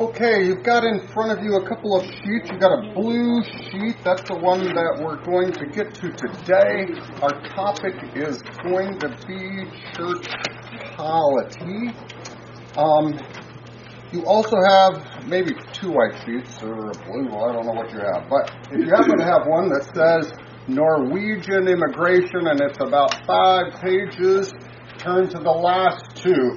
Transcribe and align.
Okay, 0.00 0.46
you've 0.46 0.62
got 0.62 0.84
in 0.84 1.08
front 1.08 1.36
of 1.36 1.42
you 1.44 1.56
a 1.56 1.68
couple 1.68 1.98
of 1.98 2.04
sheets. 2.04 2.46
You've 2.48 2.60
got 2.60 2.70
a 2.70 2.94
blue 2.94 3.42
sheet. 3.42 3.96
That's 4.04 4.22
the 4.30 4.38
one 4.38 4.62
that 4.62 5.02
we're 5.02 5.18
going 5.24 5.50
to 5.50 5.66
get 5.66 5.92
to 5.94 6.12
today. 6.12 6.86
Our 7.20 7.34
topic 7.50 7.96
is 8.14 8.40
going 8.62 9.00
to 9.00 9.08
be 9.26 9.66
church 9.98 10.28
polity. 10.94 11.90
Um, 12.78 13.18
you 14.12 14.22
also 14.22 14.54
have 14.70 15.26
maybe 15.26 15.50
two 15.72 15.90
white 15.90 16.14
sheets 16.24 16.62
or 16.62 16.90
a 16.90 16.94
blue. 17.02 17.26
One, 17.34 17.50
I 17.50 17.52
don't 17.54 17.66
know 17.66 17.74
what 17.74 17.90
you 17.90 17.98
have. 17.98 18.30
But 18.30 18.54
if 18.70 18.78
you 18.78 18.94
happen 18.94 19.18
to 19.18 19.24
have 19.24 19.48
one 19.50 19.68
that 19.70 19.82
says 19.98 20.30
Norwegian 20.68 21.66
immigration 21.66 22.46
and 22.46 22.60
it's 22.60 22.78
about 22.78 23.26
five 23.26 23.74
pages, 23.82 24.52
turn 24.98 25.28
to 25.30 25.38
the 25.38 25.50
last 25.50 26.14
two. 26.14 26.56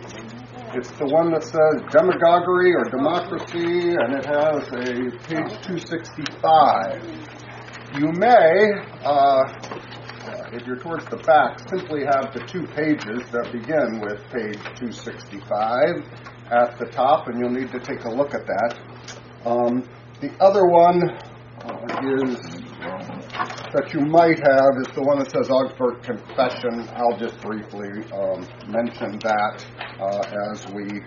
It's 0.73 0.91
the 0.91 1.05
one 1.05 1.31
that 1.31 1.43
says 1.43 1.83
demagoguery 1.91 2.73
or 2.73 2.85
democracy, 2.85 3.91
and 3.91 4.13
it 4.15 4.25
has 4.25 4.63
a 4.71 5.11
page 5.27 5.51
265. 5.67 7.03
You 7.99 8.07
may, 8.15 8.71
uh, 9.03 9.51
if 10.53 10.65
you're 10.65 10.79
towards 10.79 11.03
the 11.07 11.17
back, 11.27 11.59
simply 11.69 12.05
have 12.05 12.33
the 12.33 12.39
two 12.47 12.63
pages 12.67 13.19
that 13.31 13.51
begin 13.51 13.99
with 13.99 14.23
page 14.31 14.63
265 14.79 16.07
at 16.51 16.79
the 16.79 16.85
top, 16.85 17.27
and 17.27 17.37
you'll 17.37 17.51
need 17.51 17.69
to 17.73 17.79
take 17.81 18.05
a 18.05 18.09
look 18.09 18.33
at 18.33 18.47
that. 18.47 18.79
Um, 19.43 19.83
the 20.21 20.31
other 20.39 20.65
one 20.67 21.03
uh, 21.67 21.83
is 22.23 22.60
that 23.73 23.93
you 23.93 24.01
might 24.01 24.37
have 24.37 24.75
is 24.83 24.93
the 24.95 25.01
one 25.01 25.19
that 25.19 25.31
says 25.31 25.49
Augsburg 25.49 26.03
Confession. 26.03 26.89
I'll 26.93 27.17
just 27.17 27.39
briefly 27.41 28.03
um, 28.11 28.45
mention 28.67 29.17
that 29.19 29.65
uh, 29.99 30.51
as 30.51 30.67
we 30.73 31.01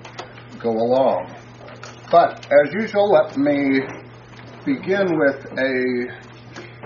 go 0.59 0.71
along. 0.71 1.35
But 2.11 2.47
as 2.47 2.73
usual, 2.73 3.11
let 3.11 3.37
me 3.37 3.81
begin 4.65 5.19
with 5.19 5.45
a 5.59 6.06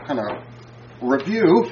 kind 0.06 0.18
of 0.18 0.42
review. 1.00 1.70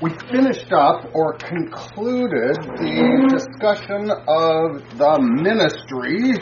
We 0.00 0.10
finished 0.30 0.72
up 0.72 1.04
or 1.14 1.34
concluded 1.34 2.56
the 2.56 3.28
discussion 3.28 4.10
of 4.10 4.98
the 4.98 5.20
ministry 5.20 6.32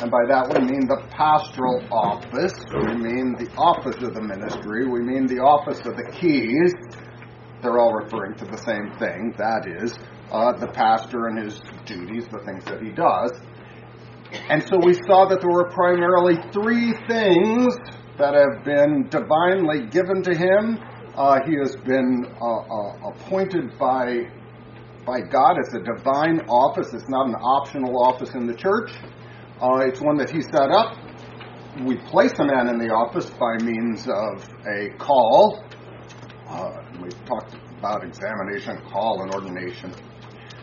and 0.00 0.10
by 0.10 0.24
that 0.28 0.48
we 0.48 0.64
mean 0.64 0.88
the 0.88 1.02
pastoral 1.10 1.84
office, 1.92 2.56
we 2.72 2.94
mean 2.96 3.36
the 3.36 3.50
office 3.56 3.96
of 4.02 4.14
the 4.14 4.22
ministry, 4.22 4.88
we 4.88 5.00
mean 5.00 5.26
the 5.26 5.40
office 5.40 5.80
of 5.84 5.96
the 5.96 6.08
keys. 6.16 6.72
They're 7.60 7.78
all 7.78 7.92
referring 7.92 8.36
to 8.36 8.46
the 8.46 8.56
same 8.56 8.96
thing, 8.98 9.34
that 9.36 9.68
is, 9.68 9.92
uh, 10.32 10.52
the 10.56 10.68
pastor 10.68 11.26
and 11.26 11.44
his 11.44 11.60
duties, 11.84 12.24
the 12.32 12.40
things 12.46 12.64
that 12.64 12.80
he 12.80 12.90
does. 12.90 13.32
And 14.48 14.62
so 14.62 14.78
we 14.82 14.94
saw 14.94 15.28
that 15.28 15.40
there 15.42 15.50
were 15.50 15.68
primarily 15.68 16.36
three 16.52 16.94
things 17.06 17.76
that 18.16 18.32
have 18.32 18.64
been 18.64 19.08
divinely 19.10 19.86
given 19.90 20.22
to 20.22 20.34
him. 20.34 20.78
Uh, 21.14 21.40
he 21.44 21.56
has 21.60 21.76
been 21.84 22.24
uh, 22.40 22.46
uh 22.46 23.10
appointed 23.10 23.76
by 23.78 24.30
by 25.04 25.20
God 25.20 25.56
as 25.58 25.74
a 25.74 25.80
divine 25.80 26.40
office. 26.48 26.94
It's 26.94 27.08
not 27.08 27.26
an 27.26 27.34
optional 27.34 28.02
office 28.04 28.30
in 28.34 28.46
the 28.46 28.54
church. 28.54 28.92
Uh, 29.60 29.84
it's 29.84 30.00
one 30.00 30.16
that 30.16 30.30
he 30.30 30.40
set 30.40 30.70
up. 30.72 30.96
We 31.84 31.96
place 32.08 32.32
a 32.38 32.44
man 32.44 32.68
in 32.68 32.78
the 32.78 32.88
office 32.88 33.28
by 33.28 33.58
means 33.60 34.08
of 34.08 34.48
a 34.66 34.88
call. 34.96 35.62
Uh, 36.48 36.80
we 37.02 37.10
talked 37.28 37.54
about 37.78 38.02
examination, 38.02 38.80
call, 38.90 39.20
and 39.22 39.34
ordination. 39.34 39.92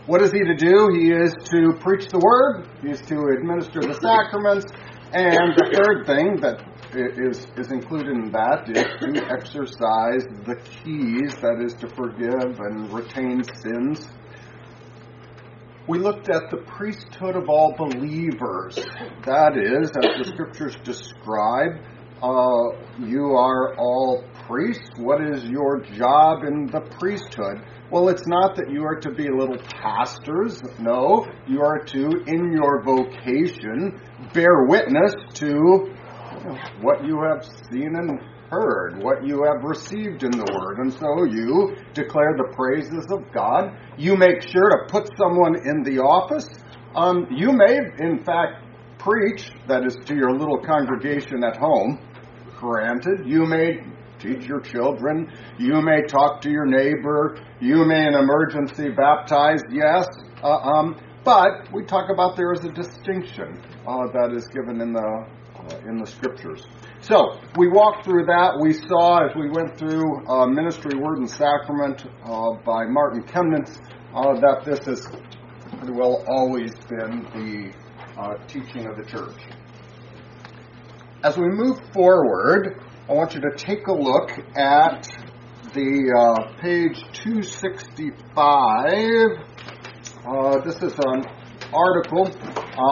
What 0.07 0.23
is 0.23 0.31
he 0.31 0.39
to 0.39 0.55
do? 0.55 0.89
He 0.97 1.11
is 1.11 1.31
to 1.45 1.77
preach 1.79 2.09
the 2.09 2.17
word, 2.17 2.69
he 2.81 2.89
is 2.89 3.01
to 3.01 3.21
administer 3.37 3.81
the 3.81 3.93
sacraments, 4.01 4.65
and 5.13 5.53
the 5.53 5.69
third 5.77 6.07
thing 6.07 6.41
that 6.41 6.65
is, 6.97 7.45
is 7.55 7.71
included 7.71 8.17
in 8.17 8.31
that 8.31 8.65
is 8.65 8.81
to 8.81 9.29
exercise 9.29 10.25
the 10.41 10.55
keys, 10.63 11.35
that 11.41 11.61
is, 11.63 11.73
to 11.75 11.87
forgive 11.93 12.57
and 12.59 12.91
retain 12.91 13.43
sins 13.61 14.07
we 15.87 15.99
looked 15.99 16.29
at 16.29 16.49
the 16.51 16.57
priesthood 16.57 17.35
of 17.35 17.49
all 17.49 17.73
believers. 17.77 18.75
That 19.25 19.57
is, 19.57 19.89
as 19.91 20.17
the 20.17 20.31
scriptures 20.33 20.75
describe, 20.83 21.81
uh, 22.21 23.05
you 23.05 23.35
are 23.35 23.75
all 23.77 24.23
priests. 24.47 24.89
What 24.97 25.21
is 25.21 25.45
your 25.45 25.81
job 25.81 26.43
in 26.43 26.67
the 26.67 26.81
priesthood? 26.99 27.61
Well, 27.89 28.09
it's 28.09 28.27
not 28.27 28.57
that 28.57 28.69
you 28.69 28.83
are 28.83 28.99
to 28.99 29.11
be 29.11 29.29
little 29.29 29.59
pastors. 29.81 30.61
No, 30.77 31.25
you 31.47 31.61
are 31.61 31.79
to, 31.85 32.09
in 32.27 32.51
your 32.51 32.83
vocation, 32.83 34.01
bear 34.33 34.65
witness 34.65 35.13
to 35.35 35.93
what 36.81 37.05
you 37.05 37.21
have 37.21 37.45
seen 37.71 37.95
and 37.95 38.19
heard, 38.49 39.01
what 39.01 39.25
you 39.25 39.43
have 39.43 39.63
received 39.63 40.23
in 40.23 40.31
the 40.31 40.45
Word. 40.53 40.79
And 40.79 40.93
so 40.93 41.23
you 41.23 41.75
declare 41.93 42.35
the 42.37 42.53
praises 42.55 43.05
of 43.11 43.31
God. 43.33 43.77
You 43.97 44.15
make 44.15 44.41
sure 44.41 44.69
to 44.69 44.85
put 44.89 45.09
someone 45.17 45.55
in 45.67 45.83
the 45.83 46.01
office. 46.01 46.47
Um, 46.95 47.27
you 47.31 47.51
may, 47.51 47.77
in 47.99 48.23
fact, 48.23 48.63
preach, 48.97 49.51
that 49.67 49.85
is, 49.85 49.95
to 50.05 50.15
your 50.15 50.31
little 50.31 50.59
congregation 50.63 51.43
at 51.43 51.57
home. 51.57 51.99
Granted, 52.57 53.27
you 53.27 53.45
may 53.45 53.83
teach 54.19 54.47
your 54.47 54.61
children. 54.61 55.31
You 55.59 55.81
may 55.81 56.01
talk 56.07 56.41
to 56.41 56.49
your 56.49 56.65
neighbor. 56.65 57.37
You 57.59 57.85
may, 57.85 58.07
in 58.07 58.13
emergency, 58.15 58.89
baptize. 58.89 59.61
Yes. 59.71 60.07
Uh, 60.41 60.57
um, 60.57 60.99
but 61.23 61.71
we 61.73 61.83
talk 61.83 62.09
about 62.09 62.35
there 62.37 62.53
is 62.53 62.63
a 62.63 62.71
distinction 62.71 63.61
uh, 63.85 64.07
that 64.13 64.31
is 64.33 64.47
given 64.47 64.81
in 64.81 64.93
the 64.93 65.25
uh, 65.57 65.89
in 65.89 65.97
the 65.97 66.07
scriptures. 66.07 66.65
So 67.07 67.39
we 67.55 67.69
walked 67.69 68.03
through 68.03 68.25
that. 68.25 68.59
We 68.61 68.73
saw 68.73 69.25
as 69.25 69.33
we 69.33 69.49
went 69.49 69.77
through 69.77 70.27
uh, 70.27 70.45
Ministry, 70.45 70.99
Word, 70.99 71.19
and 71.19 71.29
Sacrament 71.29 72.03
uh, 72.25 72.55
by 72.65 72.83
Martin 72.85 73.23
Chemnitz 73.23 73.79
uh, 74.13 74.33
that 74.41 74.65
this 74.65 74.79
has 74.85 75.07
pretty 75.77 75.93
well 75.93 76.25
always 76.27 76.73
been 76.89 77.23
the 77.31 77.71
uh, 78.19 78.33
teaching 78.47 78.87
of 78.87 78.97
the 78.97 79.05
church. 79.05 79.39
As 81.23 81.37
we 81.37 81.47
move 81.47 81.79
forward, 81.93 82.83
I 83.07 83.13
want 83.13 83.33
you 83.35 83.39
to 83.39 83.51
take 83.55 83.87
a 83.87 83.93
look 83.93 84.31
at 84.57 85.07
the 85.73 86.11
uh, 86.11 86.59
page 86.59 87.01
265. 87.23 88.27
Uh, 90.25 90.59
this 90.59 90.75
is 90.83 90.99
an 91.05 91.23
article. 91.71 92.29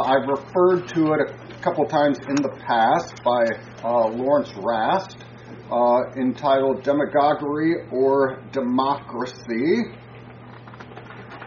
I've 0.07 0.29
referred 0.29 0.87
to 0.95 1.15
it 1.15 1.44
couple 1.65 1.83
times 1.87 2.19
in 2.29 2.35
the 2.35 2.55
past 2.67 3.23
by 3.23 3.43
uh, 3.83 4.07
Lawrence 4.09 4.53
Rast 4.55 5.25
uh, 5.71 6.03
entitled 6.15 6.83
Demagoguery 6.83 7.89
or 7.91 8.39
Democracy. 8.51 9.81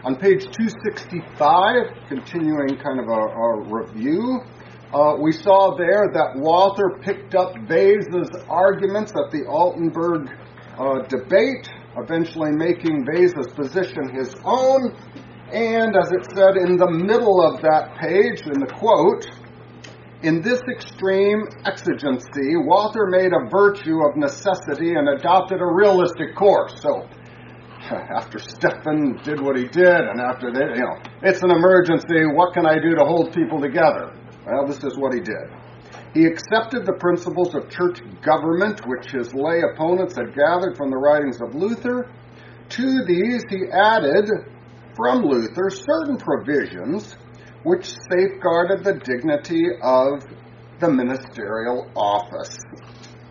On 0.03 0.17
page 0.17 0.43
265, 0.43 2.09
continuing 2.09 2.75
kind 2.83 2.99
of 2.99 3.07
a, 3.07 3.21
a 3.31 3.63
review, 3.71 4.41
uh, 4.91 5.15
we 5.21 5.31
saw 5.31 5.77
there 5.77 6.11
that 6.11 6.35
Walther 6.35 6.99
picked 7.01 7.33
up 7.33 7.53
Vehse's 7.69 8.29
arguments 8.49 9.13
at 9.15 9.31
the 9.31 9.47
Altenburg 9.47 10.27
uh, 10.77 11.07
debate, 11.07 11.71
eventually 11.95 12.51
making 12.51 13.07
Vehse's 13.15 13.47
position 13.55 14.13
his 14.13 14.35
own. 14.43 14.91
And 15.53 15.95
as 15.95 16.11
it 16.11 16.27
said 16.35 16.57
in 16.57 16.75
the 16.75 16.91
middle 16.91 17.39
of 17.41 17.61
that 17.61 17.95
page, 18.01 18.41
in 18.41 18.59
the 18.59 18.71
quote, 18.75 19.25
in 20.21 20.41
this 20.41 20.61
extreme 20.69 21.47
exigency, 21.65 22.57
Walther 22.57 23.07
made 23.07 23.31
a 23.31 23.49
virtue 23.49 24.03
of 24.03 24.17
necessity 24.17 24.95
and 24.95 25.07
adopted 25.07 25.61
a 25.61 25.65
realistic 25.65 26.35
course. 26.35 26.81
So, 26.81 27.07
after 27.91 28.37
Stephan 28.37 29.19
did 29.23 29.39
what 29.39 29.57
he 29.57 29.65
did, 29.65 29.87
and 29.87 30.19
after 30.19 30.51
that, 30.51 30.75
you 30.75 30.83
know, 30.83 30.97
it's 31.23 31.41
an 31.41 31.51
emergency. 31.51 32.25
What 32.25 32.53
can 32.53 32.65
I 32.65 32.75
do 32.75 32.95
to 32.95 33.05
hold 33.05 33.33
people 33.33 33.61
together? 33.61 34.13
Well, 34.45 34.67
this 34.67 34.83
is 34.83 34.97
what 34.97 35.13
he 35.13 35.21
did. 35.21 35.47
He 36.13 36.25
accepted 36.25 36.85
the 36.85 36.97
principles 36.99 37.55
of 37.55 37.69
church 37.69 38.01
government, 38.21 38.81
which 38.85 39.11
his 39.11 39.33
lay 39.33 39.61
opponents 39.61 40.15
had 40.15 40.35
gathered 40.35 40.75
from 40.75 40.89
the 40.89 40.97
writings 40.97 41.39
of 41.39 41.55
Luther. 41.55 42.11
To 42.69 43.05
these, 43.05 43.43
he 43.49 43.65
added 43.71 44.27
from 44.95 45.23
Luther 45.23 45.69
certain 45.69 46.17
provisions 46.17 47.15
which 47.63 47.95
safeguarded 48.09 48.83
the 48.83 48.93
dignity 49.03 49.65
of 49.81 50.23
the 50.79 50.89
ministerial 50.89 51.89
office. 51.95 52.57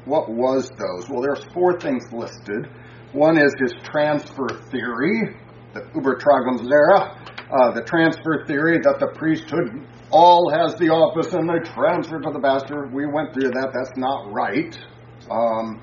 What 0.04 0.28
was 0.28 0.70
those? 0.70 1.08
Well, 1.08 1.22
there's 1.22 1.44
four 1.52 1.78
things 1.80 2.04
listed. 2.12 2.68
One 3.12 3.38
is 3.38 3.54
his 3.58 3.74
transfer 3.84 4.48
theory, 4.70 5.36
the 5.72 5.80
Übertragungslehre, 5.94 7.28
uh, 7.50 7.72
the 7.72 7.82
transfer 7.82 8.44
theory 8.46 8.78
that 8.82 8.98
the 9.00 9.08
priesthood 9.18 9.86
all 10.10 10.50
has 10.50 10.74
the 10.76 10.88
office 10.88 11.32
and 11.32 11.48
they 11.48 11.58
transfer 11.70 12.20
to 12.20 12.30
the 12.30 12.40
pastor. 12.40 12.88
We 12.92 13.06
went 13.06 13.32
through 13.32 13.50
that. 13.50 13.70
That's 13.72 13.96
not 13.96 14.32
right. 14.32 14.78
Um, 15.30 15.82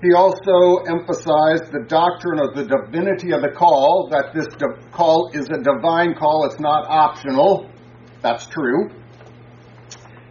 he 0.00 0.12
also 0.14 0.84
emphasized 0.86 1.72
the 1.72 1.84
doctrine 1.88 2.38
of 2.38 2.54
the 2.54 2.62
divinity 2.62 3.32
of 3.32 3.42
the 3.42 3.50
call, 3.50 4.08
that 4.12 4.32
this 4.32 4.46
call 4.92 5.30
is 5.34 5.48
a 5.50 5.58
divine 5.58 6.14
call, 6.14 6.46
it's 6.46 6.60
not 6.60 6.86
optional. 6.88 7.68
That's 8.22 8.46
true. 8.46 8.90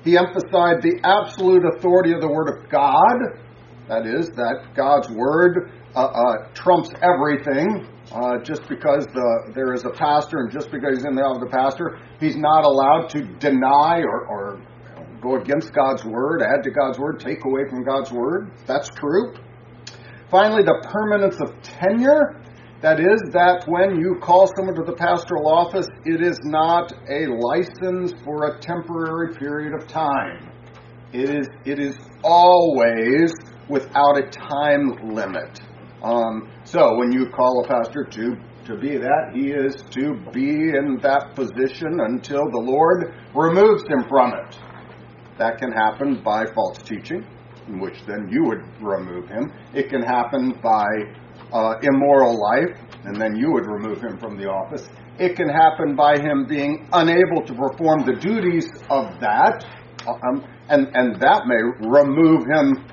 He 0.06 0.18
emphasized 0.18 0.84
the 0.84 1.02
absolute 1.04 1.64
authority 1.66 2.14
of 2.14 2.22
the 2.22 2.30
Word 2.30 2.48
of 2.48 2.70
God. 2.70 3.44
That 3.90 4.08
is, 4.08 4.30
that 4.32 4.74
God's 4.74 5.10
Word 5.10 5.72
uh, 5.96 6.00
uh, 6.00 6.48
trumps 6.54 6.90
everything. 7.02 7.88
Uh, 8.10 8.40
just 8.42 8.66
because 8.70 9.06
the, 9.08 9.52
there 9.54 9.74
is 9.74 9.84
a 9.84 9.90
pastor 9.90 10.38
and 10.40 10.50
just 10.50 10.72
because 10.72 10.96
he's 10.96 11.06
in 11.06 11.14
the 11.14 11.22
office 11.22 11.44
of 11.44 11.52
the 11.52 11.58
pastor, 11.58 12.00
he's 12.22 12.38
not 12.38 12.64
allowed 12.64 13.10
to 13.10 13.22
deny 13.40 14.00
or, 14.00 14.26
or 14.28 14.62
go 15.20 15.36
against 15.36 15.74
God's 15.74 16.06
word, 16.06 16.42
add 16.42 16.64
to 16.64 16.72
God's 16.72 16.98
word, 16.98 17.20
take 17.20 17.44
away 17.44 17.68
from 17.70 17.84
God's 17.84 18.14
word. 18.14 18.52
That's 18.66 18.88
true. 18.88 19.34
Finally, 20.30 20.64
the 20.64 20.88
permanence 20.92 21.40
of 21.42 21.62
tenure. 21.62 22.42
That 22.82 23.00
is, 23.00 23.22
that 23.34 23.64
when 23.68 23.96
you 23.96 24.18
call 24.22 24.48
someone 24.56 24.76
to 24.76 24.84
the 24.84 24.94
pastoral 24.94 25.48
office, 25.48 25.88
it 26.06 26.22
is 26.22 26.38
not 26.44 26.94
a 27.10 27.26
license 27.26 28.14
for 28.24 28.46
a 28.46 28.60
temporary 28.60 29.34
period 29.36 29.74
of 29.74 29.88
time. 29.88 30.52
It 31.12 31.30
is, 31.30 31.48
it 31.66 31.80
is 31.80 31.98
always 32.24 33.34
without 33.68 34.20
a 34.20 34.30
time 34.30 35.14
limit. 35.16 35.60
Um, 36.04 36.52
so 36.66 36.98
when 36.98 37.12
you 37.12 37.30
call 37.30 37.66
a 37.66 37.68
pastor 37.68 38.04
to 38.04 38.36
to 38.68 38.78
be 38.78 38.98
that, 38.98 39.32
he 39.34 39.52
is 39.52 39.76
to 39.92 40.20
be 40.34 40.76
in 40.76 41.00
that 41.02 41.34
position 41.36 42.00
until 42.02 42.44
the 42.52 42.60
Lord 42.60 43.16
removes 43.34 43.84
him 43.84 44.04
from 44.10 44.34
it. 44.34 44.60
That 45.40 45.58
can 45.58 45.72
happen 45.72 46.22
by 46.22 46.46
false 46.54 46.78
teaching, 46.80 47.26
in 47.68 47.80
which 47.80 48.06
then 48.08 48.30
you 48.32 48.44
would 48.46 48.64
remove 48.82 49.28
him. 49.28 49.52
It 49.74 49.90
can 49.90 50.02
happen 50.02 50.60
by 50.62 50.88
uh, 51.52 51.76
immoral 51.82 52.40
life, 52.40 52.78
and 53.06 53.20
then 53.20 53.36
you 53.36 53.52
would 53.54 53.66
remove 53.66 54.02
him 54.02 54.18
from 54.18 54.38
the 54.38 54.50
office. 54.50 54.88
It 55.20 55.36
can 55.36 55.50
happen 55.50 55.96
by 55.96 56.20
him 56.20 56.46
being 56.48 56.88
unable 56.94 57.42
to 57.46 57.54
perform 57.54 58.06
the 58.06 58.14
duties 58.20 58.68
of 58.90 59.20
that, 59.20 59.66
um, 60.08 60.46
and, 60.70 60.88
and 60.94 61.20
that 61.22 61.48
may 61.48 61.88
remove 61.88 62.46
him 62.46 62.86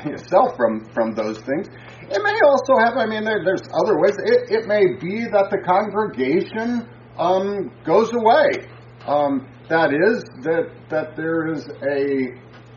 himself 0.00 0.56
from, 0.56 0.88
from 0.94 1.14
those 1.14 1.38
things. 1.38 1.68
It 2.10 2.22
may 2.22 2.38
also 2.46 2.72
have, 2.84 2.96
I 2.96 3.06
mean, 3.06 3.24
there, 3.24 3.42
there's 3.44 3.62
other 3.82 4.00
ways. 4.00 4.16
It, 4.24 4.62
it 4.62 4.66
may 4.66 4.96
be 4.98 5.24
that 5.24 5.50
the 5.50 5.58
congregation 5.66 6.88
um, 7.18 7.70
goes 7.84 8.10
away. 8.14 8.66
Um, 9.06 9.48
that 9.68 9.92
is, 9.92 10.24
that, 10.44 10.70
that 10.88 11.16
there 11.16 11.52
is 11.52 11.68
a 11.82 12.32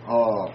uh, 0.09 0.51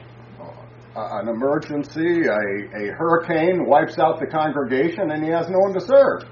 an 0.96 1.28
emergency, 1.28 2.26
a, 2.26 2.40
a 2.74 2.90
hurricane 2.92 3.66
wipes 3.66 3.98
out 3.98 4.18
the 4.18 4.26
congregation, 4.26 5.10
and 5.10 5.22
he 5.22 5.28
has 5.30 5.46
no 5.48 5.58
one 5.58 5.74
to 5.74 5.80
serve. 5.80 6.24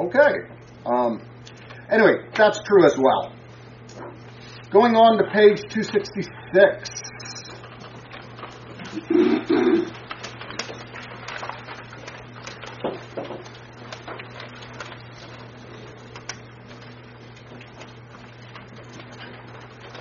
Okay. 0.00 0.48
Um, 0.84 1.22
anyway, 1.90 2.26
that's 2.34 2.60
true 2.62 2.84
as 2.86 2.98
well. 2.98 3.32
Going 4.70 4.96
on 4.96 5.18
to 5.18 5.24
page 5.30 5.62
266. 5.68 6.90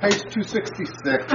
Page 0.01 0.23
266, 0.31 1.27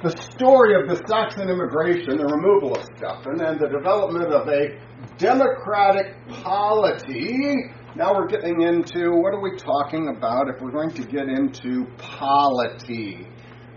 the 0.00 0.16
story 0.32 0.80
of 0.80 0.88
the 0.88 0.94
Saxon 1.08 1.50
immigration, 1.50 2.18
the 2.18 2.24
removal 2.24 2.76
of 2.76 2.84
Stephan, 2.96 3.40
and 3.40 3.58
the 3.58 3.66
development 3.66 4.32
of 4.32 4.46
a 4.46 4.78
democratic 5.18 6.14
polity. 6.28 7.64
Now 7.96 8.14
we're 8.14 8.28
getting 8.28 8.62
into 8.62 9.10
what 9.10 9.34
are 9.34 9.40
we 9.42 9.56
talking 9.56 10.14
about 10.16 10.48
if 10.48 10.62
we're 10.62 10.70
going 10.70 10.90
to 10.90 11.02
get 11.02 11.28
into 11.28 11.86
polity? 11.98 13.26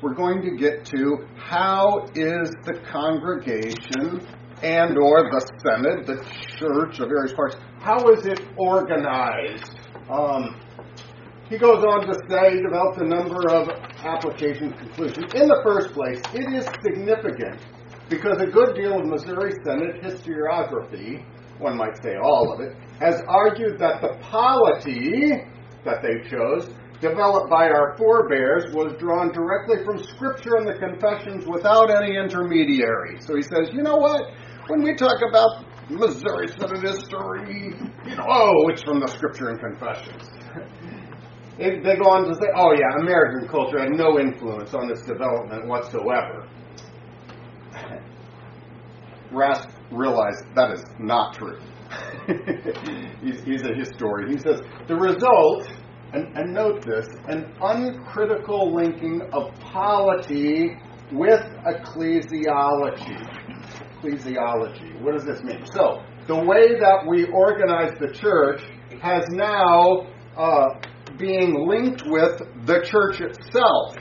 We're 0.03 0.13
going 0.13 0.44
to 0.44 0.56
get 0.56 0.86
to 0.94 1.25
how 1.36 2.06
is 2.13 2.51
the 2.65 2.80
congregation 2.92 4.27
and 4.62 4.95
or 4.95 5.24
the 5.24 5.42
synod, 5.57 6.06
the 6.06 6.24
church 6.59 7.00
of 7.00 7.09
various 7.09 7.33
parts, 7.33 7.56
how 7.80 8.09
is 8.09 8.27
it 8.27 8.42
organized? 8.57 9.75
Um, 10.07 10.62
he 11.50 11.57
goes 11.57 11.83
on 11.83 12.07
to 12.07 12.13
say, 12.30 12.62
developed 12.62 13.00
a 13.01 13.06
number 13.06 13.50
of 13.50 13.69
application 14.03 14.74
conclusions. 14.74 15.33
In 15.33 15.47
the 15.47 15.62
first 15.63 15.94
place, 15.94 16.19
it 16.33 16.53
is 16.53 16.65
significant 16.81 17.62
because 18.09 18.42
a 18.42 18.47
good 18.47 18.75
deal 18.75 19.00
of 19.00 19.06
Missouri 19.06 19.53
Synod 19.63 20.01
historiography, 20.01 21.24
one 21.59 21.77
might 21.77 22.01
say 22.01 22.15
all 22.21 22.53
of 22.53 22.62
it, 22.62 22.75
has 23.00 23.21
argued 23.27 23.77
that 23.80 24.01
the 24.01 24.18
polity 24.21 25.31
that 25.83 26.01
they 26.01 26.27
chose, 26.30 26.69
developed 27.00 27.50
by 27.50 27.69
our 27.69 27.95
forebears, 27.97 28.74
was 28.74 28.94
drawn 28.97 29.31
directly 29.31 29.83
from 29.86 30.01
Scripture 30.01 30.56
and 30.57 30.68
the 30.68 30.80
Confessions 30.80 31.45
without 31.45 31.92
any 31.92 32.18
intermediary. 32.18 33.21
So 33.21 33.36
he 33.36 33.44
says, 33.44 33.69
you 33.71 33.83
know 33.83 33.97
what? 33.97 34.31
When 34.68 34.81
we 34.81 34.95
talk 34.95 35.21
about 35.27 35.65
Missouri 35.89 36.47
Synod 36.47 36.81
history, 36.81 37.75
you 38.07 38.15
know, 38.15 38.25
oh, 38.27 38.69
it's 38.69 38.81
from 38.81 39.00
the 39.00 39.07
Scripture 39.07 39.50
and 39.50 39.59
Confessions. 39.59 40.30
It, 41.57 41.84
they 41.84 41.96
go 41.96 42.10
on 42.10 42.28
to 42.28 42.36
say, 42.36 42.48
oh 42.56 42.74
yeah, 42.74 43.00
American 43.00 43.48
culture 43.48 43.80
had 43.80 43.92
no 43.92 44.19
influence 44.19 44.74
on 44.74 44.90
this 44.90 45.02
development 45.02 45.68
whatsoever. 45.68 46.50
Rast 49.31 49.69
realized 49.92 50.44
that 50.56 50.72
is 50.72 50.84
not 51.00 51.34
true. 51.36 51.60
he's, 53.24 53.42
he's, 53.44 53.63
a 53.63 53.74
historian. 53.74 54.31
He 54.31 54.40
says, 54.40 54.62
the 54.88 54.96
result, 54.96 55.68
and, 56.13 56.36
and 56.38 56.54
note 56.54 56.84
this, 56.86 57.07
an 57.28 57.54
uncritical 57.62 58.74
linking 58.74 59.22
of 59.31 59.54
polity 59.60 60.78
with 61.12 61.42
ecclesiology. 61.66 63.18
Ecclesiology. 64.02 65.02
What 65.02 65.13
does 65.13 65.25
this 65.25 65.42
mean? 65.44 65.66
So, 65.72 66.02
the 66.28 66.36
way 66.36 66.80
that 66.80 67.06
we 67.07 67.28
organize 67.28 67.92
the 68.00 68.12
church 68.12 68.62
has 69.02 69.24
now 69.30 70.07
uh, 70.36 70.69
being 71.17 71.67
linked 71.67 72.03
with 72.06 72.41
the 72.65 72.81
church 72.83 73.21
itself. 73.21 73.95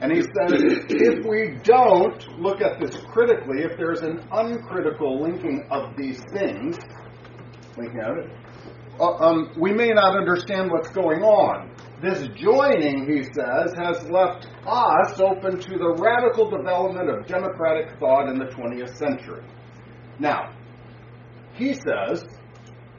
And 0.00 0.12
he 0.12 0.22
says, 0.22 0.84
if 0.88 1.24
we 1.26 1.58
don't 1.62 2.40
look 2.40 2.60
at 2.60 2.80
this 2.80 2.96
critically, 3.12 3.62
if 3.62 3.76
there's 3.76 4.00
an 4.00 4.26
uncritical 4.32 5.22
linking 5.22 5.66
of 5.70 5.96
these 5.96 6.20
things, 6.32 6.76
linking 7.76 8.00
out 8.00 8.18
it, 8.18 8.30
uh, 8.98 9.12
um, 9.16 9.52
we 9.58 9.72
may 9.72 9.90
not 9.90 10.16
understand 10.16 10.70
what's 10.70 10.90
going 10.90 11.22
on. 11.22 11.74
This 12.02 12.28
joining, 12.36 13.06
he 13.06 13.22
says, 13.24 13.72
has 13.76 14.08
left 14.10 14.46
us 14.66 15.20
open 15.20 15.58
to 15.58 15.78
the 15.78 15.96
radical 15.98 16.50
development 16.50 17.08
of 17.08 17.26
democratic 17.26 17.98
thought 17.98 18.28
in 18.28 18.38
the 18.38 18.46
20th 18.46 18.96
century. 18.96 19.44
Now, 20.18 20.54
he 21.54 21.74
says 21.74 22.24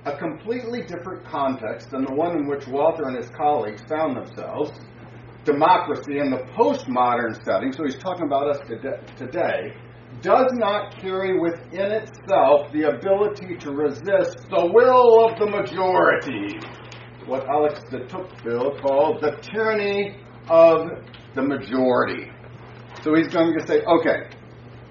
a 0.06 0.18
completely 0.18 0.84
different 0.84 1.26
context 1.26 1.90
than 1.90 2.06
the 2.06 2.14
one 2.14 2.38
in 2.38 2.48
which 2.48 2.68
Walther 2.68 3.08
and 3.08 3.18
his 3.18 3.30
colleagues 3.30 3.82
found 3.90 4.16
themselves. 4.16 4.72
Democracy 5.44 6.20
in 6.20 6.30
the 6.30 6.44
postmodern 6.58 7.44
setting, 7.44 7.72
so 7.72 7.84
he's 7.84 7.98
talking 7.98 8.26
about 8.26 8.50
us 8.50 8.60
today, 9.18 9.74
does 10.22 10.52
not 10.54 10.98
carry 11.00 11.40
within 11.40 11.92
itself 11.92 12.72
the 12.72 12.84
ability 12.84 13.58
to 13.58 13.72
resist 13.72 14.38
the 14.50 14.70
will 14.74 15.26
of 15.26 15.38
the 15.40 15.46
majority. 15.46 16.58
What 17.26 17.48
Alex 17.50 17.82
de 17.90 18.06
Tocqueville 18.08 18.78
called 18.82 19.22
the 19.22 19.38
tyranny 19.42 20.18
of 20.48 20.88
the 21.34 21.42
majority. 21.42 22.32
So 23.02 23.16
he's 23.16 23.28
going 23.28 23.58
to 23.58 23.68
say, 23.68 23.82
okay, 23.84 24.30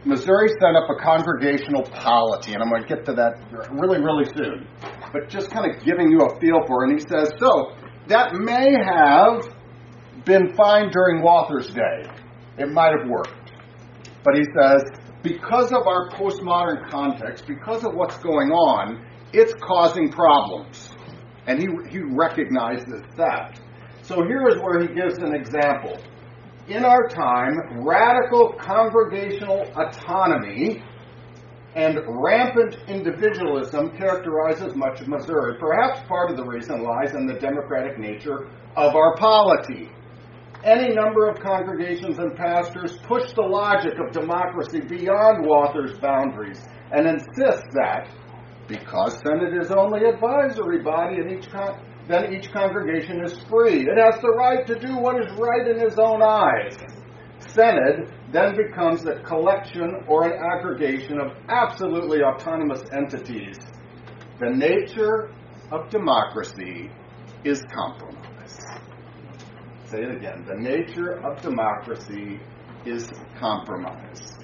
Missouri 0.04 0.48
set 0.60 0.76
up 0.76 0.90
a 0.90 1.02
congregational 1.02 1.82
polity, 1.82 2.52
and 2.52 2.62
I'm 2.62 2.68
going 2.68 2.82
to 2.82 2.88
get 2.88 3.06
to 3.06 3.12
that 3.14 3.40
really, 3.72 4.00
really 4.00 4.26
soon. 4.36 4.68
But 5.12 5.28
just 5.28 5.50
kind 5.50 5.70
of 5.70 5.82
giving 5.82 6.10
you 6.10 6.18
a 6.18 6.40
feel 6.40 6.60
for 6.66 6.84
it. 6.84 6.90
And 6.90 7.00
he 7.00 7.06
says, 7.08 7.32
so 7.38 7.72
that 8.08 8.34
may 8.34 8.72
have 8.72 9.44
been 10.24 10.54
fine 10.54 10.90
during 10.90 11.22
Walther's 11.22 11.68
day. 11.68 12.04
It 12.58 12.70
might 12.70 12.92
have 12.98 13.08
worked. 13.08 13.52
But 14.24 14.34
he 14.36 14.44
says, 14.58 14.82
because 15.22 15.72
of 15.72 15.86
our 15.86 16.10
postmodern 16.10 16.90
context, 16.90 17.46
because 17.46 17.84
of 17.84 17.94
what's 17.94 18.18
going 18.18 18.50
on, 18.50 19.06
it's 19.32 19.54
causing 19.62 20.10
problems. 20.10 20.90
And 21.46 21.58
he, 21.58 21.66
he 21.90 22.00
recognizes 22.00 23.00
that. 23.16 23.58
So 24.02 24.16
here 24.26 24.48
is 24.48 24.56
where 24.56 24.80
he 24.80 24.88
gives 24.88 25.16
an 25.18 25.34
example 25.34 25.98
in 26.68 26.84
our 26.84 27.08
time, 27.08 27.84
radical 27.84 28.54
congregational 28.54 29.70
autonomy 29.76 30.82
and 31.74 31.98
rampant 32.06 32.76
individualism 32.88 33.90
characterizes 33.96 34.74
much 34.76 35.00
of 35.00 35.08
Missouri. 35.08 35.58
Perhaps 35.58 36.06
part 36.08 36.30
of 36.30 36.36
the 36.36 36.44
reason 36.44 36.82
lies 36.82 37.14
in 37.14 37.26
the 37.26 37.34
democratic 37.34 37.98
nature 37.98 38.48
of 38.76 38.94
our 38.94 39.16
polity. 39.16 39.90
Any 40.62 40.94
number 40.94 41.28
of 41.28 41.40
congregations 41.40 42.18
and 42.18 42.34
pastors 42.34 42.96
push 43.02 43.32
the 43.32 43.42
logic 43.42 43.94
of 43.98 44.12
democracy 44.12 44.80
beyond 44.80 45.44
Walther's 45.44 45.98
boundaries 45.98 46.64
and 46.90 47.06
insist 47.06 47.64
that 47.72 48.08
because 48.66 49.18
synod 49.18 49.60
is 49.60 49.70
only 49.70 50.04
advisory 50.06 50.80
body 50.82 51.16
in 51.16 51.36
each 51.36 51.50
con- 51.50 51.78
then 52.08 52.34
each 52.34 52.52
congregation 52.52 53.24
is 53.24 53.38
free. 53.48 53.82
It 53.82 53.98
has 53.98 54.20
the 54.20 54.34
right 54.36 54.66
to 54.66 54.78
do 54.78 54.96
what 54.98 55.20
is 55.20 55.32
right 55.38 55.66
in 55.66 55.78
his 55.78 55.98
own 55.98 56.22
eyes. 56.22 56.76
synod 57.38 58.12
then 58.32 58.56
becomes 58.56 59.06
a 59.06 59.20
collection 59.22 60.04
or 60.06 60.24
an 60.24 60.38
aggregation 60.42 61.18
of 61.20 61.32
absolutely 61.48 62.22
autonomous 62.22 62.82
entities. 62.92 63.56
The 64.40 64.50
nature 64.50 65.30
of 65.70 65.88
democracy 65.88 66.90
is 67.44 67.62
compromise. 67.72 68.58
Say 69.86 70.02
it 70.02 70.16
again. 70.16 70.44
The 70.46 70.60
nature 70.60 71.24
of 71.24 71.40
democracy 71.40 72.40
is 72.84 73.08
compromise. 73.38 74.34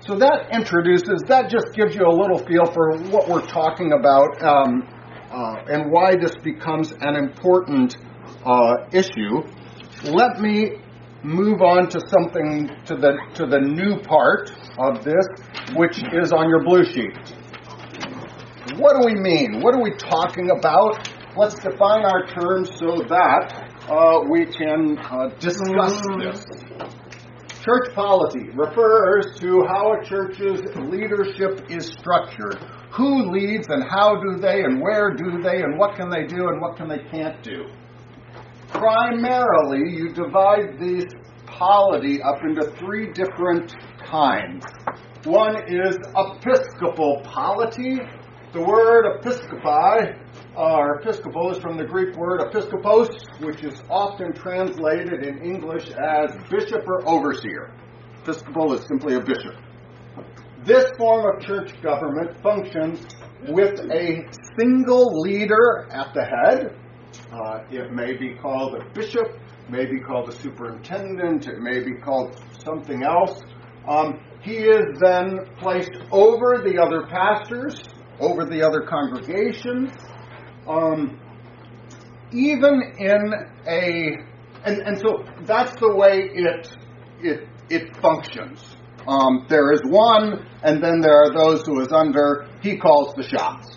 So 0.00 0.16
that 0.16 0.48
introduces, 0.52 1.22
that 1.28 1.50
just 1.50 1.74
gives 1.74 1.94
you 1.94 2.06
a 2.06 2.10
little 2.10 2.38
feel 2.38 2.66
for 2.66 2.96
what 3.10 3.28
we're 3.28 3.46
talking 3.46 3.92
about 3.92 4.42
um, 4.42 4.88
uh, 5.30 5.64
and 5.68 5.90
why 5.90 6.16
this 6.16 6.36
becomes 6.42 6.92
an 7.00 7.14
important 7.14 7.96
uh, 8.44 8.76
issue. 8.92 9.42
Let 10.04 10.40
me 10.40 10.76
move 11.22 11.60
on 11.60 11.88
to 11.90 12.00
something 12.08 12.70
to 12.86 12.96
the 12.96 13.18
to 13.34 13.46
the 13.46 13.60
new 13.60 14.00
part 14.02 14.50
of 14.78 15.04
this, 15.04 15.26
which 15.76 16.02
is 16.12 16.32
on 16.32 16.48
your 16.48 16.64
blue 16.64 16.84
sheet. 16.84 17.16
What 18.78 19.00
do 19.00 19.06
we 19.06 19.14
mean? 19.14 19.60
What 19.60 19.74
are 19.74 19.82
we 19.82 19.92
talking 19.96 20.50
about? 20.50 21.08
Let's 21.36 21.54
define 21.54 22.04
our 22.04 22.26
terms 22.26 22.70
so 22.76 23.04
that 23.08 23.70
uh, 23.88 24.20
we 24.30 24.46
can 24.46 24.98
uh, 24.98 25.28
discuss 25.38 26.00
this. 26.18 26.44
Church 27.62 27.94
polity 27.94 28.48
refers 28.54 29.38
to 29.40 29.64
how 29.68 29.92
a 30.00 30.04
church's 30.04 30.62
leadership 30.76 31.70
is 31.70 31.86
structured. 31.86 32.58
Who 32.92 33.30
leads 33.30 33.68
and 33.68 33.84
how 33.84 34.20
do 34.20 34.40
they 34.40 34.62
and 34.62 34.80
where 34.80 35.14
do 35.14 35.40
they 35.42 35.62
and 35.62 35.78
what 35.78 35.96
can 35.96 36.10
they 36.10 36.26
do 36.26 36.48
and 36.48 36.60
what 36.60 36.76
can 36.76 36.88
they 36.88 36.98
can't 37.10 37.42
do. 37.42 37.66
Primarily, 38.68 39.92
you 39.92 40.12
divide 40.12 40.78
this 40.78 41.04
polity 41.46 42.22
up 42.22 42.38
into 42.42 42.70
three 42.78 43.12
different 43.12 43.74
kinds. 44.04 44.64
One 45.24 45.56
is 45.68 45.96
episcopal 46.16 47.20
polity. 47.24 47.98
The 48.52 48.60
word 48.60 49.04
episcopi 49.20 50.16
or 50.56 51.00
episcopal 51.00 51.52
is 51.52 51.58
from 51.58 51.76
the 51.76 51.84
Greek 51.84 52.16
word 52.16 52.40
episkopos, 52.40 53.10
which 53.40 53.62
is 53.62 53.82
often 53.88 54.32
translated 54.32 55.24
in 55.24 55.38
English 55.44 55.90
as 55.90 56.36
bishop 56.50 56.82
or 56.88 57.06
overseer. 57.08 57.72
Episcopal 58.22 58.74
is 58.74 58.84
simply 58.88 59.14
a 59.14 59.20
bishop. 59.20 59.54
This 60.64 60.90
form 60.98 61.24
of 61.24 61.42
church 61.42 61.80
government 61.80 62.42
functions 62.42 63.00
with 63.48 63.80
a 63.90 64.28
single 64.58 65.20
leader 65.20 65.88
at 65.90 66.12
the 66.12 66.22
head, 66.22 66.76
uh, 67.32 67.60
it 67.70 67.92
may 67.92 68.14
be 68.14 68.34
called 68.34 68.74
a 68.74 68.84
bishop, 68.92 69.38
may 69.70 69.86
be 69.86 70.00
called 70.00 70.28
a 70.28 70.32
superintendent, 70.32 71.46
it 71.46 71.60
may 71.60 71.80
be 71.80 71.94
called 71.94 72.38
something 72.62 73.02
else. 73.02 73.40
Um, 73.88 74.20
he 74.42 74.56
is 74.56 74.98
then 75.00 75.38
placed 75.58 75.96
over 76.12 76.62
the 76.62 76.78
other 76.78 77.06
pastors, 77.06 77.82
over 78.18 78.44
the 78.44 78.62
other 78.62 78.82
congregations. 78.82 79.92
Um, 80.68 81.18
even 82.32 82.82
in 82.98 83.32
a, 83.66 84.18
and, 84.64 84.82
and 84.82 84.98
so 84.98 85.24
that's 85.42 85.74
the 85.80 85.94
way 85.94 86.30
it, 86.34 86.76
it, 87.22 87.48
it 87.70 87.96
functions. 87.96 88.76
Um, 89.06 89.46
there 89.48 89.72
is 89.72 89.80
one, 89.84 90.46
and 90.62 90.82
then 90.82 91.00
there 91.00 91.22
are 91.22 91.32
those 91.32 91.66
who 91.66 91.80
is 91.80 91.88
under. 91.92 92.46
He 92.62 92.76
calls 92.76 93.14
the 93.14 93.22
shots. 93.22 93.76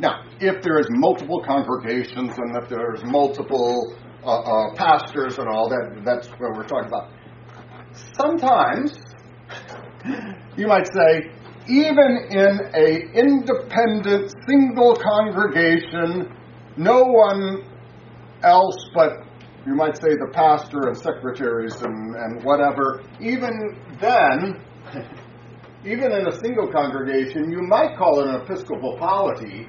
Now, 0.00 0.24
if 0.40 0.62
there 0.62 0.78
is 0.78 0.86
multiple 0.90 1.42
congregations 1.44 2.36
and 2.36 2.56
if 2.56 2.68
there's 2.68 3.02
multiple 3.04 3.96
uh, 4.24 4.40
uh, 4.40 4.74
pastors 4.74 5.38
and 5.38 5.48
all 5.48 5.68
that, 5.68 6.02
that's 6.04 6.28
what 6.28 6.56
we're 6.56 6.66
talking 6.66 6.88
about. 6.88 7.10
Sometimes 8.16 8.96
you 10.56 10.66
might 10.66 10.86
say, 10.86 11.30
even 11.66 12.28
in 12.30 12.60
a 12.74 13.18
independent 13.18 14.32
single 14.46 14.94
congregation, 14.94 16.32
no 16.76 17.02
one 17.02 17.64
else 18.42 18.76
but 18.94 19.27
you 19.68 19.74
might 19.74 19.96
say 19.96 20.16
the 20.16 20.30
pastor 20.32 20.88
and 20.88 20.96
secretaries 20.96 21.74
and, 21.82 22.16
and 22.16 22.42
whatever, 22.42 23.02
even 23.20 23.76
then, 24.00 24.64
even 25.84 26.10
in 26.10 26.26
a 26.26 26.40
single 26.40 26.72
congregation, 26.72 27.52
you 27.52 27.60
might 27.60 27.94
call 27.98 28.20
it 28.20 28.28
an 28.28 28.40
episcopal 28.40 28.96
polity 28.98 29.66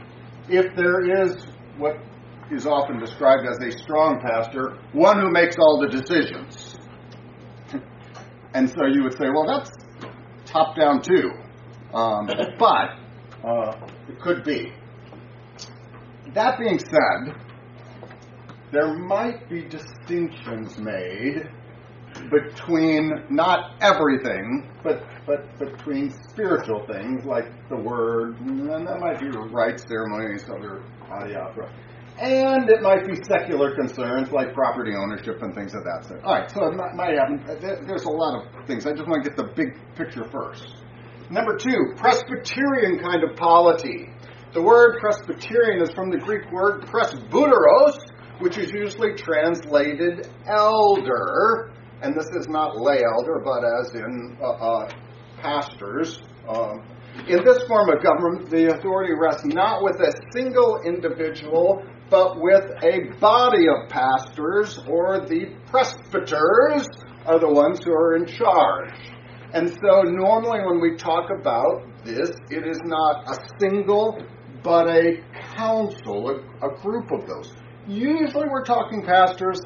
if 0.48 0.74
there 0.78 1.26
is 1.26 1.36
what 1.78 1.98
is 2.50 2.66
often 2.66 2.98
described 2.98 3.46
as 3.46 3.60
a 3.62 3.78
strong 3.78 4.22
pastor, 4.22 4.78
one 4.94 5.20
who 5.20 5.30
makes 5.30 5.58
all 5.60 5.82
the 5.82 5.90
decisions. 5.90 6.78
and 8.54 8.70
so 8.70 8.86
you 8.86 9.04
would 9.04 9.18
say, 9.18 9.28
well, 9.30 9.46
that's 9.46 9.70
top 10.46 10.78
down 10.78 11.02
too. 11.02 11.30
Um, 11.94 12.26
but 12.58 12.96
uh, 13.46 13.86
it 14.08 14.22
could 14.22 14.46
be. 14.46 14.72
That 16.34 16.58
being 16.58 16.80
said, 16.80 17.36
there 18.72 18.94
might 18.94 19.50
be 19.50 19.64
distinctions 19.64 20.78
made 20.78 21.50
between 22.32 23.12
not 23.30 23.76
everything, 23.82 24.70
but 24.84 25.04
but 25.26 25.58
between 25.60 26.12
spiritual 26.30 26.86
things 26.88 27.24
like 27.26 27.46
the 27.70 27.78
word, 27.78 28.40
and 28.42 28.68
that 28.68 29.00
might 29.00 29.20
be 29.20 29.28
rites, 29.30 29.86
ceremonies, 29.88 30.44
other 30.50 30.84
adiaphora, 31.10 31.72
and 32.20 32.70
it 32.70 32.82
might 32.82 33.08
be 33.08 33.16
secular 33.24 33.76
concerns 33.76 34.32
like 34.32 34.54
property 34.54 34.94
ownership 34.96 35.42
and 35.42 35.54
things 35.56 35.74
of 35.74 35.84
that 35.84 36.06
sort. 36.06 36.24
All 36.24 36.34
right, 36.34 36.50
so 36.52 36.66
it 36.66 36.76
might, 36.76 37.16
happen. 37.16 37.44
There's 37.62 38.04
a 38.04 38.10
lot 38.10 38.44
of 38.44 38.68
things. 38.68 38.86
I 38.86 38.94
just 38.94 39.08
want 39.08 39.24
to 39.24 39.30
get 39.30 39.38
the 39.38 39.52
big 39.56 39.78
picture 39.96 40.26
first. 40.32 40.76
Number 41.30 41.56
two, 41.58 41.94
Presbyterian 41.96 43.00
kind 43.00 43.24
of 43.24 43.36
polity. 43.38 44.10
The 44.52 44.62
word 44.62 45.00
Presbyterian 45.00 45.82
is 45.84 45.92
from 45.92 46.10
the 46.10 46.18
Greek 46.18 46.52
word 46.52 46.82
presbyteros, 46.82 48.00
which 48.40 48.58
is 48.58 48.72
usually 48.72 49.14
translated 49.16 50.28
elder, 50.48 51.72
and 52.02 52.16
this 52.16 52.28
is 52.36 52.48
not 52.48 52.80
lay 52.80 53.02
elder, 53.04 53.42
but 53.44 53.64
as 53.64 53.94
in 53.94 54.38
uh, 54.42 54.46
uh, 54.46 54.92
pastors. 55.42 56.22
Um, 56.48 56.84
in 57.28 57.44
this 57.44 57.64
form 57.68 57.90
of 57.90 58.02
government, 58.02 58.50
the 58.50 58.74
authority 58.74 59.14
rests 59.14 59.46
not 59.46 59.84
with 59.84 60.00
a 60.00 60.14
single 60.32 60.82
individual, 60.86 61.84
but 62.10 62.40
with 62.40 62.64
a 62.82 63.20
body 63.20 63.68
of 63.68 63.90
pastors, 63.90 64.80
or 64.88 65.20
the 65.28 65.56
presbyters 65.68 66.88
are 67.26 67.40
the 67.40 67.50
ones 67.50 67.84
who 67.84 67.92
are 67.92 68.16
in 68.16 68.26
charge. 68.26 68.94
And 69.54 69.70
so, 69.70 70.04
normally, 70.04 70.60
when 70.66 70.80
we 70.80 70.96
talk 70.96 71.30
about 71.30 71.84
this, 72.06 72.32
it 72.50 72.68
is 72.68 72.80
not 72.84 73.30
a 73.30 73.38
single, 73.60 74.24
but 74.64 74.88
a 74.88 75.24
council, 75.56 76.30
a, 76.30 76.68
a 76.68 76.82
group 76.82 77.12
of 77.12 77.28
those. 77.28 77.54
Usually, 77.90 78.48
we're 78.48 78.64
talking 78.64 79.04
pastors 79.04 79.62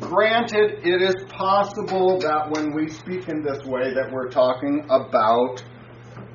Granted, 0.00 0.80
it 0.84 1.00
is 1.02 1.14
possible 1.28 2.18
that 2.18 2.50
when 2.50 2.72
we 2.74 2.88
speak 2.88 3.28
in 3.28 3.42
this 3.42 3.58
way 3.64 3.94
that 3.94 4.10
we're 4.10 4.30
talking 4.30 4.84
about 4.90 5.62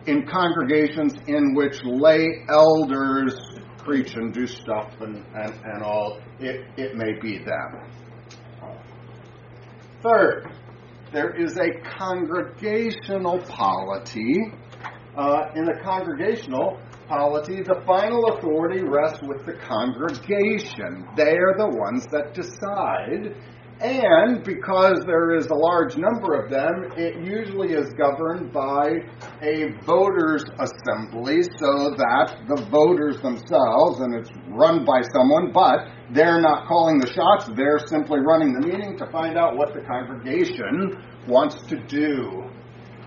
in 0.05 0.25
congregations 0.25 1.15
in 1.27 1.53
which 1.53 1.83
lay 1.83 2.45
elders 2.49 3.35
preach 3.79 4.15
and 4.15 4.33
do 4.33 4.47
stuff 4.47 4.93
and, 5.01 5.25
and, 5.35 5.53
and 5.65 5.83
all, 5.83 6.19
it, 6.39 6.65
it 6.77 6.95
may 6.95 7.19
be 7.19 7.39
them. 7.39 7.91
Third, 10.01 10.47
there 11.11 11.35
is 11.35 11.57
a 11.57 11.81
congregational 11.97 13.39
polity. 13.39 14.53
Uh, 15.17 15.51
in 15.55 15.65
the 15.65 15.73
congregational 15.83 16.79
polity, 17.07 17.61
the 17.61 17.81
final 17.85 18.33
authority 18.33 18.83
rests 18.83 19.19
with 19.21 19.45
the 19.45 19.53
congregation. 19.53 21.07
They 21.15 21.37
are 21.37 21.57
the 21.57 21.69
ones 21.69 22.05
that 22.11 22.33
decide 22.33 23.35
and 23.79 24.43
because 24.43 25.03
there 25.05 25.35
is 25.35 25.45
a 25.47 25.53
large 25.53 25.97
number 25.97 26.33
of 26.33 26.49
them, 26.49 26.91
it 26.97 27.23
usually 27.23 27.73
is 27.73 27.93
governed 27.93 28.51
by 28.51 28.89
a 29.43 29.71
voters' 29.85 30.43
assembly 30.57 31.43
so 31.43 31.93
that 31.95 32.37
the 32.47 32.65
voters 32.71 33.21
themselves, 33.21 33.99
and 33.99 34.15
it's 34.15 34.31
run 34.47 34.83
by 34.83 35.01
someone, 35.13 35.51
but 35.53 35.89
they're 36.11 36.41
not 36.41 36.67
calling 36.67 36.97
the 36.97 37.05
shots, 37.05 37.49
they're 37.55 37.85
simply 37.85 38.19
running 38.19 38.53
the 38.53 38.67
meeting 38.67 38.97
to 38.97 39.05
find 39.11 39.37
out 39.37 39.55
what 39.55 39.75
the 39.75 39.81
congregation 39.81 40.97
wants 41.27 41.61
to 41.67 41.77
do. 41.85 42.49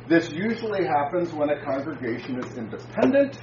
This 0.08 0.30
usually 0.30 0.84
happens 0.86 1.32
when 1.32 1.50
a 1.50 1.64
congregation 1.64 2.38
is 2.44 2.56
independent 2.56 3.40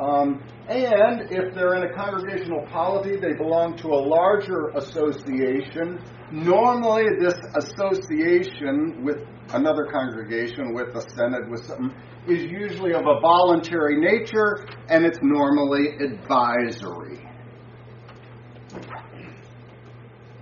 um, 0.00 0.42
and 0.68 1.30
if 1.30 1.54
they're 1.54 1.74
in 1.74 1.90
a 1.90 1.94
congregational 1.94 2.66
polity, 2.70 3.16
they 3.16 3.34
belong 3.34 3.76
to 3.78 3.88
a 3.88 4.00
larger 4.00 4.68
association. 4.76 5.98
Normally, 6.30 7.04
this 7.20 7.34
association 7.56 9.04
with 9.04 9.18
another 9.50 9.86
congregation, 9.92 10.72
with 10.72 10.94
a 10.94 11.02
synod, 11.10 11.50
with 11.50 11.64
something, 11.66 11.94
is 12.26 12.44
usually 12.44 12.94
of 12.94 13.02
a 13.02 13.20
voluntary 13.20 14.00
nature, 14.00 14.64
and 14.88 15.04
it's 15.04 15.18
normally 15.22 15.96
advisory. 16.00 17.28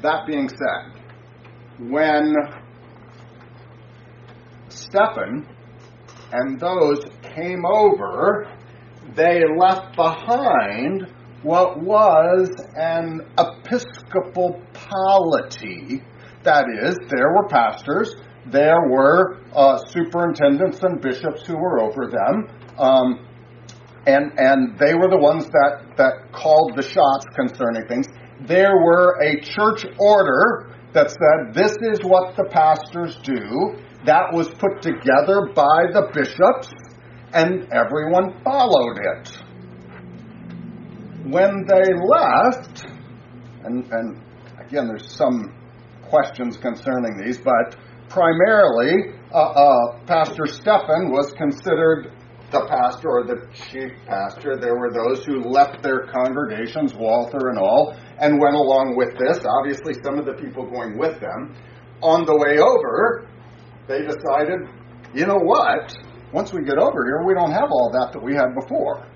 That 0.02 0.26
being 0.26 0.48
said, 0.48 1.00
when 1.90 2.34
Stephan 4.68 5.46
and 6.32 6.60
those 6.60 7.04
came 7.34 7.64
over, 7.66 8.46
they 9.14 9.42
left 9.58 9.96
behind 9.96 11.06
what 11.42 11.80
was 11.80 12.50
an 12.76 13.20
episcopal 13.38 14.60
polity. 14.72 16.02
That 16.42 16.66
is, 16.82 16.96
there 17.08 17.32
were 17.34 17.48
pastors, 17.48 18.14
there 18.46 18.88
were 18.88 19.40
uh, 19.54 19.78
superintendents 19.86 20.80
and 20.82 21.00
bishops 21.00 21.46
who 21.46 21.56
were 21.56 21.80
over 21.80 22.06
them, 22.06 22.48
um, 22.78 23.26
and 24.06 24.32
and 24.38 24.78
they 24.78 24.94
were 24.94 25.08
the 25.08 25.18
ones 25.18 25.44
that 25.46 25.96
that 25.98 26.32
called 26.32 26.72
the 26.76 26.82
shots 26.82 27.26
concerning 27.34 27.86
things. 27.86 28.06
There 28.46 28.76
were 28.82 29.20
a 29.22 29.40
church 29.40 29.84
order 29.98 30.74
that 30.94 31.10
said 31.10 31.54
this 31.54 31.76
is 31.92 32.00
what 32.02 32.36
the 32.36 32.44
pastors 32.50 33.16
do. 33.22 33.76
That 34.06 34.32
was 34.32 34.48
put 34.48 34.80
together 34.80 35.52
by 35.54 35.92
the 35.92 36.08
bishops, 36.14 36.72
and 37.32 37.68
everyone 37.72 38.42
followed 38.42 38.98
it. 38.98 39.28
When 41.24 41.64
they 41.66 41.84
left, 41.94 42.84
and, 43.64 43.84
and 43.92 44.22
again, 44.58 44.88
there's 44.88 45.14
some 45.14 45.54
questions 46.08 46.56
concerning 46.56 47.16
these, 47.24 47.38
but 47.38 47.76
primarily, 48.08 49.14
uh, 49.32 49.38
uh, 49.38 49.98
Pastor 50.06 50.46
Stephan 50.46 51.10
was 51.12 51.32
considered 51.32 52.12
the 52.50 52.66
pastor 52.66 53.08
or 53.08 53.24
the 53.24 53.46
chief 53.70 53.92
pastor. 54.06 54.56
There 54.60 54.76
were 54.76 54.90
those 54.92 55.24
who 55.24 55.40
left 55.40 55.82
their 55.82 56.08
congregations, 56.12 56.94
Walther 56.94 57.48
and 57.48 57.58
all, 57.58 57.96
and 58.18 58.40
went 58.40 58.56
along 58.56 58.96
with 58.96 59.16
this. 59.18 59.38
Obviously, 59.60 59.94
some 60.02 60.18
of 60.18 60.26
the 60.26 60.34
people 60.34 60.68
going 60.68 60.98
with 60.98 61.20
them. 61.20 61.54
On 62.02 62.24
the 62.24 62.34
way 62.34 62.58
over, 62.58 63.28
they 63.86 64.00
decided, 64.00 64.66
you 65.14 65.26
know 65.26 65.38
what? 65.38 65.94
Once 66.32 66.52
we 66.52 66.62
get 66.62 66.78
over 66.78 67.04
here, 67.04 67.24
we 67.26 67.34
don't 67.34 67.50
have 67.50 67.70
all 67.70 67.90
that 67.92 68.12
that 68.12 68.22
we 68.22 68.34
had 68.34 68.54
before. 68.54 69.06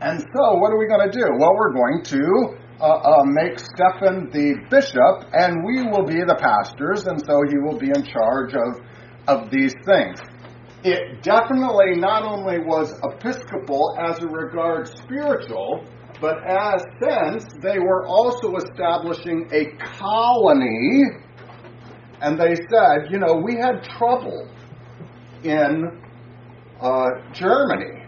And 0.00 0.20
so, 0.20 0.54
what 0.58 0.72
are 0.72 0.78
we 0.78 0.86
going 0.86 1.10
to 1.10 1.12
do? 1.12 1.24
Well, 1.38 1.54
we're 1.54 1.72
going 1.72 2.02
to 2.04 2.56
uh, 2.80 2.84
uh, 2.84 3.24
make 3.24 3.58
Stephan 3.58 4.30
the 4.32 4.56
bishop, 4.70 5.30
and 5.34 5.62
we 5.64 5.82
will 5.82 6.06
be 6.06 6.24
the 6.24 6.34
pastors, 6.34 7.06
and 7.06 7.20
so 7.20 7.42
he 7.48 7.58
will 7.58 7.78
be 7.78 7.88
in 7.88 8.02
charge 8.02 8.54
of, 8.54 8.80
of 9.28 9.50
these 9.50 9.74
things. 9.84 10.18
It 10.82 11.22
definitely 11.22 12.00
not 12.00 12.24
only 12.24 12.58
was 12.58 12.98
episcopal 13.04 13.94
as 14.00 14.18
a 14.22 14.26
regard 14.26 14.88
spiritual, 14.88 15.84
but 16.20 16.38
as 16.48 16.82
since 17.00 17.44
they 17.62 17.78
were 17.78 18.06
also 18.06 18.56
establishing 18.56 19.48
a 19.52 19.76
colony, 19.98 21.04
and 22.22 22.40
they 22.40 22.54
said, 22.54 23.10
you 23.10 23.18
know, 23.18 23.40
we 23.44 23.56
had 23.56 23.84
trouble 23.84 24.48
in 25.44 26.00
uh, 26.80 27.32
Germany. 27.32 28.06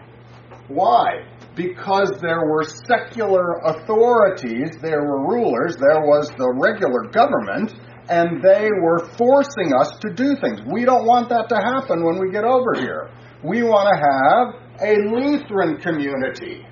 Why? 0.67 1.25
because 1.55 2.11
there 2.21 2.45
were 2.45 2.63
secular 2.63 3.61
authorities, 3.65 4.77
there 4.81 5.01
were 5.01 5.27
rulers, 5.27 5.77
there 5.77 6.01
was 6.01 6.29
the 6.37 6.51
regular 6.57 7.09
government, 7.11 7.73
and 8.09 8.41
they 8.41 8.69
were 8.81 9.05
forcing 9.17 9.73
us 9.73 9.93
to 10.01 10.11
do 10.13 10.35
things. 10.41 10.59
We 10.71 10.83
don't 10.85 11.05
want 11.05 11.29
that 11.29 11.47
to 11.49 11.55
happen 11.55 12.03
when 12.03 12.19
we 12.19 12.31
get 12.31 12.43
over 12.43 12.73
here. 12.75 13.11
We 13.43 13.63
want 13.63 13.89
to 13.93 13.97
have 14.01 14.45
a 14.81 14.95
Lutheran 15.13 15.77
community, 15.77 16.65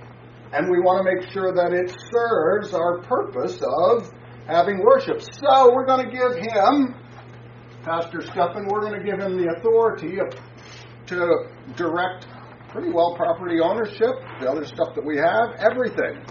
and 0.53 0.69
we 0.69 0.79
want 0.79 1.05
to 1.05 1.05
make 1.05 1.31
sure 1.31 1.53
that 1.53 1.71
it 1.73 1.95
serves 2.11 2.73
our 2.73 3.01
purpose 3.03 3.61
of 3.61 4.09
having 4.47 4.83
worship. 4.83 5.21
So 5.21 5.71
we're 5.73 5.85
going 5.85 6.09
to 6.09 6.11
give 6.11 6.35
him, 6.35 6.95
Pastor 7.83 8.21
Stephan, 8.21 8.67
we're 8.67 8.81
going 8.81 8.99
to 8.99 9.05
give 9.05 9.19
him 9.19 9.37
the 9.37 9.53
authority 9.57 10.17
to 11.11 11.47
direct 11.75 12.25
pretty 12.69 12.89
well 12.89 13.15
property 13.15 13.59
ownership, 13.59 14.15
the 14.39 14.49
other 14.49 14.65
stuff 14.65 14.95
that 14.95 15.05
we 15.05 15.17
have, 15.17 15.59
everything. 15.59 16.23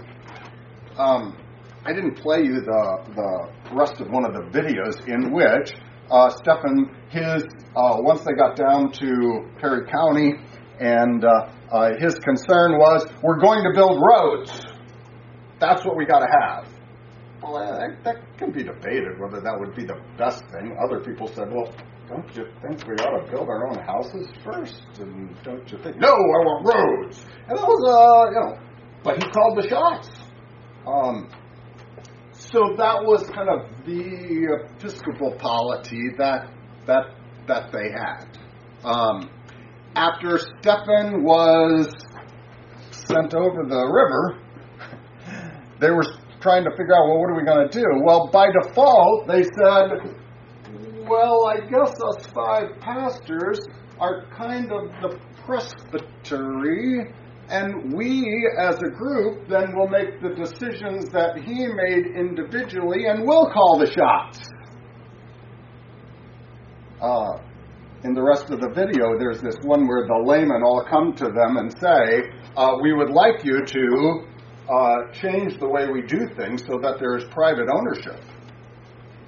Um, 0.97 1.37
I 1.85 1.93
didn't 1.93 2.15
play 2.15 2.39
you 2.39 2.61
the, 2.61 3.05
the 3.15 3.75
rest 3.75 4.01
of 4.01 4.09
one 4.09 4.25
of 4.25 4.33
the 4.33 4.41
videos 4.49 5.07
in 5.07 5.31
which 5.31 5.73
uh, 6.09 6.29
Stephan, 6.29 6.89
his, 7.09 7.43
uh, 7.75 7.97
once 7.99 8.21
they 8.21 8.33
got 8.33 8.55
down 8.55 8.91
to 8.93 9.49
Perry 9.59 9.85
County, 9.89 10.33
and 10.79 11.23
uh, 11.23 11.51
uh 11.71 11.91
his 11.99 12.15
concern 12.15 12.77
was, 12.77 13.05
we're 13.21 13.39
going 13.39 13.63
to 13.63 13.71
build 13.73 14.01
roads. 14.01 14.51
That's 15.59 15.85
what 15.85 15.95
we 15.95 16.05
got 16.05 16.19
to 16.19 16.27
have. 16.41 16.70
Well, 17.41 17.53
that, 17.53 18.03
that 18.03 18.37
can 18.37 18.51
be 18.51 18.63
debated 18.63 19.19
whether 19.19 19.41
that 19.41 19.59
would 19.59 19.75
be 19.75 19.85
the 19.85 19.99
best 20.17 20.43
thing. 20.51 20.77
Other 20.83 20.99
people 20.99 21.27
said, 21.27 21.51
well, 21.51 21.73
don't 22.07 22.35
you 22.35 22.45
think 22.61 22.85
we 22.87 22.93
ought 22.95 23.25
to 23.25 23.31
build 23.31 23.47
our 23.49 23.67
own 23.67 23.79
houses 23.79 24.27
first? 24.43 24.83
And 24.99 25.35
don't 25.43 25.69
you 25.71 25.77
think, 25.81 25.97
no, 25.97 26.09
I 26.09 26.39
want 26.45 26.65
roads. 26.65 27.25
And 27.47 27.57
that 27.57 27.65
was, 27.65 27.81
uh, 27.87 28.31
you 28.31 28.39
know, 28.39 28.59
but 29.03 29.23
he 29.23 29.29
called 29.31 29.57
the 29.57 29.67
shots. 29.67 30.09
Um, 30.85 31.29
so 32.31 32.75
that 32.77 33.03
was 33.03 33.27
kind 33.29 33.49
of 33.49 33.85
the 33.85 34.65
episcopal 34.75 35.35
polity 35.39 36.09
that 36.17 36.49
that 36.85 37.05
that 37.47 37.71
they 37.71 37.91
had. 37.91 38.25
Um, 38.83 39.29
after 39.95 40.37
Stephan 40.37 41.23
was 41.23 41.93
sent 42.91 43.33
over 43.33 43.63
the 43.63 43.85
river, 43.87 44.39
they 45.79 45.91
were 45.91 46.03
trying 46.41 46.63
to 46.63 46.71
figure 46.71 46.95
out, 46.95 47.07
well, 47.07 47.19
what 47.19 47.29
are 47.29 47.37
we 47.37 47.43
going 47.43 47.69
to 47.69 47.79
do? 47.79 47.85
Well, 48.03 48.29
by 48.31 48.47
default, 48.51 49.27
they 49.27 49.43
said, 49.43 50.15
well, 51.07 51.47
I 51.47 51.59
guess 51.59 51.93
us 52.01 52.25
five 52.33 52.79
pastors 52.79 53.59
are 53.99 54.25
kind 54.35 54.71
of 54.71 54.87
the 55.01 55.19
presbytery, 55.45 57.13
and 57.49 57.93
we 57.93 58.49
as 58.57 58.75
a 58.77 58.89
group 58.89 59.47
then 59.47 59.75
will 59.75 59.89
make 59.89 60.21
the 60.21 60.29
decisions 60.29 61.09
that 61.09 61.37
he 61.37 61.67
made 61.67 62.05
individually 62.15 63.07
and 63.07 63.27
we'll 63.27 63.51
call 63.51 63.77
the 63.77 63.91
shots. 63.91 64.39
Uh, 67.01 67.41
in 68.03 68.13
the 68.13 68.21
rest 68.21 68.49
of 68.49 68.61
the 68.61 68.69
video, 68.69 69.17
there's 69.19 69.41
this 69.41 69.57
one 69.63 69.85
where 69.87 70.07
the 70.07 70.23
laymen 70.25 70.63
all 70.63 70.85
come 70.89 71.13
to 71.13 71.25
them 71.25 71.57
and 71.57 71.71
say, 71.77 72.31
uh, 72.55 72.77
We 72.81 72.93
would 72.93 73.09
like 73.11 73.43
you 73.43 73.65
to 73.65 74.30
uh, 74.71 75.11
change 75.11 75.59
the 75.59 75.67
way 75.67 75.89
we 75.89 76.01
do 76.01 76.27
things 76.37 76.63
so 76.65 76.79
that 76.79 76.97
there 76.99 77.17
is 77.17 77.25
private 77.25 77.67
ownership. 77.67 78.23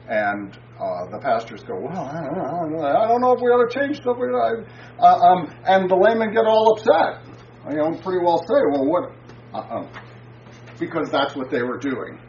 And 0.07 0.57
uh, 0.79 1.09
the 1.11 1.19
pastors 1.19 1.63
go, 1.63 1.79
well, 1.79 2.05
I 2.05 2.23
don't, 2.23 2.71
know, 2.71 2.85
I 2.85 3.07
don't 3.07 3.21
know 3.21 3.33
if 3.33 3.41
we 3.41 3.47
ought 3.47 3.69
to 3.69 3.79
change 3.79 3.97
stuff. 3.97 4.17
Uh, 4.17 5.05
um, 5.05 5.53
and 5.65 5.89
the 5.89 5.95
laymen 5.95 6.33
get 6.33 6.45
all 6.45 6.73
upset. 6.73 7.25
You 7.69 7.77
know, 7.77 7.91
pretty 8.01 8.23
well 8.23 8.39
say, 8.39 8.61
well, 8.71 8.85
what? 8.85 9.11
Uh-uh. 9.53 9.87
Because 10.79 11.09
that's 11.11 11.35
what 11.35 11.51
they 11.51 11.61
were 11.61 11.77
doing. 11.77 12.19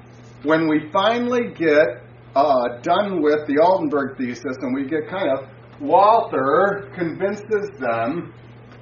When 0.43 0.69
we 0.69 0.91
finally 0.93 1.53
get 1.55 2.03
uh, 2.35 2.79
done 2.83 3.23
with 3.23 3.47
the 3.47 3.57
Altenburg 3.63 4.19
thesis 4.19 4.57
and 4.61 4.75
we 4.75 4.89
get 4.89 5.09
kind 5.09 5.31
of, 5.31 5.49
Walther 5.81 6.91
convinces 6.95 7.71
them 7.81 8.33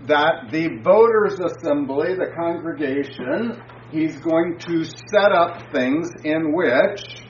that 0.07 0.51
the 0.51 0.81
voters' 0.83 1.41
assembly, 1.41 2.15
the 2.15 2.33
congregation, 2.37 3.63
he's 3.93 4.19
going 4.21 4.59
to 4.59 4.85
set 4.85 5.33
up 5.33 5.71
things 5.73 6.11
in 6.25 6.53
which, 6.53 7.23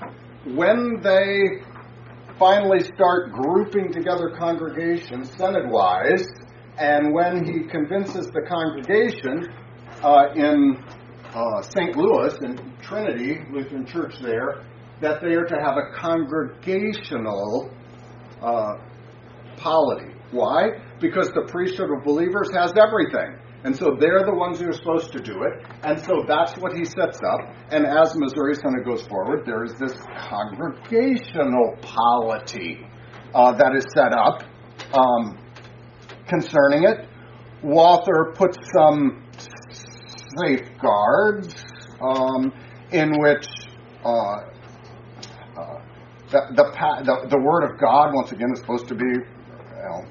when 0.55 1.01
they 1.03 1.65
finally 2.39 2.85
start 2.85 3.33
grouping 3.33 3.93
together 3.93 4.35
congregations 4.39 5.31
synod 5.37 5.71
wise, 5.71 6.27
and 6.79 7.13
when 7.13 7.45
he 7.45 7.69
convinces 7.69 8.27
the 8.29 8.43
congregation 8.49 9.53
uh, 10.03 10.29
in 10.35 10.83
uh, 11.35 11.63
St. 11.63 11.97
Louis, 11.97 12.35
in 12.43 12.73
Trinity 12.83 13.41
Lutheran 13.53 13.85
Church 13.87 14.15
there, 14.23 14.65
that 15.01 15.21
they 15.21 15.35
are 15.35 15.45
to 15.45 15.57
have 15.57 15.77
a 15.77 15.99
congregational 15.99 17.71
uh, 18.41 18.75
polity. 19.57 20.15
Why? 20.31 20.71
Because 21.01 21.29
the 21.29 21.47
priesthood 21.49 21.91
of 21.91 22.05
believers 22.05 22.51
has 22.55 22.73
everything. 22.77 23.39
And 23.65 23.77
so 23.77 23.97
they're 23.99 24.25
the 24.25 24.35
ones 24.35 24.59
who 24.59 24.69
are 24.69 24.73
supposed 24.73 25.13
to 25.13 25.21
do 25.21 25.45
it. 25.45 25.65
And 25.85 26.01
so 26.01 26.25
that's 26.27 26.55
what 26.59 26.73
he 26.77 26.85
sets 26.85 27.21
up. 27.23 27.41
And 27.71 27.87
as 27.87 28.17
Missouri 28.17 28.57
Synod 28.57 28.85
goes 28.85 29.07
forward, 29.07 29.47
there 29.47 29.65
is 29.65 29.75
this 29.79 29.93
congregational 30.29 31.77
polity 31.81 32.85
uh, 33.35 33.53
that 33.53 33.77
is 33.77 33.85
set 33.95 34.13
up 34.13 34.43
um, 34.93 35.39
concerning 36.27 36.85
it. 36.85 37.09
Walther 37.63 38.33
puts 38.35 38.59
some 38.75 39.25
safeguards 40.41 41.55
um, 42.01 42.53
in 42.91 43.13
which 43.21 43.47
uh, 44.05 44.09
uh, 45.57 45.81
the, 46.31 46.41
the, 46.57 46.65
the, 47.05 47.29
the, 47.31 47.39
Word 47.39 47.71
of 47.71 47.79
God, 47.79 48.13
once 48.13 48.33
again, 48.33 48.49
is 48.53 48.59
supposed 48.59 48.89
to 48.89 48.97
be 48.97 49.05
you 49.05 49.83
know, 49.85 50.05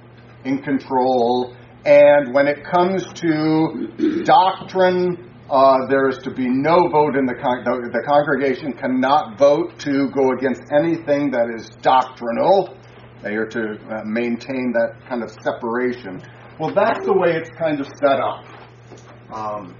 in 0.46 0.62
control 0.62 1.56
and 1.86 2.34
when 2.34 2.48
it 2.48 2.64
comes 2.64 3.06
to 3.14 4.24
doctrine, 4.24 5.30
uh, 5.50 5.78
there 5.90 6.08
is 6.08 6.18
to 6.20 6.32
be 6.32 6.48
no 6.48 6.88
vote 6.90 7.16
in 7.16 7.26
the, 7.26 7.34
con- 7.34 7.64
the, 7.64 7.90
the 7.92 8.04
congregation 8.08 8.74
cannot 8.74 9.38
vote 9.38 9.78
to 9.80 10.10
go 10.12 10.32
against 10.32 10.62
anything 10.72 11.32
that 11.32 11.50
is 11.56 11.70
doctrinal. 11.82 12.78
They 13.24 13.36
are 13.36 13.48
to 13.48 13.74
uh, 13.90 14.04
maintain 14.06 14.74
that 14.74 15.08
kind 15.10 15.24
of 15.24 15.32
separation. 15.44 16.22
Well, 16.60 16.74
that's 16.74 17.06
the 17.06 17.14
way 17.14 17.36
it's 17.36 17.50
kind 17.58 17.80
of 17.80 17.88
set 17.88 18.20
up. 18.20 18.46
Um, 19.34 19.76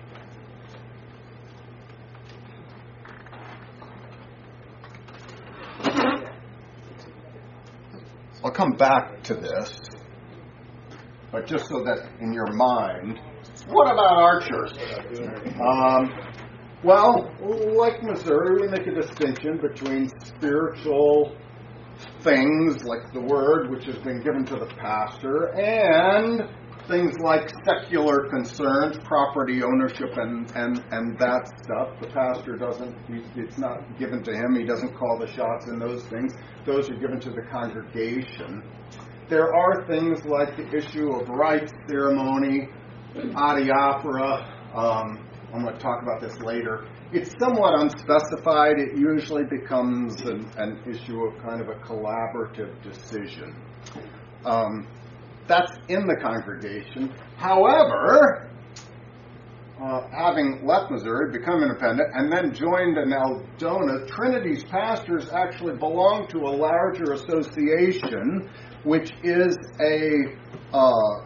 I'll 8.44 8.52
come 8.52 8.72
back 8.72 9.22
to 9.24 9.36
this, 9.36 9.80
but 11.32 11.46
just 11.46 11.68
so 11.68 11.84
that 11.84 12.10
in 12.20 12.34
your 12.34 12.52
mind, 12.54 13.20
what 13.68 13.92
about 13.92 14.44
church? 14.44 14.74
Um, 15.60 16.12
well, 16.84 17.32
like 17.78 18.02
Missouri, 18.04 18.62
we 18.62 18.68
make 18.68 18.88
a 18.88 18.96
distinction 18.96 19.60
between 19.62 20.10
spiritual 20.26 21.36
things 22.22 22.84
like 22.84 23.14
the 23.14 23.22
word 23.22 23.70
which 23.70 23.86
has 23.86 23.98
been 24.00 24.24
given 24.24 24.46
to 24.46 24.56
the 24.56 24.66
pastor 24.80 25.54
and 25.60 26.42
things 26.88 27.18
like 27.20 27.50
secular 27.64 28.28
concerns, 28.30 28.98
property 29.06 29.64
ownership, 29.64 30.10
and, 30.18 30.52
and, 30.56 30.84
and 30.92 31.18
that 31.20 31.48
stuff. 31.64 32.00
The 32.02 32.08
pastor 32.08 32.58
doesn't, 32.58 32.96
it's 33.36 33.58
not 33.58 33.98
given 34.00 34.24
to 34.24 34.34
him. 34.34 34.56
He 34.56 34.66
doesn't 34.66 34.98
call 34.98 35.20
the 35.20 35.28
shots 35.28 35.68
in 35.68 35.80
those 35.80 36.04
things. 36.08 36.34
Those 36.66 36.90
are 36.90 36.96
given 36.96 37.20
to 37.22 37.30
the 37.30 37.44
congregation. 37.52 38.64
There 39.32 39.56
are 39.56 39.88
things 39.88 40.26
like 40.26 40.58
the 40.58 40.76
issue 40.76 41.10
of 41.14 41.30
rites, 41.30 41.72
ceremony, 41.88 42.68
adiaphora. 43.16 44.76
Um, 44.76 45.26
I'm 45.54 45.64
going 45.64 45.74
to 45.74 45.80
talk 45.80 46.04
about 46.04 46.20
this 46.20 46.38
later. 46.42 46.86
It's 47.14 47.32
somewhat 47.40 47.80
unspecified. 47.80 48.78
It 48.78 48.98
usually 48.98 49.46
becomes 49.46 50.20
an, 50.24 50.52
an 50.58 50.84
issue 50.86 51.24
of 51.24 51.42
kind 51.42 51.62
of 51.62 51.70
a 51.70 51.76
collaborative 51.76 52.84
decision. 52.84 53.56
Um, 54.44 54.86
that's 55.48 55.78
in 55.88 56.08
the 56.08 56.18
congregation. 56.22 57.14
However, 57.38 58.50
uh, 59.82 60.10
having 60.12 60.66
left 60.66 60.92
Missouri, 60.92 61.32
become 61.32 61.64
independent, 61.64 62.10
and 62.16 62.30
then 62.30 62.54
joined 62.54 62.98
in 62.98 63.12
Eldona, 63.12 64.08
Trinity's 64.10 64.66
pastors 64.66 65.30
actually 65.32 65.78
belong 65.78 66.28
to 66.28 66.38
a 66.40 66.52
larger 66.52 67.14
association, 67.14 68.50
which 68.84 69.12
is 69.24 69.58
a, 69.80 70.36
uh, 70.74 71.22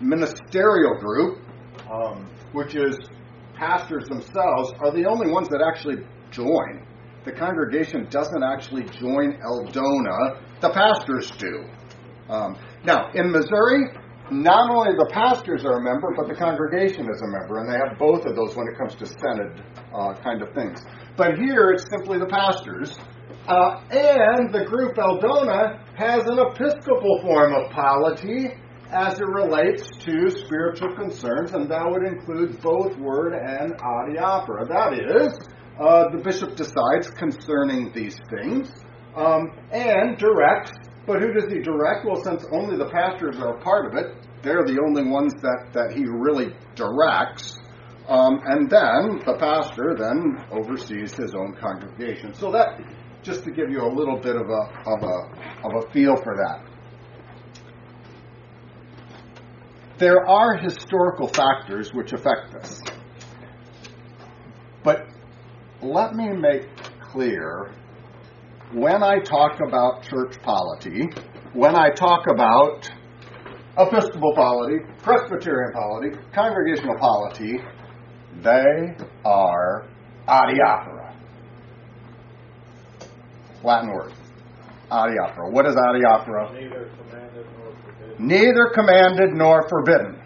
ministerial 0.00 0.98
group, 0.98 1.38
um, 1.90 2.28
which 2.52 2.74
is 2.74 2.98
pastors 3.54 4.04
themselves, 4.08 4.72
are 4.80 4.92
the 4.92 5.06
only 5.06 5.30
ones 5.30 5.48
that 5.48 5.62
actually 5.62 6.04
join. 6.30 6.86
The 7.24 7.32
congregation 7.32 8.06
doesn't 8.10 8.42
actually 8.42 8.84
join 8.84 9.38
Eldona, 9.40 10.40
the 10.60 10.70
pastors 10.70 11.30
do. 11.32 11.64
Um, 12.28 12.56
now, 12.84 13.10
in 13.14 13.30
Missouri, 13.30 13.90
not 14.30 14.70
only 14.70 14.92
the 14.96 15.08
pastors 15.12 15.64
are 15.64 15.78
a 15.78 15.82
member, 15.82 16.12
but 16.16 16.28
the 16.28 16.34
congregation 16.34 17.08
is 17.10 17.22
a 17.22 17.26
member, 17.26 17.58
and 17.58 17.68
they 17.70 17.78
have 17.78 17.98
both 17.98 18.26
of 18.26 18.34
those 18.34 18.56
when 18.56 18.66
it 18.68 18.76
comes 18.76 18.94
to 18.96 19.06
synod 19.06 19.62
uh, 19.94 20.14
kind 20.22 20.42
of 20.42 20.52
things. 20.54 20.80
But 21.16 21.38
here, 21.38 21.70
it's 21.70 21.88
simply 21.90 22.18
the 22.18 22.26
pastors. 22.26 22.98
Uh, 23.48 23.80
and 23.90 24.52
the 24.52 24.64
group 24.64 24.96
Eldona 24.96 25.78
has 25.96 26.24
an 26.26 26.38
episcopal 26.38 27.20
form 27.22 27.54
of 27.54 27.70
polity 27.70 28.48
as 28.90 29.18
it 29.18 29.26
relates 29.26 29.88
to 29.98 30.30
spiritual 30.30 30.94
concerns, 30.94 31.52
and 31.52 31.70
that 31.70 31.84
would 31.84 32.04
include 32.04 32.60
both 32.60 32.96
word 32.98 33.34
and 33.34 33.74
adiaphora. 33.74 34.68
That 34.68 34.92
is, 34.94 35.38
uh, 35.80 36.08
the 36.10 36.22
bishop 36.22 36.56
decides 36.56 37.10
concerning 37.10 37.92
these 37.92 38.16
things 38.30 38.70
um, 39.16 39.50
and 39.72 40.16
directs 40.18 40.72
but 41.06 41.20
who 41.20 41.32
does 41.32 41.50
he 41.50 41.60
direct? 41.60 42.04
Well, 42.04 42.22
since 42.22 42.44
only 42.50 42.76
the 42.76 42.90
pastors 42.90 43.38
are 43.38 43.56
a 43.56 43.60
part 43.60 43.86
of 43.86 43.94
it, 43.94 44.26
they're 44.42 44.64
the 44.64 44.78
only 44.84 45.08
ones 45.08 45.32
that, 45.40 45.68
that 45.72 45.92
he 45.96 46.04
really 46.04 46.52
directs. 46.74 47.58
Um, 48.08 48.40
and 48.44 48.68
then 48.68 49.22
the 49.24 49.36
pastor 49.38 49.94
then 49.96 50.44
oversees 50.50 51.14
his 51.14 51.34
own 51.34 51.54
congregation. 51.54 52.34
So 52.34 52.50
that, 52.52 52.80
just 53.26 53.42
to 53.42 53.50
give 53.50 53.70
you 53.70 53.82
a 53.82 53.92
little 53.92 54.16
bit 54.16 54.36
of 54.36 54.48
a, 54.48 54.62
of 54.86 55.02
a, 55.02 55.66
of 55.66 55.84
a 55.84 55.90
feel 55.92 56.16
for 56.16 56.36
that. 56.36 56.64
There 59.98 60.24
are 60.28 60.56
historical 60.56 61.26
factors 61.26 61.92
which 61.92 62.12
affect 62.12 62.52
this. 62.52 62.80
But 64.84 65.08
let 65.82 66.14
me 66.14 66.28
make 66.28 66.68
clear 67.00 67.72
when 68.72 69.02
I 69.02 69.18
talk 69.18 69.58
about 69.66 70.04
church 70.04 70.40
polity, 70.42 71.08
when 71.52 71.74
I 71.74 71.90
talk 71.90 72.26
about 72.32 72.88
Episcopal 73.78 74.34
polity, 74.34 74.76
Presbyterian 75.02 75.72
polity, 75.72 76.16
Congregational 76.32 76.96
polity, 76.98 77.58
they 78.42 78.96
are 79.24 79.88
adiaphora. 80.28 80.95
Latin 83.66 83.92
word. 83.92 84.12
Adiaphora. 84.90 85.50
What 85.50 85.66
is 85.66 85.74
adiaphora? 85.74 86.54
Neither 86.54 86.90
commanded 86.96 87.46
nor 87.58 87.74
forbidden. 87.82 88.26
Neither 88.26 88.70
commanded 88.72 89.30
nor 89.34 89.68
forbidden. 89.68 90.22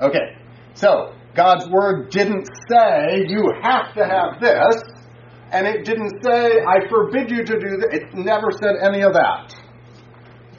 Okay, 0.00 0.36
so 0.74 1.12
God's 1.34 1.68
word 1.68 2.10
didn't 2.10 2.48
say 2.68 3.24
you 3.26 3.52
have 3.62 3.92
to 3.94 4.06
have 4.06 4.40
this 4.40 4.82
and 5.52 5.66
it 5.66 5.84
didn't 5.84 6.22
say, 6.22 6.60
I 6.60 6.88
forbid 6.88 7.30
you 7.30 7.44
to 7.44 7.58
do 7.58 7.76
that. 7.78 7.88
It 7.92 8.14
never 8.14 8.52
said 8.52 8.76
any 8.80 9.02
of 9.02 9.14
that. 9.14 9.52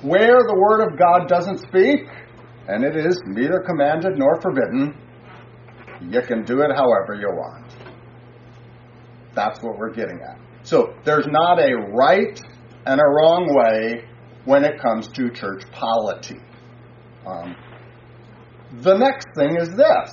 Where 0.02 0.40
the 0.46 0.56
Word 0.56 0.82
of 0.82 1.00
God 1.00 1.30
doesn't 1.30 1.60
speak, 1.60 2.08
and 2.68 2.84
it 2.84 2.98
is 2.98 3.22
neither 3.26 3.60
commanded 3.60 4.18
nor 4.18 4.42
forbidden, 4.42 4.98
you 6.02 6.22
can 6.22 6.44
do 6.44 6.62
it 6.62 6.72
however 6.76 7.14
you 7.14 7.30
want. 7.30 7.74
That's 9.34 9.62
what 9.62 9.78
we're 9.78 9.94
getting 9.94 10.20
at. 10.20 10.38
So 10.64 10.94
there's 11.04 11.28
not 11.28 11.60
a 11.60 11.76
right 11.76 12.40
and 12.86 13.00
a 13.00 13.04
wrong 13.04 13.54
way 13.54 14.06
when 14.46 14.64
it 14.64 14.80
comes 14.82 15.08
to 15.10 15.30
church 15.30 15.64
polity. 15.72 16.40
Um, 17.26 17.56
the 18.82 18.98
next 18.98 19.28
thing 19.36 19.58
is 19.58 19.70
this 19.70 20.12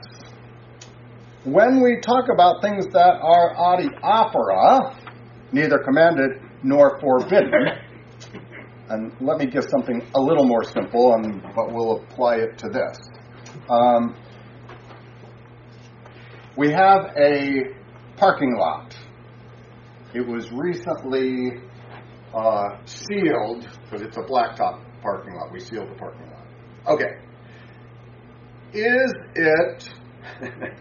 when 1.44 1.80
we 1.80 2.00
talk 2.00 2.24
about 2.32 2.60
things 2.60 2.86
that 2.92 3.20
are 3.22 3.54
adiaphora, 3.54 4.96
neither 5.52 5.78
commanded 5.78 6.42
nor 6.62 6.98
forbidden, 7.00 7.68
and 8.90 9.12
let 9.20 9.38
me 9.38 9.46
give 9.46 9.64
something 9.70 10.02
a 10.14 10.20
little 10.20 10.44
more 10.44 10.64
simple, 10.64 11.14
and 11.14 11.42
but 11.54 11.72
we'll 11.72 12.02
apply 12.02 12.36
it 12.36 12.58
to 12.58 12.68
this. 12.68 12.98
Um, 13.70 14.16
we 16.56 16.72
have 16.72 17.14
a 17.16 17.74
parking 18.16 18.56
lot. 18.56 18.97
It 20.14 20.26
was 20.26 20.50
recently 20.52 21.60
uh, 22.34 22.78
sealed, 22.86 23.68
but 23.90 24.00
it's 24.00 24.16
a 24.16 24.22
blacktop 24.22 24.82
parking 25.02 25.34
lot. 25.34 25.52
We 25.52 25.60
sealed 25.60 25.90
the 25.90 25.94
parking 25.94 26.30
lot. 26.30 26.46
Okay. 26.86 27.16
Is 28.72 29.12
it 29.34 29.88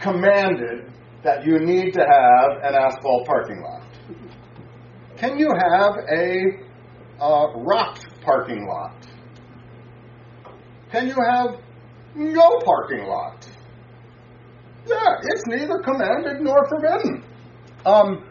commanded 0.00 0.92
that 1.22 1.44
you 1.46 1.58
need 1.60 1.92
to 1.92 2.00
have 2.00 2.62
an 2.62 2.74
asphalt 2.74 3.26
parking 3.26 3.62
lot? 3.62 3.86
Can 5.16 5.38
you 5.38 5.48
have 5.48 5.92
a 6.10 7.22
uh, 7.22 7.52
rocked 7.58 8.06
parking 8.22 8.66
lot? 8.66 9.06
Can 10.90 11.06
you 11.06 11.16
have 11.28 11.60
no 12.16 12.58
parking 12.64 13.06
lot? 13.06 13.46
Yeah, 14.86 15.16
it's 15.22 15.42
neither 15.46 15.78
commanded 15.84 16.40
nor 16.40 16.66
forbidden. 16.68 17.22
Um, 17.84 18.24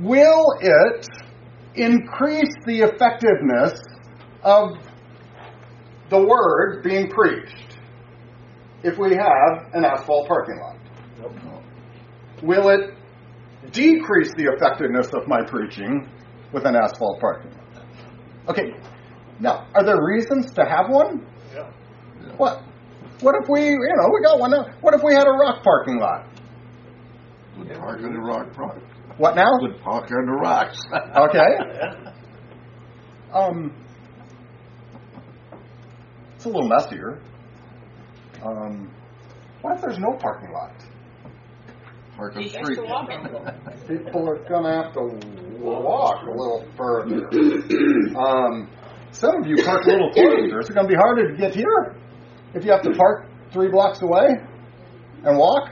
will 0.00 0.54
it 0.60 1.08
increase 1.74 2.54
the 2.66 2.80
effectiveness 2.80 3.80
of 4.42 4.78
the 6.10 6.18
word 6.18 6.82
being 6.82 7.08
preached? 7.10 7.68
if 8.82 8.98
we 8.98 9.14
have 9.14 9.74
an 9.74 9.84
asphalt 9.84 10.28
parking 10.28 10.58
lot? 10.58 10.76
Nope. 11.20 11.32
Will 12.42 12.68
it 12.68 12.94
decrease 13.72 14.32
the 14.36 14.44
effectiveness 14.44 15.08
of 15.14 15.26
my 15.26 15.42
preaching 15.44 16.08
with 16.52 16.64
an 16.64 16.76
asphalt 16.76 17.20
parking 17.20 17.50
lot? 17.50 17.84
Okay, 18.48 18.74
now, 19.40 19.66
are 19.74 19.84
there 19.84 20.02
reasons 20.02 20.52
to 20.54 20.64
have 20.64 20.88
one? 20.88 21.26
Yeah. 21.54 21.70
What? 22.36 22.62
What 23.20 23.34
if 23.42 23.48
we, 23.48 23.70
you 23.70 23.94
know, 23.96 24.10
we 24.14 24.22
got 24.22 24.38
one. 24.38 24.52
Now? 24.52 24.68
What 24.80 24.94
if 24.94 25.02
we 25.02 25.12
had 25.12 25.26
a 25.26 25.32
rock 25.32 25.62
parking 25.64 25.98
lot? 25.98 26.26
Would 27.58 27.72
park 27.74 28.00
on 28.02 28.12
the 28.12 28.20
rock 28.20 28.52
park. 28.54 28.82
What 29.16 29.34
now? 29.34 29.50
Would 29.60 29.80
park 29.80 30.10
on 30.10 30.26
the 30.26 30.32
rocks. 30.32 30.78
Okay. 30.92 31.56
Um, 33.34 33.74
it's 36.36 36.44
a 36.46 36.48
little 36.48 36.68
messier. 36.68 37.20
Um, 38.42 38.90
what 39.60 39.74
if 39.74 39.80
there's 39.82 39.98
no 39.98 40.12
parking 40.18 40.52
lot? 40.52 40.72
Park 42.16 42.36
on 42.36 42.42
the 42.42 42.48
The 42.48 42.54
street. 42.64 42.78
People 44.04 44.28
are 44.30 44.38
gonna 44.48 44.82
have 44.82 44.92
to 44.94 45.02
walk 45.60 46.22
a 46.22 46.30
little 46.30 46.64
further. 46.76 47.28
Um, 48.16 48.70
some 49.10 49.42
of 49.42 49.46
you 49.46 49.56
park 49.64 49.84
a 49.84 49.90
little 49.90 50.12
closer. 50.12 50.60
Is 50.60 50.68
it 50.70 50.74
going 50.74 50.86
to 50.86 50.92
be 50.92 50.96
harder 50.96 51.30
to 51.30 51.36
get 51.36 51.54
here 51.54 51.96
if 52.54 52.64
you 52.64 52.70
have 52.70 52.82
to 52.82 52.90
park 52.94 53.26
three 53.52 53.68
blocks 53.70 54.02
away 54.02 54.28
and 55.24 55.38
walk? 55.38 55.70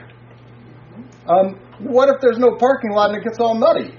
Um, 1.29 1.59
what 1.80 2.08
if 2.08 2.20
there's 2.20 2.38
no 2.38 2.56
parking 2.56 2.92
lot 2.92 3.10
and 3.10 3.18
it 3.18 3.24
gets 3.24 3.38
all 3.38 3.54
muddy? 3.54 3.94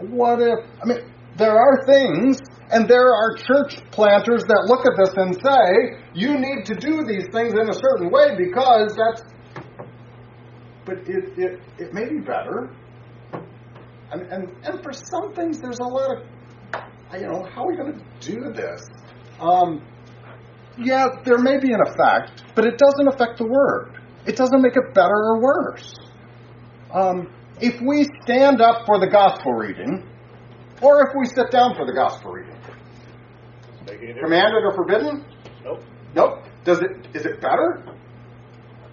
What 0.00 0.40
if, 0.40 0.58
I 0.82 0.86
mean, 0.86 1.12
there 1.36 1.56
are 1.56 1.86
things, 1.86 2.38
and 2.70 2.88
there 2.88 3.12
are 3.12 3.34
church 3.36 3.76
planters 3.90 4.44
that 4.44 4.64
look 4.66 4.86
at 4.86 4.92
this 4.96 5.14
and 5.16 5.34
say, 5.34 5.98
you 6.14 6.38
need 6.38 6.66
to 6.66 6.74
do 6.74 7.04
these 7.04 7.26
things 7.32 7.54
in 7.54 7.68
a 7.68 7.74
certain 7.74 8.10
way 8.10 8.36
because 8.36 8.96
that's, 8.96 9.22
but 10.84 10.98
it, 11.06 11.36
it, 11.36 11.60
it 11.78 11.92
may 11.92 12.08
be 12.08 12.20
better. 12.20 12.70
And, 14.10 14.22
and, 14.32 14.48
and 14.64 14.82
for 14.82 14.92
some 14.92 15.34
things, 15.34 15.60
there's 15.60 15.80
a 15.80 15.84
lot 15.84 16.16
of, 16.16 17.20
you 17.20 17.26
know, 17.26 17.46
how 17.54 17.64
are 17.64 17.68
we 17.68 17.76
going 17.76 17.92
to 17.92 18.32
do 18.32 18.52
this? 18.52 18.82
Um, 19.40 19.82
yeah, 20.78 21.06
there 21.24 21.38
may 21.38 21.58
be 21.58 21.72
an 21.72 21.80
effect, 21.86 22.44
but 22.54 22.64
it 22.64 22.78
doesn't 22.78 23.08
affect 23.08 23.38
the 23.38 23.46
word. 23.46 23.97
It 24.28 24.36
doesn't 24.36 24.60
make 24.60 24.76
it 24.76 24.92
better 24.92 25.14
or 25.14 25.40
worse. 25.40 25.94
Um, 26.92 27.32
if 27.62 27.80
we 27.80 28.04
stand 28.22 28.60
up 28.60 28.84
for 28.84 29.00
the 29.00 29.06
gospel 29.06 29.52
reading, 29.54 30.06
or 30.82 31.08
if 31.08 31.14
we 31.18 31.24
sit 31.24 31.50
down 31.50 31.74
for 31.74 31.86
the 31.86 31.94
gospel 31.94 32.32
reading, 32.32 32.54
commanded 34.20 34.64
or 34.64 34.74
forbidden? 34.74 35.24
Nope. 35.64 35.82
Nope. 36.14 36.44
Does 36.64 36.80
it? 36.80 37.08
Is 37.14 37.24
it 37.24 37.40
better? 37.40 37.82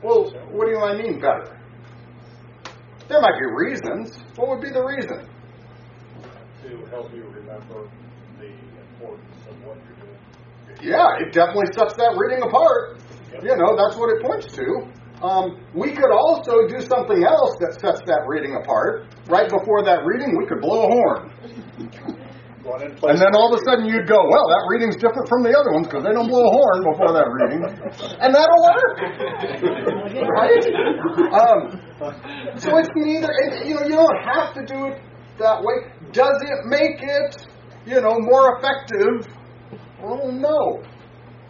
Well, 0.02 0.32
what 0.52 0.68
do 0.68 0.80
I 0.80 0.96
mean 0.96 1.20
better? 1.20 1.60
There 3.10 3.20
might 3.20 3.38
be 3.38 3.46
reasons. 3.46 4.18
What 4.38 4.48
would 4.50 4.62
be 4.62 4.72
the 4.72 4.84
reason? 4.84 5.28
To 6.64 6.86
help 6.92 7.14
you 7.14 7.24
remember 7.24 7.90
the 8.40 8.52
importance 8.80 9.36
of 9.50 9.64
what 9.66 9.78
you're 9.86 9.98
doing. 9.98 10.80
Yeah, 10.82 11.20
it 11.20 11.34
definitely 11.34 11.74
sets 11.74 11.96
that 11.96 12.16
reading 12.18 12.42
apart. 12.42 13.00
Yep. 13.34 13.44
You 13.44 13.56
know, 13.58 13.76
that's 13.76 13.98
what 13.98 14.16
it 14.16 14.24
points 14.24 14.56
to. 14.56 14.88
Um, 15.26 15.58
we 15.74 15.92
could 15.92 16.12
also 16.14 16.68
do 16.68 16.80
something 16.86 17.24
else 17.26 17.58
that 17.60 17.80
sets 17.82 18.02
that 18.06 18.22
reading 18.28 18.56
apart. 18.62 19.06
Right 19.28 19.50
before 19.50 19.84
that 19.84 20.06
reading, 20.06 20.38
we 20.38 20.46
could 20.46 20.62
blow 20.62 20.86
a 20.86 20.88
horn. 20.88 21.32
And. 22.66 23.18
Then 23.22 23.34
all 23.36 23.54
of 23.54 23.62
a 23.62 23.64
sudden 23.66 23.86
you'd 23.86 24.08
go, 24.08 24.18
well, 24.18 24.48
that 24.50 24.66
reading's 24.70 24.96
different 24.98 25.30
from 25.30 25.44
the 25.44 25.54
other 25.54 25.72
ones 25.72 25.88
because 25.88 26.04
they 26.04 26.14
don't 26.14 26.28
blow 26.28 26.42
a 26.46 26.50
horn 26.54 26.82
before 26.82 27.14
that 27.14 27.30
reading. 27.30 27.62
And 28.22 28.34
that'll 28.34 28.62
work. 28.66 28.98
right? 30.30 30.66
Um, 31.42 32.58
so 32.58 32.78
it's 32.78 32.90
neither, 32.96 33.30
it- 33.50 33.68
you 33.68 33.76
know, 33.76 33.84
you 33.86 33.96
don't 33.98 34.24
have 34.34 34.54
to 34.56 34.66
do 34.66 34.86
it 34.88 35.02
that 35.38 35.62
way. 35.62 35.94
Does 36.12 36.42
it 36.42 36.66
make 36.66 37.02
it, 37.02 37.46
you 37.86 38.02
know, 38.02 38.18
more 38.20 38.58
effective? 38.58 39.28
Well, 40.02 40.32
no. 40.32 40.84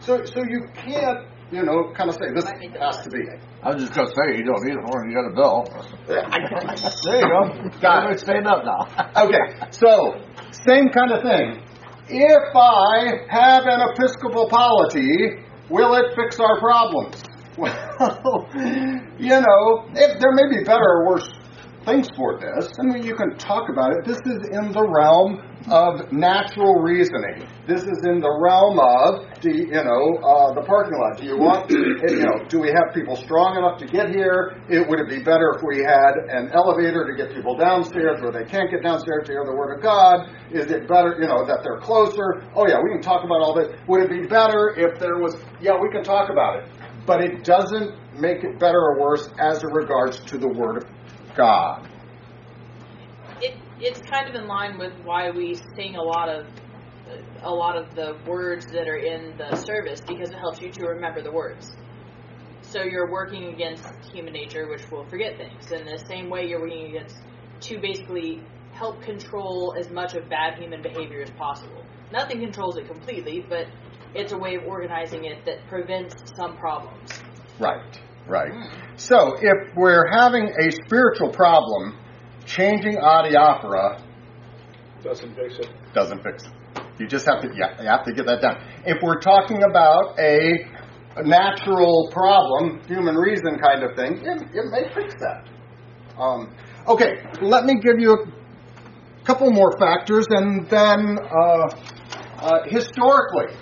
So, 0.02 0.24
so 0.26 0.44
you 0.44 0.68
can't, 0.76 1.28
you 1.52 1.64
know, 1.64 1.92
kind 1.96 2.10
of 2.10 2.16
say 2.16 2.32
this 2.34 2.46
has 2.80 3.04
to 3.04 3.10
be. 3.10 3.20
I 3.64 3.74
was 3.74 3.84
just 3.84 3.94
gonna 3.94 4.10
say, 4.10 4.38
you 4.38 4.44
don't 4.44 4.64
need 4.64 4.78
a 4.78 4.82
horn, 4.82 5.10
you 5.10 5.16
got 5.16 5.32
a 5.32 5.36
bell. 5.36 5.66
There 6.08 7.20
you 7.20 7.28
go. 7.28 7.80
Got 7.82 8.12
it. 8.12 8.20
Stand 8.20 8.48
up 8.48 8.64
now. 8.66 9.12
Okay, 9.26 9.68
so 9.72 10.22
same 10.68 10.90
kind 10.90 11.12
of 11.12 11.22
thing. 11.24 11.62
If 12.08 12.56
I 12.56 13.26
have 13.30 13.66
an 13.66 13.82
Episcopal 13.94 14.48
polity, 14.50 15.42
will 15.70 15.96
it 15.96 16.16
fix 16.16 16.40
our 16.40 16.60
problems? 16.60 17.24
Well, 17.58 18.50
you 19.18 19.30
know, 19.30 19.88
if 19.96 20.20
there 20.20 20.34
may 20.34 20.50
be 20.58 20.66
better 20.66 20.84
or 20.84 21.08
worse 21.08 21.30
things 21.86 22.10
for 22.16 22.40
this, 22.40 22.68
I 22.80 22.84
mean, 22.84 23.04
you 23.04 23.16
can 23.16 23.38
talk 23.38 23.70
about 23.70 23.94
it. 23.94 24.06
This 24.06 24.20
is 24.26 24.50
in 24.52 24.72
the 24.74 24.84
realm 24.84 25.42
of 25.70 26.12
natural 26.12 26.82
reasoning. 26.82 27.48
This 27.68 27.82
is 27.82 28.06
in 28.06 28.20
the 28.20 28.30
realm 28.42 28.78
of, 28.78 29.42
do 29.42 29.50
you, 29.50 29.66
you 29.70 29.84
know, 29.86 30.18
uh, 30.22 30.54
the 30.54 30.62
parking 30.66 30.98
lot. 30.98 31.18
Do 31.18 31.26
you 31.26 31.38
want, 31.38 31.70
you 31.72 32.26
know, 32.26 32.46
do 32.50 32.60
we 32.60 32.70
have 32.70 32.94
people 32.94 33.16
strong 33.16 33.58
enough 33.58 33.80
to 33.80 33.86
get 33.86 34.10
here? 34.10 34.62
It 34.70 34.88
would 34.88 35.00
it 35.00 35.10
be 35.10 35.22
better 35.22 35.58
if 35.58 35.62
we 35.66 35.82
had 35.82 36.18
an 36.30 36.52
elevator 36.54 37.06
to 37.06 37.14
get 37.16 37.34
people 37.34 37.58
downstairs 37.58 38.22
where 38.22 38.32
they 38.32 38.46
can't 38.46 38.70
get 38.70 38.84
downstairs 38.84 39.26
to 39.26 39.32
hear 39.32 39.46
the 39.46 39.56
word 39.56 39.78
of 39.78 39.82
God? 39.82 40.30
Is 40.52 40.70
it 40.70 40.88
better, 40.88 41.18
you 41.22 41.28
know, 41.28 41.46
that 41.46 41.62
they're 41.64 41.80
closer? 41.80 42.46
Oh 42.54 42.68
yeah, 42.68 42.78
we 42.82 42.90
can 42.90 43.02
talk 43.02 43.24
about 43.24 43.42
all 43.42 43.56
this. 43.56 43.74
Would 43.88 44.04
it 44.06 44.10
be 44.10 44.28
better 44.28 44.74
if 44.78 45.00
there 45.00 45.18
was? 45.18 45.38
Yeah, 45.62 45.78
we 45.82 45.90
can 45.90 46.04
talk 46.04 46.30
about 46.30 46.62
it, 46.62 46.70
but 47.06 47.24
it 47.24 47.44
doesn't 47.44 47.94
make 48.14 48.44
it 48.44 48.60
better 48.60 48.80
or 48.80 49.02
worse 49.02 49.30
as 49.40 49.64
it 49.64 49.72
regards 49.72 50.20
to 50.26 50.38
the 50.38 50.48
word 50.48 50.78
of 50.78 50.95
God. 51.36 51.88
it 53.42 53.58
it's 53.80 54.00
kind 54.02 54.30
of 54.30 54.36
in 54.36 54.48
line 54.48 54.78
with 54.78 54.94
why 55.04 55.32
we 55.32 55.56
sing 55.76 55.96
a 55.96 56.02
lot 56.02 56.30
of 56.30 56.48
a 57.44 57.52
lot 57.52 57.78
of 57.78 57.94
the 57.96 58.18
words 58.26 58.66
that 58.68 58.88
are 58.88 58.98
in 58.98 59.38
the 59.38 59.56
service 59.56 60.02
because 60.02 60.30
it 60.30 60.38
helps 60.38 60.62
you 60.62 60.72
to 60.72 60.86
remember 60.86 61.22
the 61.22 61.32
words. 61.32 61.76
So 62.62 62.82
you're 62.82 63.12
working 63.12 63.54
against 63.54 63.86
human 64.12 64.34
nature, 64.34 64.68
which 64.68 64.90
will 64.90 65.06
forget 65.06 65.38
things. 65.38 65.72
In 65.72 65.86
the 65.86 66.04
same 66.08 66.30
way, 66.30 66.48
you're 66.48 66.60
working 66.60 66.88
against 66.88 67.18
to 67.62 67.80
basically 67.80 68.42
help 68.74 69.02
control 69.02 69.76
as 69.78 69.90
much 69.90 70.16
of 70.16 70.28
bad 70.30 70.58
human 70.58 70.82
behavior 70.82 71.22
as 71.22 71.30
possible. 71.32 71.86
Nothing 72.12 72.40
controls 72.40 72.78
it 72.78 72.88
completely, 72.88 73.46
but 73.48 73.68
it's 74.14 74.32
a 74.32 74.38
way 74.38 74.56
of 74.56 74.64
organizing 74.64 75.26
it 75.26 75.46
that 75.46 75.66
prevents 75.68 76.16
some 76.36 76.58
problems. 76.58 77.10
Right, 77.60 78.00
right. 78.28 78.52
So 78.98 79.36
if 79.40 79.76
we're 79.76 80.08
having 80.12 80.50
a 80.60 80.72
spiritual 80.86 81.32
problem, 81.32 81.98
changing 82.46 82.98
adiaphora 82.98 84.02
Doesn't 85.04 85.36
fix 85.36 85.60
it. 85.60 85.70
doesn't 85.94 86.24
fix 86.24 86.44
it. 86.44 86.52
You 87.00 87.08
just 87.08 87.26
have 87.26 87.42
to 87.42 87.50
yeah, 87.56 87.82
you 87.82 87.88
have 87.88 88.06
to 88.06 88.14
get 88.14 88.26
that 88.26 88.42
done. 88.42 88.58
If 88.86 89.02
we're 89.02 89.20
talking 89.20 89.64
about 89.64 90.18
a, 90.20 90.54
natural 91.24 92.10
problem, 92.12 92.82
human 92.88 93.16
reason 93.16 93.58
kind 93.58 93.84
of 93.84 93.96
thing, 93.96 94.18
it, 94.18 94.42
it 94.54 94.66
may 94.70 94.94
fix 94.94 95.14
that. 95.22 95.48
Um, 96.20 96.54
okay, 96.88 97.24
let 97.42 97.64
me 97.64 97.80
give 97.80 98.00
you 98.00 98.12
a 98.12 99.24
couple 99.26 99.50
more 99.50 99.78
factors, 99.80 100.26
and 100.30 100.68
then 100.70 101.18
uh, 101.18 101.70
uh, 102.40 102.64
historically, 102.68 103.56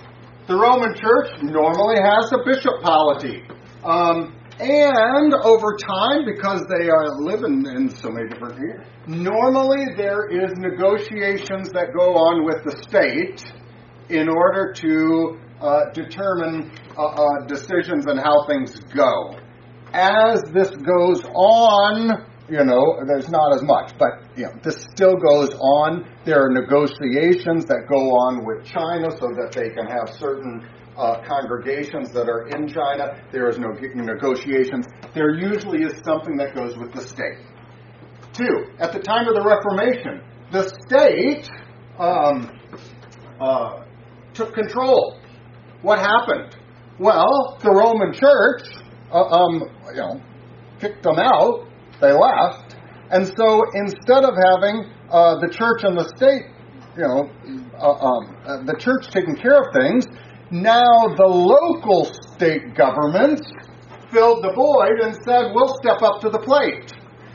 the 0.48 0.56
Roman 0.56 0.94
Church 0.96 1.42
normally 1.42 2.00
has 2.02 2.32
a 2.32 2.38
bishop 2.44 2.82
polity. 2.82 3.44
Um, 3.84 4.34
and 4.60 5.34
over 5.34 5.76
time, 5.76 6.24
because 6.24 6.62
they 6.68 6.88
are 6.88 7.20
living 7.20 7.66
in 7.66 7.90
so 7.90 8.10
many 8.10 8.28
different 8.28 8.60
years, 8.60 8.86
normally 9.06 9.94
there 9.96 10.28
is 10.28 10.52
negotiations 10.56 11.70
that 11.70 11.92
go 11.96 12.14
on 12.14 12.44
with 12.44 12.62
the 12.64 12.82
state 12.82 13.42
in 14.10 14.28
order 14.28 14.72
to 14.72 15.38
uh, 15.60 15.90
determine 15.92 16.70
uh, 16.96 17.04
uh, 17.04 17.46
decisions 17.46 18.06
and 18.06 18.20
how 18.20 18.46
things 18.46 18.78
go. 18.94 19.36
As 19.92 20.42
this 20.52 20.70
goes 20.70 21.24
on, 21.34 22.26
you 22.48 22.64
know, 22.64 23.00
there's 23.06 23.30
not 23.30 23.54
as 23.54 23.62
much, 23.62 23.92
but 23.98 24.22
you 24.36 24.44
know, 24.44 24.52
this 24.62 24.86
still 24.94 25.16
goes 25.16 25.54
on. 25.54 26.04
There 26.24 26.44
are 26.44 26.50
negotiations 26.50 27.64
that 27.66 27.86
go 27.88 28.10
on 28.10 28.44
with 28.44 28.66
China 28.66 29.10
so 29.10 29.28
that 29.40 29.52
they 29.52 29.70
can 29.70 29.86
have 29.86 30.14
certain 30.18 30.68
uh, 30.96 31.22
congregations 31.26 32.10
that 32.12 32.28
are 32.28 32.48
in 32.48 32.68
China. 32.68 33.20
There 33.32 33.48
is 33.48 33.58
no 33.58 33.70
negotiations. 33.70 34.86
There 35.14 35.34
usually 35.34 35.82
is 35.82 35.92
something 36.04 36.36
that 36.36 36.54
goes 36.54 36.76
with 36.76 36.92
the 36.92 37.02
state. 37.02 37.38
Two, 38.32 38.66
at 38.78 38.92
the 38.92 39.00
time 39.00 39.28
of 39.28 39.34
the 39.34 39.42
Reformation, 39.42 40.22
the 40.50 40.68
state 40.86 41.48
um, 41.98 42.50
uh, 43.40 43.84
took 44.34 44.54
control. 44.54 45.18
What 45.82 45.98
happened? 45.98 46.56
Well, 46.98 47.58
the 47.62 47.70
Roman 47.70 48.12
Church, 48.12 48.62
uh, 49.12 49.24
um, 49.24 49.62
you 49.90 50.00
know, 50.00 50.20
kicked 50.80 51.02
them 51.02 51.18
out. 51.18 51.68
They 52.00 52.12
left, 52.12 52.76
and 53.10 53.26
so 53.36 53.62
instead 53.74 54.24
of 54.24 54.34
having 54.34 54.90
uh, 55.10 55.38
the 55.38 55.48
church 55.48 55.84
and 55.84 55.96
the 55.96 56.08
state, 56.16 56.42
you 56.96 57.02
know, 57.02 57.30
uh, 57.78 57.92
um, 57.92 58.36
uh, 58.46 58.62
the 58.64 58.76
church 58.78 59.10
taking 59.12 59.36
care 59.36 59.60
of 59.60 59.72
things, 59.74 60.06
now 60.62 61.08
the 61.16 61.26
local 61.26 62.04
state 62.34 62.74
governments 62.76 63.42
filled 64.10 64.44
the 64.44 64.52
void 64.52 65.00
and 65.02 65.14
said, 65.24 65.52
"We'll 65.52 65.74
step 65.76 66.00
up 66.02 66.20
to 66.20 66.30
the 66.30 66.38
plate." 66.38 66.92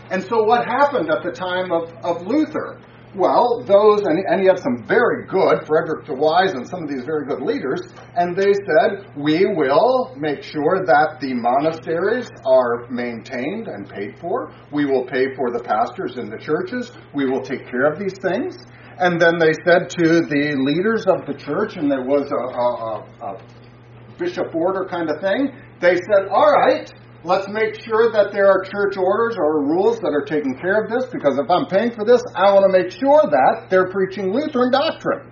And 0.10 0.24
so, 0.24 0.44
what 0.44 0.66
happened 0.66 1.12
at 1.12 1.22
the 1.24 1.32
time 1.32 1.72
of, 1.72 1.92
of 2.04 2.26
Luther? 2.26 2.80
Well, 3.16 3.64
those, 3.66 4.02
and, 4.02 4.24
and 4.28 4.40
he 4.40 4.46
had 4.48 4.60
some 4.60 4.86
very 4.88 5.26
good, 5.26 5.66
Frederick 5.66 6.06
the 6.06 6.14
Wise 6.14 6.52
and 6.52 6.68
some 6.68 6.84
of 6.84 6.90
these 6.90 7.04
very 7.04 7.26
good 7.26 7.42
leaders, 7.42 7.82
and 8.16 8.36
they 8.36 8.54
said, 8.54 9.12
We 9.18 9.46
will 9.48 10.14
make 10.16 10.44
sure 10.44 10.86
that 10.86 11.18
the 11.20 11.34
monasteries 11.34 12.30
are 12.46 12.88
maintained 12.90 13.68
and 13.68 13.90
paid 13.90 14.20
for. 14.20 14.54
We 14.72 14.86
will 14.86 15.06
pay 15.06 15.36
for 15.36 15.50
the 15.50 15.60
pastors 15.60 16.18
in 16.18 16.30
the 16.30 16.38
churches. 16.38 16.92
We 17.14 17.26
will 17.26 17.42
take 17.42 17.68
care 17.68 17.92
of 17.92 17.98
these 17.98 18.18
things. 18.22 18.58
And 19.00 19.20
then 19.20 19.40
they 19.40 19.54
said 19.66 19.90
to 19.90 20.22
the 20.22 20.56
leaders 20.60 21.06
of 21.08 21.26
the 21.26 21.34
church, 21.34 21.78
and 21.78 21.90
there 21.90 22.04
was 22.04 22.32
a, 22.32 22.36
a, 22.36 23.32
a, 23.32 23.34
a 23.34 24.18
bishop 24.18 24.54
order 24.54 24.86
kind 24.86 25.10
of 25.10 25.22
thing, 25.22 25.56
they 25.80 25.96
said, 25.96 26.28
All 26.30 26.52
right, 26.52 26.92
Let's 27.24 27.50
make 27.50 27.76
sure 27.84 28.12
that 28.14 28.32
there 28.32 28.48
are 28.48 28.64
church 28.64 28.96
orders 28.96 29.36
or 29.38 29.66
rules 29.66 30.00
that 30.00 30.14
are 30.14 30.24
taking 30.24 30.58
care 30.58 30.82
of 30.82 30.90
this 30.90 31.10
because 31.12 31.38
if 31.38 31.50
I'm 31.50 31.66
paying 31.66 31.92
for 31.92 32.06
this, 32.06 32.24
I 32.34 32.54
want 32.54 32.72
to 32.72 32.72
make 32.72 32.92
sure 32.92 33.24
that 33.30 33.68
they're 33.70 33.90
preaching 33.90 34.32
Lutheran 34.32 34.72
doctrine. 34.72 35.30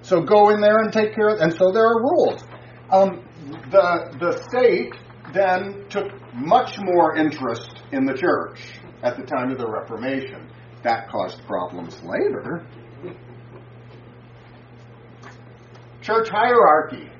So 0.00 0.22
go 0.22 0.48
in 0.48 0.62
there 0.62 0.78
and 0.78 0.90
take 0.90 1.14
care 1.14 1.28
of 1.28 1.38
it. 1.38 1.42
And 1.42 1.52
so 1.52 1.72
there 1.72 1.84
are 1.84 2.00
rules. 2.00 2.42
Um, 2.88 3.22
the, 3.70 4.16
the 4.18 4.42
state 4.48 4.94
then 5.34 5.84
took 5.90 6.06
much 6.32 6.78
more 6.78 7.16
interest 7.16 7.82
in 7.92 8.06
the 8.06 8.14
church 8.14 8.80
at 9.02 9.18
the 9.18 9.24
time 9.24 9.50
of 9.50 9.58
the 9.58 9.68
Reformation. 9.68 10.48
That 10.84 11.10
caused 11.10 11.44
problems 11.46 12.00
later. 12.02 12.66
Church 16.06 16.28
hierarchy 16.28 17.10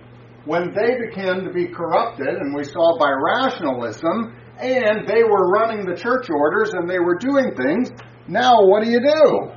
when 0.45 0.73
they 0.73 0.95
began 1.11 1.43
to 1.43 1.51
be 1.51 1.67
corrupted, 1.67 2.29
and 2.29 2.55
we 2.55 2.63
saw 2.63 2.97
by 3.01 3.11
rationalism, 3.11 4.33
and 4.61 5.09
they 5.09 5.25
were 5.25 5.51
running 5.51 5.85
the 5.85 5.97
church 5.97 6.31
orders 6.31 6.71
and 6.73 6.89
they 6.89 7.01
were 7.01 7.19
doing 7.19 7.51
things, 7.57 7.91
now 8.29 8.55
what 8.63 8.85
do 8.85 8.91
you 8.91 9.01
do? 9.01 9.51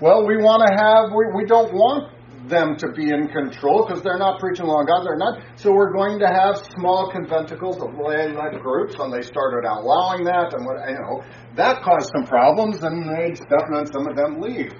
Well, 0.00 0.24
we 0.24 0.36
want 0.36 0.62
to 0.62 0.70
have, 0.78 1.10
we, 1.10 1.42
we 1.42 1.44
don't 1.44 1.74
want 1.74 2.14
them 2.48 2.76
to 2.76 2.92
be 2.92 3.10
in 3.10 3.28
control 3.28 3.84
because 3.84 4.02
they're 4.02 4.18
not 4.18 4.38
preaching 4.38 4.66
law 4.66 4.84
God, 4.84 5.04
they're 5.04 5.16
not. 5.16 5.42
So 5.56 5.72
we're 5.72 5.92
going 5.92 6.20
to 6.20 6.28
have 6.28 6.62
small 6.78 7.10
conventicles 7.10 7.82
of 7.82 7.98
lay-led 7.98 8.62
groups, 8.62 8.94
and 8.98 9.12
they 9.12 9.22
started 9.22 9.66
outlawing 9.66 10.22
that, 10.24 10.54
and 10.54 10.64
what 10.64 10.88
you 10.88 10.94
know 10.94 11.22
that 11.56 11.82
caused 11.82 12.10
some 12.14 12.26
problems, 12.26 12.82
and 12.82 13.02
they 13.02 13.26
made 13.26 13.38
definitely 13.50 13.90
some 13.92 14.06
of 14.06 14.14
them 14.14 14.40
leave. 14.40 14.72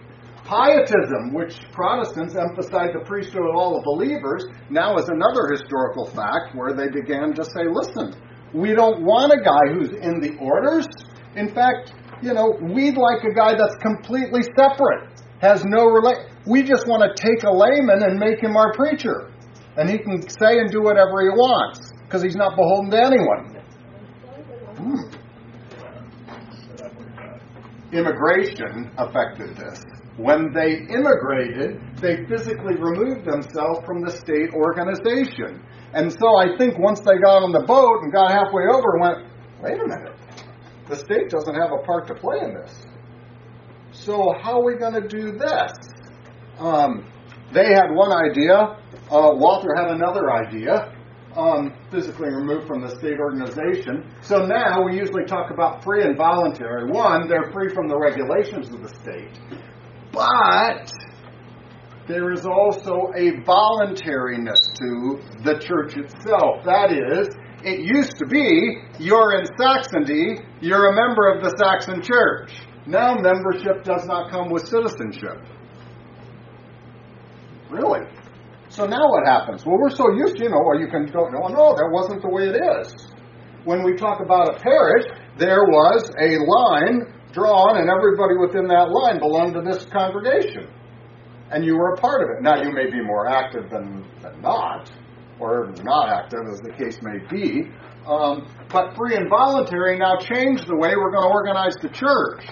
Pietism, 0.52 1.32
which 1.32 1.56
Protestants 1.72 2.36
emphasized 2.36 2.92
the 2.92 3.02
priesthood 3.06 3.48
of 3.48 3.56
all 3.56 3.72
the 3.72 3.84
believers, 3.84 4.44
now 4.68 4.98
is 4.98 5.08
another 5.08 5.48
historical 5.50 6.04
fact 6.04 6.54
where 6.54 6.74
they 6.74 6.88
began 6.88 7.32
to 7.32 7.42
say, 7.42 7.64
listen, 7.72 8.14
we 8.52 8.74
don't 8.74 9.02
want 9.02 9.32
a 9.32 9.40
guy 9.40 9.72
who's 9.72 9.96
in 9.96 10.20
the 10.20 10.36
orders. 10.38 10.86
In 11.36 11.54
fact, 11.54 11.94
you 12.20 12.34
know, 12.34 12.52
we'd 12.60 12.98
like 12.98 13.24
a 13.24 13.32
guy 13.32 13.56
that's 13.56 13.76
completely 13.76 14.42
separate, 14.54 15.08
has 15.40 15.64
no 15.64 15.86
relate. 15.86 16.28
We 16.46 16.62
just 16.62 16.86
want 16.86 17.00
to 17.00 17.14
take 17.16 17.44
a 17.44 17.50
layman 17.50 18.02
and 18.02 18.18
make 18.18 18.42
him 18.42 18.54
our 18.54 18.74
preacher. 18.74 19.32
And 19.78 19.88
he 19.88 19.96
can 19.96 20.20
say 20.28 20.58
and 20.58 20.70
do 20.70 20.82
whatever 20.82 21.22
he 21.22 21.30
wants 21.30 21.92
because 22.04 22.22
he's 22.22 22.36
not 22.36 22.56
beholden 22.56 22.90
to 22.90 23.00
anyone. 23.00 23.56
Hmm. 24.76 25.08
Immigration 27.96 28.90
affected 28.98 29.56
this. 29.56 29.82
When 30.16 30.52
they 30.52 30.84
immigrated, 30.92 31.80
they 31.96 32.26
physically 32.26 32.76
removed 32.76 33.24
themselves 33.24 33.80
from 33.86 34.04
the 34.04 34.10
state 34.10 34.50
organization. 34.52 35.64
And 35.94 36.12
so 36.12 36.36
I 36.36 36.56
think 36.58 36.78
once 36.78 37.00
they 37.00 37.18
got 37.18 37.42
on 37.42 37.52
the 37.52 37.64
boat 37.66 38.02
and 38.02 38.12
got 38.12 38.30
halfway 38.30 38.64
over, 38.70 38.98
went, 39.00 39.26
wait 39.62 39.80
a 39.80 39.86
minute, 39.86 40.14
the 40.88 40.96
state 40.96 41.30
doesn't 41.30 41.54
have 41.54 41.70
a 41.72 41.82
part 41.84 42.06
to 42.08 42.14
play 42.14 42.40
in 42.42 42.54
this. 42.54 42.84
So 43.92 44.34
how 44.42 44.60
are 44.60 44.64
we 44.64 44.74
going 44.76 45.00
to 45.00 45.08
do 45.08 45.32
this? 45.32 45.72
Um, 46.58 47.10
they 47.52 47.72
had 47.72 47.90
one 47.92 48.12
idea. 48.12 48.78
Uh, 49.10 49.32
Walther 49.34 49.74
had 49.76 49.90
another 49.90 50.30
idea. 50.30 50.94
Um, 51.36 51.72
physically 51.90 52.28
removed 52.28 52.66
from 52.66 52.82
the 52.82 52.90
state 52.90 53.18
organization. 53.18 54.04
So 54.20 54.44
now 54.44 54.82
we 54.84 54.98
usually 54.98 55.24
talk 55.24 55.50
about 55.50 55.82
free 55.82 56.04
and 56.04 56.14
voluntary. 56.14 56.90
One, 56.90 57.26
they're 57.26 57.50
free 57.52 57.72
from 57.72 57.88
the 57.88 57.96
regulations 57.96 58.68
of 58.68 58.82
the 58.82 58.90
state. 58.90 59.40
But 60.12 60.92
there 62.06 62.32
is 62.32 62.44
also 62.44 63.12
a 63.16 63.42
voluntariness 63.44 64.60
to 64.78 65.20
the 65.44 65.58
church 65.58 65.96
itself. 65.96 66.64
That 66.64 66.92
is, 66.92 67.34
it 67.64 67.80
used 67.80 68.16
to 68.18 68.26
be 68.26 68.78
you're 68.98 69.38
in 69.38 69.46
Saxony, 69.58 70.38
you're 70.60 70.88
a 70.88 70.94
member 70.94 71.28
of 71.28 71.42
the 71.42 71.56
Saxon 71.56 72.02
church. 72.02 72.52
Now 72.86 73.14
membership 73.14 73.84
does 73.84 74.04
not 74.06 74.30
come 74.30 74.50
with 74.50 74.66
citizenship. 74.66 75.38
Really? 77.70 78.00
So 78.68 78.86
now 78.86 79.08
what 79.08 79.26
happens? 79.26 79.64
Well, 79.64 79.78
we're 79.78 79.90
so 79.90 80.10
used 80.12 80.36
to, 80.36 80.44
you 80.44 80.50
know, 80.50 80.58
or 80.58 80.76
you 80.76 80.88
can 80.88 81.06
go, 81.06 81.28
no, 81.28 81.42
oh, 81.44 81.48
no, 81.48 81.74
that 81.74 81.88
wasn't 81.92 82.22
the 82.22 82.28
way 82.28 82.48
it 82.48 82.56
is. 82.56 82.94
When 83.64 83.84
we 83.84 83.96
talk 83.96 84.20
about 84.20 84.56
a 84.56 84.60
parish, 84.60 85.04
there 85.38 85.64
was 85.64 86.10
a 86.18 86.40
line 86.42 87.14
drawn, 87.32 87.78
and 87.78 87.88
everybody 87.90 88.36
within 88.36 88.66
that 88.68 88.90
line 88.90 89.18
belonged 89.18 89.54
to 89.54 89.62
this 89.62 89.84
congregation. 89.86 90.68
And 91.50 91.64
you 91.64 91.76
were 91.76 91.94
a 91.94 91.96
part 91.96 92.22
of 92.22 92.30
it. 92.30 92.42
Now, 92.42 92.62
you 92.62 92.72
may 92.72 92.90
be 92.90 93.02
more 93.02 93.28
active 93.28 93.70
than, 93.70 94.06
than 94.22 94.40
not, 94.40 94.90
or 95.38 95.72
not 95.82 96.08
active, 96.08 96.40
as 96.50 96.60
the 96.60 96.72
case 96.72 96.98
may 97.02 97.18
be. 97.30 97.70
Um, 98.06 98.48
but 98.70 98.96
free 98.96 99.16
and 99.16 99.28
voluntary 99.28 99.98
now 99.98 100.16
changed 100.16 100.66
the 100.66 100.76
way 100.76 100.96
we're 100.96 101.12
going 101.12 101.28
to 101.28 101.32
organize 101.32 101.76
the 101.76 101.88
church. 101.88 102.44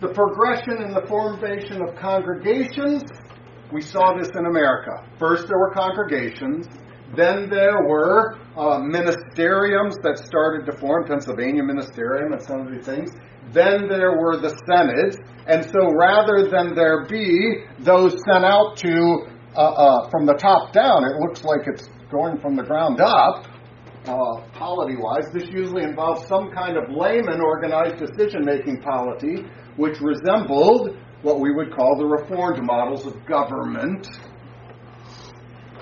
The 0.00 0.08
progression 0.08 0.82
in 0.82 0.92
the 0.92 1.06
formation 1.08 1.82
of 1.82 1.96
congregations, 1.96 3.02
we 3.72 3.80
saw 3.80 4.16
this 4.16 4.28
in 4.28 4.46
America. 4.46 5.04
First, 5.18 5.48
there 5.48 5.58
were 5.58 5.72
congregations, 5.72 6.66
then 7.14 7.48
there 7.48 7.86
were 7.86 8.36
uh, 8.56 8.80
ministeriums 8.80 9.94
that 10.02 10.22
started 10.26 10.66
to 10.66 10.76
form, 10.78 11.06
Pennsylvania 11.06 11.62
ministerium 11.62 12.32
and 12.32 12.42
some 12.42 12.66
of 12.66 12.72
these 12.72 12.84
things. 12.84 13.10
Then 13.52 13.86
there 13.88 14.18
were 14.18 14.38
the 14.40 14.50
synods, 14.66 15.18
and 15.46 15.64
so 15.64 15.92
rather 15.94 16.50
than 16.50 16.74
there 16.74 17.06
be 17.06 17.64
those 17.78 18.12
sent 18.28 18.44
out 18.44 18.76
to 18.78 19.26
uh, 19.54 19.60
uh, 19.60 20.10
from 20.10 20.26
the 20.26 20.34
top 20.34 20.72
down, 20.72 21.04
it 21.04 21.16
looks 21.20 21.44
like 21.44 21.60
it's 21.66 21.88
going 22.10 22.40
from 22.40 22.56
the 22.56 22.62
ground 22.62 23.00
up. 23.00 23.46
Uh, 24.04 24.40
polity-wise, 24.52 25.26
this 25.32 25.48
usually 25.50 25.82
involves 25.82 26.26
some 26.28 26.50
kind 26.52 26.76
of 26.76 26.84
layman 26.90 27.40
organized 27.40 27.98
decision-making 27.98 28.80
polity, 28.80 29.44
which 29.76 30.00
resembled 30.00 30.96
what 31.22 31.40
we 31.40 31.52
would 31.52 31.74
call 31.74 31.96
the 31.98 32.04
reformed 32.04 32.62
models 32.64 33.06
of 33.06 33.14
government. 33.26 34.06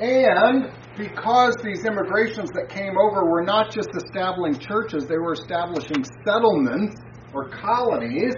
And 0.01 0.73
because 0.97 1.57
these 1.63 1.85
immigrations 1.85 2.51
that 2.53 2.69
came 2.69 2.97
over 2.99 3.25
were 3.25 3.43
not 3.43 3.71
just 3.73 3.89
establishing 3.97 4.59
churches, 4.61 5.07
they 5.07 5.19
were 5.19 5.33
establishing 5.33 6.05
settlements 6.25 6.97
or 7.33 7.49
colonies. 7.49 8.35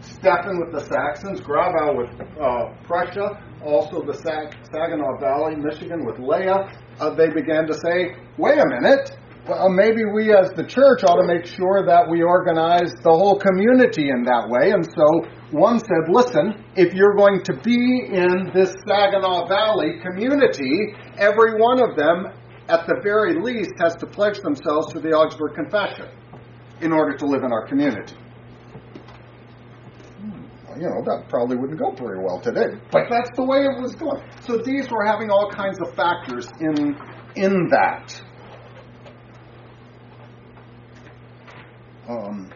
Stephan 0.00 0.58
with 0.58 0.72
the 0.72 0.80
Saxons, 0.80 1.40
Grabau 1.42 1.94
with 1.94 2.10
uh, 2.40 2.72
Prussia, 2.84 3.42
also 3.62 4.02
the 4.02 4.14
Sag- 4.14 4.56
Saginaw 4.72 5.18
Valley, 5.20 5.56
Michigan 5.56 6.06
with 6.06 6.16
Löhe. 6.16 6.74
Uh, 6.98 7.14
they 7.14 7.28
began 7.28 7.66
to 7.66 7.74
say, 7.74 8.16
wait 8.38 8.58
a 8.58 8.66
minute, 8.66 9.18
well, 9.48 9.70
maybe 9.70 10.04
we 10.04 10.32
as 10.34 10.50
the 10.54 10.64
church 10.64 11.02
ought 11.04 11.20
to 11.20 11.26
make 11.26 11.46
sure 11.46 11.84
that 11.86 12.08
we 12.08 12.22
organize 12.22 12.92
the 13.02 13.10
whole 13.10 13.38
community 13.38 14.10
in 14.10 14.22
that 14.24 14.48
way. 14.48 14.70
And 14.70 14.84
so 14.84 15.06
one 15.50 15.78
said, 15.80 16.12
listen, 16.12 16.64
if 16.76 16.94
you're 16.94 17.16
going 17.16 17.42
to 17.44 17.54
be 17.54 18.06
in 18.12 18.50
this 18.54 18.74
Saginaw 18.86 19.48
Valley 19.48 19.98
community, 20.02 20.94
every 21.18 21.58
one 21.58 21.80
of 21.82 21.96
them, 21.96 22.26
at 22.68 22.86
the 22.86 23.00
very 23.02 23.40
least, 23.40 23.72
has 23.78 23.96
to 23.96 24.06
pledge 24.06 24.38
themselves 24.40 24.92
to 24.92 25.00
the 25.00 25.10
Augsburg 25.10 25.54
Confession 25.54 26.08
in 26.80 26.92
order 26.92 27.16
to 27.16 27.26
live 27.26 27.42
in 27.42 27.52
our 27.52 27.66
community. 27.66 28.14
Well, 30.68 30.78
you 30.78 30.88
know, 30.88 31.02
that 31.04 31.28
probably 31.28 31.56
wouldn't 31.56 31.80
go 31.80 31.92
very 31.92 32.22
well 32.22 32.40
today, 32.40 32.78
but 32.92 33.08
that's 33.10 33.30
the 33.34 33.44
way 33.44 33.64
it 33.64 33.80
was 33.80 33.94
going. 33.96 34.22
So 34.46 34.58
these 34.58 34.88
were 34.90 35.04
having 35.04 35.30
all 35.30 35.50
kinds 35.50 35.78
of 35.80 35.94
factors 35.94 36.46
in, 36.60 36.94
in 37.34 37.68
that. 37.70 38.22
Um, 42.08 42.50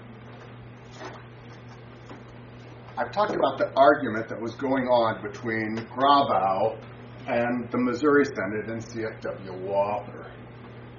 I've 2.97 3.11
talked 3.11 3.35
about 3.35 3.59
the 3.59 3.73
argument 3.77 4.29
that 4.29 4.41
was 4.41 4.55
going 4.55 4.85
on 4.85 5.21
between 5.23 5.77
Grabau 5.89 6.79
and 7.27 7.71
the 7.71 7.79
Missouri 7.79 8.25
Synod 8.25 8.71
and 8.71 8.83
CFW 8.83 9.61
Walther. 9.63 10.31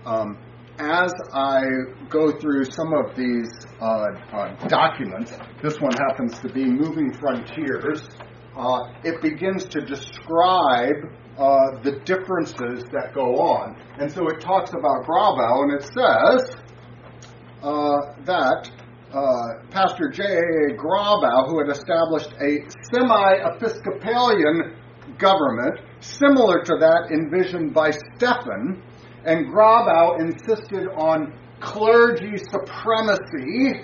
Um, 0.06 0.38
as 0.78 1.14
I 1.34 1.64
go 2.10 2.38
through 2.38 2.66
some 2.66 2.94
of 2.94 3.16
these 3.16 3.50
uh, 3.80 4.08
uh, 4.34 4.68
documents, 4.68 5.32
this 5.64 5.80
one 5.80 5.94
happens 5.94 6.38
to 6.40 6.50
be 6.50 6.66
Moving 6.66 7.14
Frontiers, 7.14 8.10
uh, 8.58 8.92
it 9.04 9.22
begins 9.22 9.66
to 9.66 9.82
describe 9.82 10.96
uh, 11.38 11.82
the 11.82 12.00
differences 12.06 12.84
that 12.92 13.14
go 13.14 13.36
on. 13.36 13.82
And 14.00 14.12
so 14.12 14.28
it 14.28 14.42
talks 14.42 14.72
about 14.72 15.06
Grabau, 15.06 15.64
and 15.64 15.74
it 15.74 15.84
says 15.84 16.56
that 18.26 18.70
uh, 19.14 19.68
Pastor 19.72 20.10
J.A. 20.10 20.78
Grabau, 20.78 21.48
who 21.48 21.60
had 21.60 21.70
established 21.70 22.34
a 22.42 22.66
semi 22.92 23.34
Episcopalian 23.56 24.76
government 25.18 25.80
similar 26.00 26.62
to 26.64 26.76
that 26.80 27.10
envisioned 27.12 27.74
by 27.74 27.92
Stephan, 27.92 28.84
and 29.26 29.48
Grabau 29.48 30.20
insisted 30.20 30.88
on 30.96 31.34
clergy 31.60 32.38
supremacy 32.38 33.82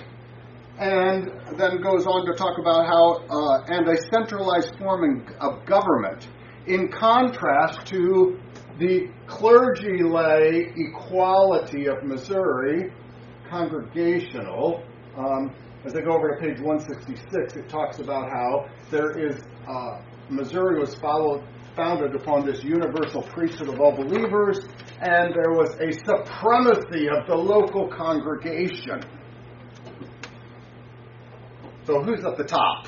and 0.77 1.31
then 1.57 1.81
goes 1.81 2.05
on 2.05 2.25
to 2.25 2.33
talk 2.33 2.57
about 2.59 2.85
how 2.85 3.23
uh, 3.29 3.63
and 3.67 3.87
a 3.87 3.97
centralized 4.11 4.77
form 4.79 5.25
of 5.39 5.65
government 5.65 6.27
in 6.67 6.89
contrast 6.89 7.85
to 7.87 8.39
the 8.79 9.07
clergy 9.27 10.01
lay 10.03 10.73
equality 10.75 11.87
of 11.87 12.03
Missouri, 12.03 12.91
congregational. 13.51 14.81
Um, 15.17 15.53
as 15.85 15.93
I 15.93 16.01
go 16.01 16.11
over 16.11 16.35
to 16.35 16.41
page 16.41 16.59
166, 16.61 17.55
it 17.55 17.69
talks 17.69 17.99
about 17.99 18.29
how 18.29 18.69
there 18.89 19.11
is 19.19 19.41
uh, 19.67 20.01
Missouri 20.29 20.79
was 20.79 20.95
followed, 20.95 21.43
founded 21.75 22.15
upon 22.15 22.45
this 22.45 22.63
universal 22.63 23.21
priesthood 23.21 23.67
of 23.67 23.81
all 23.81 23.91
believers, 23.91 24.59
and 25.01 25.35
there 25.35 25.51
was 25.51 25.75
a 25.81 25.91
supremacy 25.91 27.09
of 27.09 27.27
the 27.27 27.35
local 27.35 27.89
congregation. 27.89 29.03
So, 31.85 32.01
who's 32.03 32.23
at 32.23 32.37
the 32.37 32.43
top 32.43 32.87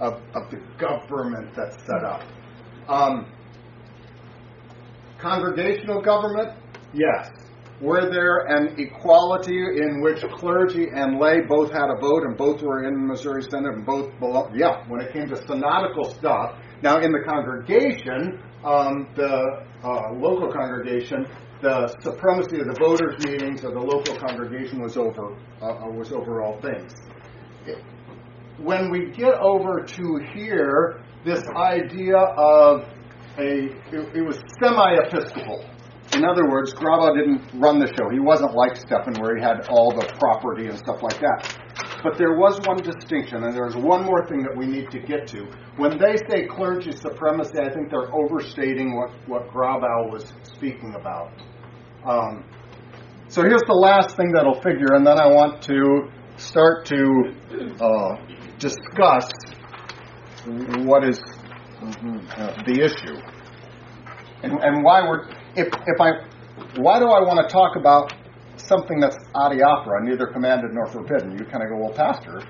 of, 0.00 0.14
of 0.34 0.50
the 0.50 0.58
government 0.78 1.54
that's 1.56 1.76
set 1.86 2.04
up? 2.04 2.22
Um, 2.88 3.32
congregational 5.18 6.02
government? 6.02 6.58
Yes. 6.92 7.45
Were 7.80 8.10
there 8.10 8.46
an 8.46 8.74
equality 8.78 9.58
in 9.58 10.00
which 10.00 10.22
clergy 10.34 10.88
and 10.94 11.20
lay 11.20 11.42
both 11.42 11.70
had 11.70 11.90
a 11.90 12.00
vote 12.00 12.22
and 12.24 12.36
both 12.36 12.62
were 12.62 12.84
in 12.84 12.94
the 12.94 13.06
Missouri 13.06 13.42
Synod 13.42 13.74
and 13.74 13.84
both 13.84 14.18
belonged? 14.18 14.58
Yeah, 14.58 14.88
when 14.88 15.02
it 15.02 15.12
came 15.12 15.28
to 15.28 15.36
synodical 15.36 16.14
stuff. 16.14 16.58
Now, 16.82 17.00
in 17.00 17.12
the 17.12 17.20
congregation, 17.26 18.40
um, 18.64 19.08
the 19.14 19.66
uh, 19.84 20.12
local 20.14 20.50
congregation, 20.50 21.26
the 21.60 21.88
supremacy 22.00 22.60
of 22.60 22.66
the 22.66 22.76
voters' 22.80 23.22
meetings 23.26 23.62
of 23.64 23.74
the 23.74 23.80
local 23.80 24.16
congregation 24.16 24.80
was 24.80 24.96
over 24.96 25.36
uh, 25.60 25.88
was 25.90 26.12
over 26.12 26.42
all 26.42 26.58
things. 26.62 26.94
When 28.58 28.90
we 28.90 29.10
get 29.10 29.34
over 29.34 29.82
to 29.84 30.20
here, 30.34 31.02
this 31.26 31.44
idea 31.54 32.16
of 32.16 32.88
a 33.38 33.66
it, 33.92 34.16
it 34.16 34.22
was 34.26 34.38
semi-episcopal. 34.62 35.75
In 36.16 36.24
other 36.24 36.48
words, 36.48 36.72
Grabau 36.72 37.14
didn't 37.14 37.42
run 37.60 37.78
the 37.78 37.88
show. 37.88 38.08
He 38.10 38.20
wasn't 38.20 38.54
like 38.54 38.74
Stephan, 38.76 39.20
where 39.20 39.36
he 39.36 39.42
had 39.42 39.68
all 39.68 39.92
the 39.92 40.06
property 40.18 40.66
and 40.66 40.78
stuff 40.78 41.02
like 41.02 41.20
that. 41.20 41.58
But 42.02 42.16
there 42.16 42.38
was 42.38 42.58
one 42.66 42.78
distinction, 42.78 43.44
and 43.44 43.54
there's 43.54 43.76
one 43.76 44.02
more 44.02 44.26
thing 44.26 44.42
that 44.42 44.56
we 44.56 44.66
need 44.66 44.90
to 44.92 44.98
get 44.98 45.26
to. 45.28 45.46
When 45.76 45.98
they 45.98 46.16
say 46.28 46.46
clergy 46.46 46.92
supremacy, 46.92 47.58
I 47.58 47.70
think 47.70 47.90
they're 47.90 48.14
overstating 48.14 48.96
what, 48.96 49.10
what 49.28 49.48
Grabau 49.48 50.10
was 50.10 50.32
speaking 50.42 50.94
about. 50.98 51.32
Um, 52.08 52.44
so 53.28 53.42
here's 53.42 53.64
the 53.66 53.74
last 53.74 54.16
thing 54.16 54.32
that'll 54.32 54.62
figure, 54.62 54.94
and 54.94 55.06
then 55.06 55.18
I 55.18 55.26
want 55.26 55.60
to 55.64 56.08
start 56.38 56.86
to 56.86 57.34
uh, 57.78 58.16
discuss 58.58 59.28
what 60.86 61.04
is 61.04 61.20
uh, 61.82 62.62
the 62.64 62.80
issue 62.80 63.20
and, 64.42 64.52
and 64.62 64.84
why 64.84 65.02
we're 65.02 65.28
if 65.56 65.68
if 65.68 66.00
I 66.00 66.10
why 66.76 66.98
do 66.98 67.06
I 67.06 67.20
want 67.20 67.46
to 67.46 67.52
talk 67.52 67.76
about 67.76 68.12
something 68.56 69.00
that's 69.00 69.16
adiaphora, 69.34 70.02
neither 70.02 70.26
commanded 70.26 70.72
nor 70.72 70.86
forbidden? 70.86 71.32
You 71.32 71.44
kind 71.44 71.62
of 71.62 71.70
go, 71.70 71.76
well, 71.76 71.92
pastor, 71.92 72.42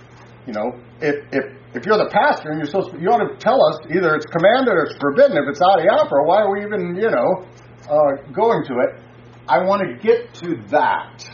you 0.47 0.53
know, 0.53 0.73
if 1.01 1.17
if 1.33 1.45
if 1.75 1.87
you're 1.87 1.99
the 1.99 2.11
pastor 2.11 2.51
and 2.51 2.59
you're 2.59 2.67
supposed 2.67 2.93
to, 2.93 3.01
you 3.01 3.09
ought 3.09 3.23
to 3.23 3.37
tell 3.39 3.63
us 3.63 3.79
either 3.91 4.15
it's 4.15 4.27
commanded 4.27 4.75
or 4.75 4.85
it's 4.85 4.99
forbidden. 4.99 5.37
If 5.37 5.49
it's 5.49 5.61
adiaphora, 5.61 6.27
why 6.27 6.43
are 6.43 6.51
we 6.51 6.65
even 6.65 6.97
you 6.97 7.11
know 7.11 7.47
uh, 7.89 8.31
going 8.33 8.65
to 8.67 8.75
it? 8.81 9.03
I 9.49 9.63
want 9.65 9.83
to 9.83 9.95
get 10.03 10.35
to 10.43 10.57
that. 10.71 11.25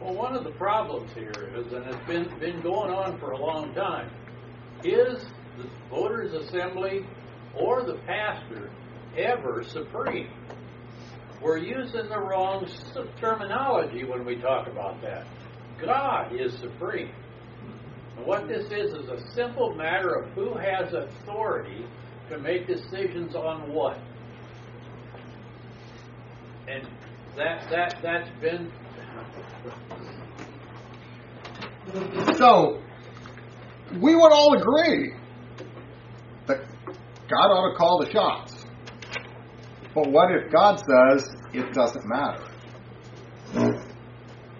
Well, 0.00 0.14
one 0.14 0.36
of 0.36 0.44
the 0.44 0.52
problems 0.52 1.10
here 1.14 1.32
is, 1.56 1.72
and 1.72 1.86
it's 1.86 2.06
been 2.06 2.38
been 2.38 2.60
going 2.60 2.90
on 2.90 3.18
for 3.18 3.32
a 3.32 3.38
long 3.38 3.74
time, 3.74 4.10
is 4.84 5.24
the 5.56 5.68
voters' 5.88 6.34
assembly 6.34 7.06
or 7.54 7.84
the 7.84 7.94
pastor 8.06 8.70
ever 9.16 9.64
supreme. 9.64 10.30
We're 11.42 11.58
using 11.58 12.08
the 12.08 12.18
wrong 12.18 12.66
terminology 13.20 14.04
when 14.04 14.24
we 14.24 14.36
talk 14.36 14.68
about 14.68 15.00
that. 15.02 15.26
God 15.80 16.32
is 16.34 16.58
supreme. 16.58 17.12
And 18.16 18.26
what 18.26 18.48
this 18.48 18.64
is 18.70 18.94
is 18.94 19.08
a 19.08 19.20
simple 19.34 19.74
matter 19.74 20.14
of 20.14 20.30
who 20.30 20.54
has 20.54 20.92
authority 20.94 21.84
to 22.30 22.38
make 22.38 22.66
decisions 22.66 23.34
on 23.34 23.72
what. 23.72 23.98
And 26.68 26.88
that 27.36 27.68
that 27.70 27.98
that's 28.02 28.30
been 28.40 28.72
So 32.36 32.82
we 34.00 34.16
would 34.16 34.32
all 34.32 34.54
agree 34.58 35.14
that 36.46 36.58
God 37.28 37.50
ought 37.50 37.70
to 37.70 37.76
call 37.76 38.04
the 38.04 38.10
shots. 38.10 38.55
But 39.96 40.12
what 40.12 40.30
if 40.30 40.52
God 40.52 40.76
says 40.76 41.26
it 41.54 41.72
doesn't 41.72 42.04
matter? 42.06 42.44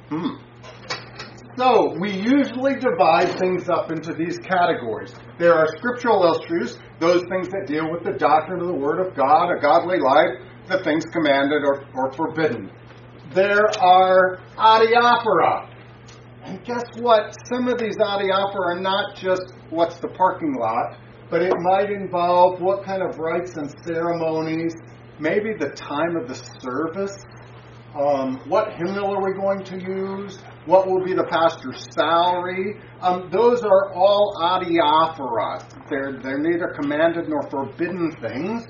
Hmm. 0.09 0.37
So, 1.59 1.95
we 2.01 2.11
usually 2.11 2.77
divide 2.77 3.39
things 3.39 3.69
up 3.69 3.91
into 3.91 4.15
these 4.15 4.39
categories. 4.39 5.15
There 5.39 5.53
are 5.53 5.67
scriptural 5.77 6.23
illustrious, 6.23 6.79
those 7.01 7.23
things 7.29 7.49
that 7.49 7.67
deal 7.67 7.93
with 7.93 8.03
the 8.03 8.13
doctrine 8.13 8.63
of 8.63 8.69
the 8.69 8.75
Word 8.75 9.07
of 9.07 9.15
God, 9.15 9.51
a 9.51 9.61
godly 9.61 9.99
life, 9.99 10.41
the 10.69 10.83
things 10.83 11.05
commanded 11.13 11.63
or, 11.65 11.85
or 11.95 12.13
forbidden. 12.15 12.71
There 13.35 13.67
are 13.79 14.41
adiaphora. 14.57 15.69
And 16.45 16.65
guess 16.65 16.85
what? 16.99 17.37
Some 17.53 17.69
of 17.69 17.79
these 17.79 17.97
adiaphora 17.99 18.77
are 18.77 18.81
not 18.81 19.17
just 19.17 19.53
what's 19.69 19.99
the 19.99 20.09
parking 20.09 20.55
lot, 20.55 20.97
but 21.29 21.43
it 21.43 21.53
might 21.59 21.91
involve 21.91 22.63
what 22.63 22.85
kind 22.85 23.03
of 23.03 23.19
rites 23.19 23.57
and 23.57 23.71
ceremonies 23.85 24.73
maybe 25.19 25.53
the 25.59 25.71
time 25.71 26.17
of 26.17 26.29
the 26.29 26.35
service. 26.61 27.25
Um, 27.95 28.41
what 28.47 28.75
hymnal 28.75 29.15
are 29.15 29.25
we 29.25 29.33
going 29.33 29.65
to 29.65 29.81
use? 29.81 30.39
What 30.67 30.87
will 30.87 31.03
be 31.03 31.15
the 31.15 31.25
pastor's 31.25 31.87
salary? 31.95 32.79
Um, 33.01 33.31
those 33.31 33.63
are 33.63 33.95
all 33.95 34.35
adiaphora. 34.39 35.89
They're, 35.89 36.19
they're 36.21 36.39
neither 36.39 36.75
commanded 36.79 37.29
nor 37.29 37.49
forbidden 37.49 38.13
things. 38.21 38.67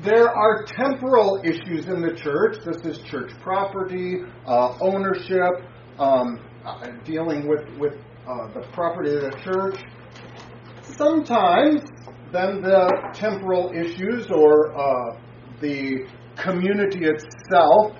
There 0.00 0.28
are 0.28 0.64
temporal 0.64 1.40
issues 1.42 1.86
in 1.86 2.02
the 2.02 2.12
church. 2.14 2.58
This 2.64 2.84
is 2.84 3.02
church 3.04 3.32
property, 3.40 4.18
uh, 4.46 4.76
ownership, 4.80 5.64
um, 5.98 6.38
uh, 6.66 6.88
dealing 7.04 7.48
with, 7.48 7.66
with 7.78 7.94
uh, 8.28 8.52
the 8.52 8.66
property 8.72 9.14
of 9.14 9.22
the 9.22 9.38
church. 9.42 9.80
Sometimes, 10.82 11.80
then 12.32 12.60
the 12.60 13.10
temporal 13.14 13.72
issues 13.74 14.30
or 14.30 14.76
uh, 14.76 15.18
the 15.60 16.06
community 16.36 17.04
itself 17.04 17.96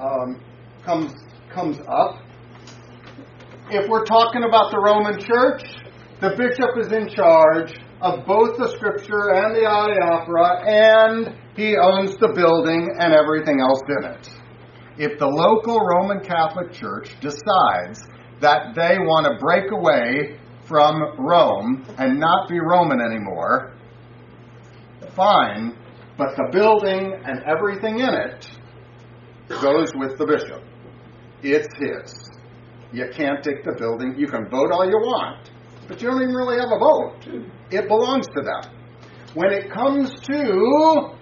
um, 0.00 0.40
comes 0.84 1.12
comes 1.52 1.78
up. 1.88 2.22
If 3.70 3.88
we're 3.88 4.04
talking 4.04 4.44
about 4.44 4.70
the 4.70 4.78
Roman 4.78 5.18
Church, 5.20 5.62
the 6.20 6.30
bishop 6.36 6.70
is 6.78 6.92
in 6.92 7.08
charge 7.08 7.78
of 8.00 8.24
both 8.26 8.56
the 8.56 8.68
Scripture 8.76 9.34
and 9.34 9.54
the 9.54 9.66
Adiaphora, 9.66 10.66
and 10.66 11.36
he 11.56 11.76
owns 11.76 12.16
the 12.16 12.32
building 12.34 12.88
and 12.98 13.12
everything 13.12 13.60
else 13.60 13.82
in 13.88 14.04
it. 14.04 14.28
If 14.98 15.18
the 15.18 15.26
local 15.26 15.80
Roman 15.80 16.20
Catholic 16.24 16.72
Church 16.72 17.10
decides 17.20 18.00
that 18.40 18.74
they 18.74 18.98
want 18.98 19.26
to 19.26 19.38
break 19.38 19.70
away 19.72 20.38
from 20.64 21.16
Rome 21.18 21.84
and 21.98 22.18
not 22.18 22.48
be 22.48 22.60
Roman 22.60 23.00
anymore, 23.00 23.74
fine, 25.14 25.76
but 26.18 26.36
the 26.36 26.48
building 26.52 27.14
and 27.24 27.42
everything 27.44 28.00
in 28.00 28.12
it 28.12 28.50
goes 29.62 29.92
with 29.94 30.18
the 30.18 30.26
bishop. 30.26 30.62
It's 31.42 31.68
his. 31.78 32.30
You 32.92 33.08
can't 33.14 33.42
take 33.42 33.64
the 33.64 33.76
building. 33.78 34.16
You 34.18 34.26
can 34.26 34.50
vote 34.50 34.72
all 34.72 34.84
you 34.84 34.98
want, 34.98 35.50
but 35.86 36.02
you 36.02 36.08
don't 36.08 36.20
even 36.20 36.34
really 36.34 36.58
have 36.58 36.70
a 36.70 36.78
vote. 36.78 37.46
It 37.70 37.86
belongs 37.86 38.26
to 38.26 38.42
them. 38.42 38.74
When 39.34 39.52
it 39.52 39.70
comes 39.70 40.12
to 40.22 41.14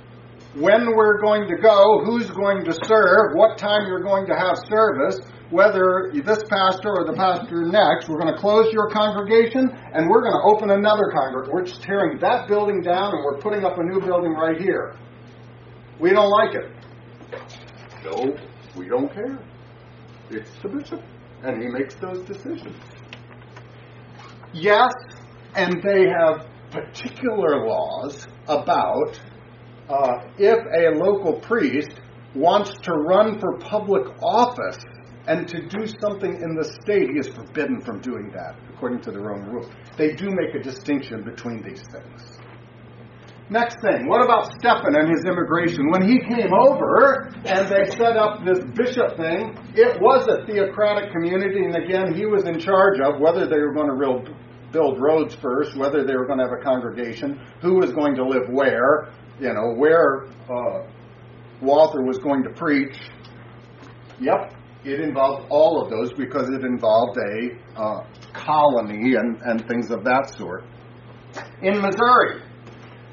when 0.55 0.97
we're 0.97 1.20
going 1.20 1.47
to 1.49 1.57
go, 1.61 2.03
who's 2.05 2.30
going 2.30 2.64
to 2.64 2.72
serve, 2.84 3.34
what 3.34 3.59
time 3.59 3.86
you're 3.86 4.03
going 4.03 4.26
to 4.26 4.34
have 4.34 4.57
service, 4.70 5.20
whether 5.51 6.11
this 6.12 6.42
pastor 6.49 6.90
or 6.90 7.05
the 7.05 7.14
pastor 7.14 7.62
next, 7.62 8.09
we're 8.09 8.18
going 8.18 8.32
to 8.32 8.40
close 8.40 8.72
your 8.72 8.90
congregation 8.90 9.70
and 9.92 10.09
we're 10.09 10.22
going 10.22 10.32
to 10.32 10.42
open 10.44 10.70
another 10.70 11.11
congregation. 11.12 11.55
We're 11.55 11.64
just 11.64 11.82
tearing 11.82 12.18
that 12.18 12.49
building 12.49 12.82
down 12.82 13.14
and 13.14 13.24
we're 13.24 13.38
putting 13.38 13.64
up 13.64 13.78
a 13.78 13.82
new 13.82 14.01
building 14.01 14.32
right 14.32 14.61
here. 14.61 14.97
We 16.01 16.11
don't 16.11 16.30
like 16.30 16.55
it. 16.55 16.70
No, 18.05 18.36
we 18.76 18.88
don't 18.88 19.12
care. 19.12 19.38
It's 20.30 20.51
the 20.62 20.68
bishop, 20.68 21.03
and 21.42 21.62
he 21.62 21.68
makes 21.68 21.94
those 21.94 22.24
decisions. 22.24 22.76
Yes, 24.53 24.92
and 25.55 25.82
they 25.82 26.09
have 26.09 26.47
particular 26.70 27.66
laws 27.66 28.26
about 28.49 29.20
uh, 29.88 30.26
if 30.38 30.59
a 30.59 30.99
local 30.99 31.40
priest 31.40 32.01
wants 32.34 32.72
to 32.82 32.92
run 32.92 33.38
for 33.38 33.59
public 33.59 34.07
office 34.20 34.78
and 35.26 35.48
to 35.48 35.66
do 35.66 35.86
something 36.00 36.40
in 36.40 36.54
the 36.54 36.64
state, 36.82 37.10
he 37.10 37.18
is 37.18 37.28
forbidden 37.28 37.80
from 37.80 38.00
doing 38.00 38.30
that, 38.34 38.56
according 38.72 39.00
to 39.02 39.10
their 39.10 39.32
own 39.32 39.44
rule. 39.46 39.68
They 39.96 40.14
do 40.14 40.30
make 40.30 40.54
a 40.54 40.62
distinction 40.62 41.24
between 41.24 41.62
these 41.62 41.82
things. 41.92 42.38
Next 43.48 43.76
thing, 43.80 44.08
what 44.08 44.24
about 44.24 44.50
Stephan 44.58 44.96
and 44.96 45.08
his 45.08 45.24
immigration? 45.24 45.88
When 45.90 46.02
he 46.02 46.18
came 46.18 46.52
over 46.52 47.28
and 47.44 47.68
they 47.68 47.88
set 47.90 48.16
up 48.16 48.44
this 48.44 48.58
bishop 48.74 49.16
thing, 49.16 49.56
it 49.74 50.00
was 50.00 50.26
a 50.26 50.44
theocratic 50.46 51.12
community, 51.12 51.64
and 51.64 51.76
again, 51.76 52.12
he 52.12 52.26
was 52.26 52.44
in 52.44 52.58
charge 52.58 52.98
of 52.98 53.20
whether 53.20 53.46
they 53.46 53.58
were 53.58 53.72
going 53.72 53.88
to 53.88 53.96
build, 53.96 54.30
build 54.72 55.00
roads 55.00 55.36
first, 55.36 55.76
whether 55.76 56.04
they 56.04 56.16
were 56.16 56.26
going 56.26 56.40
to 56.40 56.44
have 56.44 56.58
a 56.58 56.62
congregation, 56.62 57.40
who 57.62 57.74
was 57.74 57.92
going 57.92 58.16
to 58.16 58.24
live 58.24 58.48
where, 58.50 59.12
you 59.38 59.52
know, 59.52 59.74
where 59.76 60.26
uh, 60.50 60.88
Walther 61.62 62.02
was 62.02 62.18
going 62.18 62.42
to 62.42 62.50
preach. 62.50 62.96
Yep, 64.18 64.54
it 64.87 65.01
involved 65.01 65.47
all 65.51 65.82
of 65.82 65.91
those 65.91 66.12
because 66.12 66.49
it 66.49 66.64
involved 66.64 67.18
a 67.18 67.80
uh, 67.80 68.07
colony 68.32 69.16
and, 69.16 69.41
and 69.43 69.66
things 69.66 69.91
of 69.91 70.05
that 70.05 70.32
sort. 70.39 70.64
In 71.61 71.80
Missouri, 71.80 72.43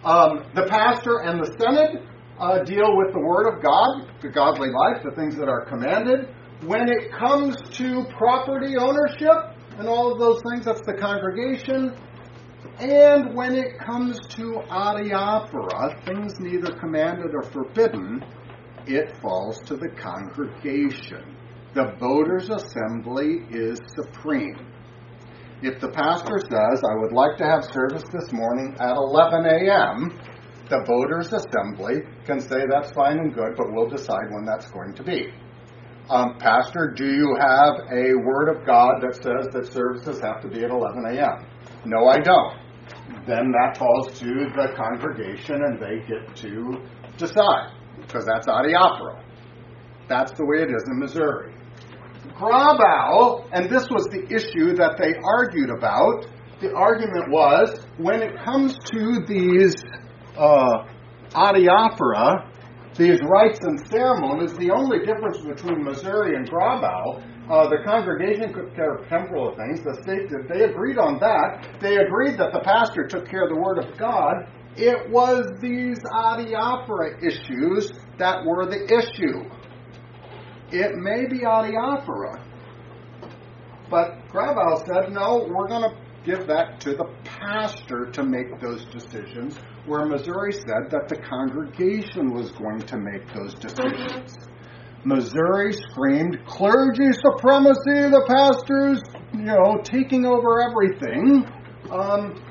um, 0.04 0.44
the 0.54 0.68
pastor 0.70 1.22
and 1.24 1.40
the 1.42 1.56
synod 1.60 2.08
uh, 2.40 2.64
deal 2.64 2.96
with 2.98 3.14
the 3.14 3.20
Word 3.20 3.48
of 3.48 3.64
God, 3.64 4.22
the 4.22 4.30
godly 4.30 4.70
life, 4.70 5.02
the 5.04 5.16
things 5.16 5.36
that 5.38 5.50
are 5.50 5.66
commanded. 5.66 6.30
When 6.66 6.90
it 6.90 7.12
comes 7.12 7.58
to 7.78 8.06
property 8.18 8.78
ownership 8.78 9.58
and 9.78 9.88
all 9.88 10.12
of 10.12 10.20
those 10.20 10.42
things, 10.52 10.66
that's 10.66 10.86
the 10.86 10.94
congregation. 10.94 11.96
And 12.80 13.36
when 13.36 13.56
it 13.56 13.80
comes 13.80 14.20
to 14.36 14.62
adiaphora, 14.70 16.06
things 16.06 16.40
neither 16.40 16.78
commanded 16.80 17.34
or 17.34 17.44
forbidden, 17.44 18.24
it 18.86 19.18
falls 19.22 19.60
to 19.64 19.76
the 19.76 19.90
congregation. 19.90 21.33
The 21.74 21.96
voters' 22.00 22.52
assembly 22.52 23.48
is 23.50 23.80
supreme. 23.96 24.68
If 25.64 25.82
the 25.82 25.90
pastor 25.90 26.38
says, 26.40 26.84
I 26.84 26.96
would 27.02 27.14
like 27.14 27.38
to 27.38 27.46
have 27.46 27.64
service 27.64 28.04
this 28.14 28.32
morning 28.32 28.76
at 28.80 28.96
11 28.96 29.46
a.m., 29.46 30.20
the 30.70 30.84
voters' 30.86 31.34
assembly 31.34 32.02
can 32.26 32.40
say 32.40 32.66
that's 32.70 32.92
fine 32.92 33.18
and 33.18 33.34
good, 33.34 33.56
but 33.58 33.72
we'll 33.72 33.90
decide 33.90 34.30
when 34.30 34.46
that's 34.46 34.70
going 34.70 34.94
to 34.96 35.04
be. 35.04 35.34
Um, 36.10 36.38
pastor, 36.38 36.94
do 36.96 37.06
you 37.06 37.36
have 37.40 37.74
a 37.92 38.14
word 38.24 38.50
of 38.56 38.66
God 38.68 39.02
that 39.02 39.16
says 39.16 39.52
that 39.54 39.72
services 39.74 40.22
have 40.22 40.42
to 40.42 40.50
be 40.50 40.64
at 40.64 40.70
11 40.70 41.06
a.m.? 41.08 41.48
No, 41.86 42.08
I 42.08 42.20
don't. 42.20 42.54
Then 43.26 43.52
that 43.52 43.78
falls 43.80 44.20
to 44.20 44.28
the 44.28 44.74
congregation 44.76 45.56
and 45.56 45.80
they 45.80 46.06
get 46.06 46.36
to 46.36 46.84
decide 47.18 47.74
because 48.02 48.26
that's 48.26 48.48
adiaphora. 48.48 49.24
That's 50.08 50.34
the 50.34 50.46
way 50.46 50.62
it 50.62 50.70
is 50.70 50.84
in 50.88 51.00
Missouri. 51.00 51.56
Grabau, 52.44 53.48
and 53.54 53.70
this 53.70 53.88
was 53.90 54.08
the 54.12 54.26
issue 54.28 54.76
that 54.76 54.98
they 55.00 55.14
argued 55.24 55.70
about. 55.70 56.28
The 56.60 56.74
argument 56.74 57.32
was 57.32 57.86
when 57.98 58.22
it 58.22 58.36
comes 58.44 58.76
to 58.92 59.24
these 59.28 59.76
uh, 60.38 60.86
adiaphora, 61.32 62.50
these 62.98 63.20
rites 63.24 63.60
and 63.62 63.80
ceremonies, 63.88 64.54
the 64.58 64.72
only 64.72 65.00
difference 65.00 65.40
between 65.40 65.84
Missouri 65.84 66.36
and 66.36 66.50
Grabau, 66.50 67.24
uh, 67.50 67.68
the 67.70 67.78
congregation 67.84 68.54
took 68.54 68.76
care 68.76 68.96
of 68.96 69.08
temporal 69.10 69.56
things. 69.56 69.82
The 69.84 70.00
state 70.04 70.30
did. 70.30 70.48
They 70.48 70.66
agreed 70.66 70.98
on 70.98 71.20
that. 71.20 71.80
They 71.82 71.98
agreed 71.98 72.38
that 72.40 72.54
the 72.54 72.62
pastor 72.64 73.08
took 73.08 73.28
care 73.28 73.44
of 73.44 73.50
the 73.50 73.60
Word 73.60 73.80
of 73.80 73.98
God. 73.98 74.48
It 74.76 75.10
was 75.10 75.46
these 75.62 76.00
adiaphora 76.00 77.22
issues 77.22 77.92
that 78.18 78.46
were 78.46 78.66
the 78.66 78.86
issue. 78.86 79.44
It 80.74 80.96
may 80.96 81.28
be 81.28 81.42
adiaphora, 81.42 82.42
but 83.92 84.28
Grabau 84.30 84.84
said, 84.88 85.14
no, 85.14 85.48
we're 85.48 85.68
going 85.68 85.84
to 85.84 85.96
give 86.26 86.48
that 86.48 86.80
to 86.82 86.96
the 86.96 87.06
pastor 87.24 88.10
to 88.12 88.24
make 88.24 88.60
those 88.60 88.84
decisions, 88.86 89.56
where 89.86 90.04
Missouri 90.08 90.52
said 90.52 90.90
that 90.90 91.10
the 91.10 91.18
congregation 91.18 92.34
was 92.34 92.52
going 92.54 92.80
to 92.80 92.98
make 92.98 93.32
those 93.36 93.54
decisions. 93.54 94.36
Missouri 95.06 95.74
screamed 95.74 96.44
clergy 96.48 97.12
supremacy, 97.22 98.10
the 98.10 98.24
pastors, 98.28 99.00
you 99.32 99.44
know, 99.44 99.80
taking 99.84 100.26
over 100.26 100.60
everything. 100.60 101.46
Um, 101.92 102.42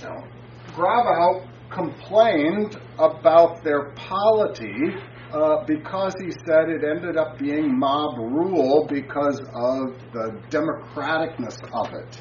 you 0.00 0.08
know, 0.08 0.24
Grabau 0.68 1.46
complained 1.68 2.80
about 2.98 3.62
their 3.62 3.90
polity 3.90 4.94
uh, 5.32 5.64
because 5.66 6.14
he 6.20 6.30
said 6.46 6.68
it 6.68 6.82
ended 6.84 7.16
up 7.16 7.38
being 7.38 7.78
mob 7.78 8.18
rule 8.18 8.86
because 8.88 9.40
of 9.40 9.98
the 10.12 10.40
democraticness 10.50 11.58
of 11.72 11.92
it. 11.94 12.20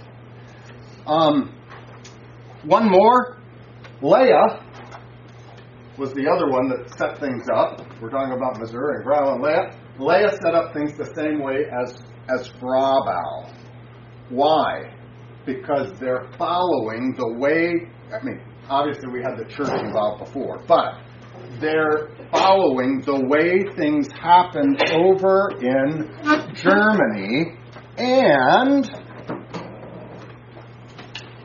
Um, 1.06 1.54
one 2.64 2.90
more, 2.90 3.38
Löhe 4.02 4.62
was 5.98 6.14
the 6.14 6.28
other 6.28 6.50
one 6.50 6.68
that 6.70 6.98
set 6.98 7.20
things 7.20 7.44
up. 7.54 7.80
We're 8.02 8.10
talking 8.10 8.34
about 8.34 8.60
Missouri 8.60 8.98
and 8.98 9.06
Grabau 9.06 9.36
and 9.36 9.44
Löhe. 10.00 10.32
Set 10.42 10.56
up 10.56 10.74
things 10.74 10.98
the 10.98 11.12
same 11.16 11.42
way 11.42 11.66
as 11.72 11.96
as 12.28 12.50
Grabau. 12.60 13.54
Why? 14.30 14.94
Because 15.46 15.94
they're 16.00 16.28
following 16.38 17.14
the 17.16 17.34
way. 17.38 17.88
I 18.12 18.24
mean, 18.24 18.42
obviously 18.68 19.10
we 19.12 19.22
had 19.22 19.38
the 19.38 19.46
church 19.46 19.80
involved 19.80 20.26
before, 20.26 20.64
but 20.68 20.96
they're 21.60 22.10
following 22.32 23.02
the 23.02 23.26
way 23.28 23.64
things 23.76 24.08
happened 24.12 24.82
over 24.92 25.52
in 25.62 26.56
Germany 26.56 27.58
and 27.98 28.90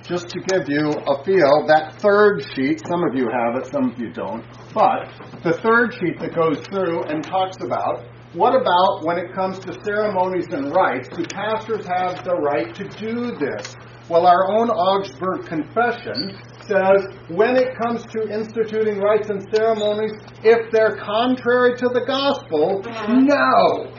just 0.02 0.28
to 0.28 0.40
give 0.40 0.68
you 0.68 0.90
a 0.90 1.24
feel, 1.24 1.66
that 1.68 1.94
third 2.00 2.44
sheet, 2.54 2.82
some 2.88 3.04
of 3.04 3.14
you 3.14 3.28
have 3.30 3.54
it, 3.62 3.66
some 3.70 3.92
of 3.92 3.98
you 3.98 4.12
don't, 4.12 4.44
but 4.74 5.06
the 5.44 5.52
third 5.62 5.94
sheet 5.94 6.18
that 6.18 6.34
goes 6.34 6.58
through 6.66 7.04
and 7.04 7.22
talks 7.22 7.56
about 7.62 8.04
what 8.32 8.54
about 8.54 9.02
when 9.02 9.18
it 9.18 9.34
comes 9.34 9.58
to 9.58 9.76
ceremonies 9.84 10.46
and 10.52 10.72
rites? 10.72 11.08
Do 11.08 11.24
pastors 11.24 11.84
have 11.86 12.22
the 12.24 12.36
right 12.36 12.72
to 12.76 12.84
do 12.84 13.36
this? 13.36 13.74
Well, 14.08 14.24
our 14.24 14.52
own 14.52 14.70
Augsburg 14.70 15.46
Confession 15.46 16.38
says 16.70 17.06
when 17.28 17.56
it 17.56 17.76
comes 17.76 18.04
to 18.06 18.28
instituting 18.30 19.00
rites 19.00 19.28
and 19.28 19.42
ceremonies, 19.54 20.12
if 20.44 20.70
they're 20.70 20.96
contrary 20.96 21.76
to 21.76 21.88
the 21.88 22.04
gospel, 22.06 22.82
no, 23.08 23.92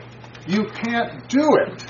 you 0.46 0.64
can't 0.84 1.28
do 1.28 1.46
it. 1.66 1.84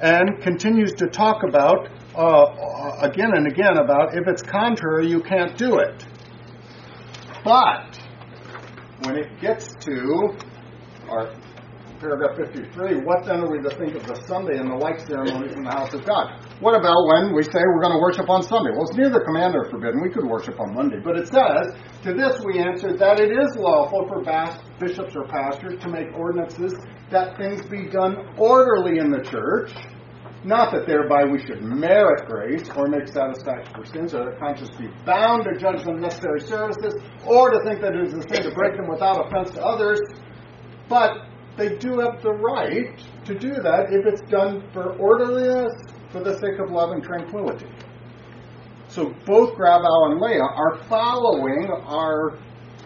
And 0.00 0.40
continues 0.40 0.92
to 0.92 1.08
talk 1.08 1.42
about 1.42 1.88
uh, 2.14 2.96
again 3.02 3.32
and 3.34 3.46
again 3.46 3.76
about 3.78 4.16
if 4.16 4.26
it's 4.26 4.42
contrary, 4.42 5.08
you 5.08 5.20
can't 5.20 5.56
do 5.58 5.78
it. 5.78 6.06
But 7.44 7.98
when 9.02 9.16
it 9.16 9.40
gets 9.40 9.74
to 9.80 10.36
our 11.08 11.34
paragraph 12.00 12.36
53, 12.36 13.04
what 13.04 13.24
then 13.28 13.44
are 13.44 13.50
we 13.52 13.60
to 13.60 13.68
think 13.76 13.94
of 13.94 14.08
the 14.08 14.16
Sunday 14.24 14.56
and 14.56 14.72
the 14.72 14.74
like 14.74 14.98
ceremonies 15.00 15.52
in 15.52 15.62
the 15.62 15.70
house 15.70 15.92
of 15.92 16.04
God? 16.04 16.40
What 16.60 16.72
about 16.72 16.96
when 16.96 17.36
we 17.36 17.44
say 17.44 17.60
we're 17.60 17.84
going 17.84 17.92
to 17.92 18.00
worship 18.00 18.28
on 18.32 18.42
Sunday? 18.42 18.72
Well, 18.72 18.88
it's 18.88 18.96
neither 18.96 19.20
commanded 19.20 19.60
or 19.60 19.70
forbidden. 19.70 20.00
We 20.00 20.08
could 20.08 20.24
worship 20.24 20.58
on 20.58 20.72
Monday. 20.72 20.96
But 20.98 21.20
it 21.20 21.28
says, 21.28 21.76
to 22.08 22.16
this 22.16 22.40
we 22.40 22.58
answer 22.58 22.96
that 22.96 23.20
it 23.20 23.28
is 23.28 23.54
lawful 23.60 24.08
for 24.08 24.24
bishops 24.80 25.14
or 25.14 25.28
pastors 25.28 25.78
to 25.84 25.88
make 25.88 26.08
ordinances 26.16 26.72
that 27.12 27.36
things 27.36 27.68
be 27.68 27.86
done 27.92 28.32
orderly 28.38 28.98
in 28.98 29.10
the 29.12 29.20
church 29.20 29.76
not 30.42 30.72
that 30.72 30.86
thereby 30.86 31.24
we 31.24 31.38
should 31.38 31.60
merit 31.60 32.26
grace 32.26 32.64
or 32.74 32.88
make 32.88 33.08
satisfaction 33.08 33.74
for 33.74 33.84
sins, 33.84 34.14
or 34.14 34.24
that 34.24 34.38
conscience 34.38 34.70
be 34.78 34.88
bound 35.04 35.44
to 35.44 35.52
judge 35.60 35.84
them 35.84 36.00
necessary 36.00 36.40
services, 36.40 36.94
or 37.26 37.50
to 37.50 37.60
think 37.68 37.82
that 37.82 37.94
it 37.94 38.08
is 38.08 38.14
a 38.14 38.22
sin 38.22 38.48
to 38.48 38.50
break 38.54 38.74
them 38.74 38.88
without 38.88 39.26
offense 39.26 39.50
to 39.50 39.62
others. 39.62 40.00
But 40.88 41.28
they 41.56 41.76
do 41.76 41.98
have 41.98 42.22
the 42.22 42.32
right 42.32 42.98
to 43.24 43.38
do 43.38 43.54
that 43.54 43.86
if 43.90 44.06
it's 44.06 44.22
done 44.30 44.62
for 44.72 44.96
orderliness, 44.96 45.72
for 46.10 46.22
the 46.22 46.34
sake 46.34 46.58
of 46.58 46.70
love 46.70 46.90
and 46.90 47.02
tranquility. 47.02 47.66
So 48.88 49.14
both 49.26 49.54
Grabau 49.54 50.10
and 50.10 50.20
Löhe 50.20 50.40
are 50.40 50.82
following 50.88 51.68
our 51.86 52.38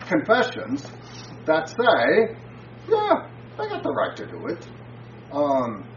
confessions 0.07 0.85
that 1.47 1.69
say, 1.69 2.37
yeah, 2.91 3.29
they 3.57 3.69
got 3.69 3.83
the 3.83 3.93
right 3.93 4.17
to 4.17 4.27
do 4.27 4.47
it. 4.49 4.69
Um, 5.33 5.89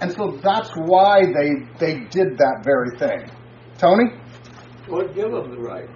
and 0.00 0.12
so 0.12 0.38
that's 0.42 0.70
why 0.74 1.22
they 1.22 1.50
they 1.78 2.00
did 2.10 2.36
that 2.38 2.62
very 2.64 2.98
thing. 2.98 3.30
Tony? 3.78 4.04
What 4.88 5.14
gives 5.14 5.32
them 5.32 5.50
the 5.50 5.60
right? 5.60 5.88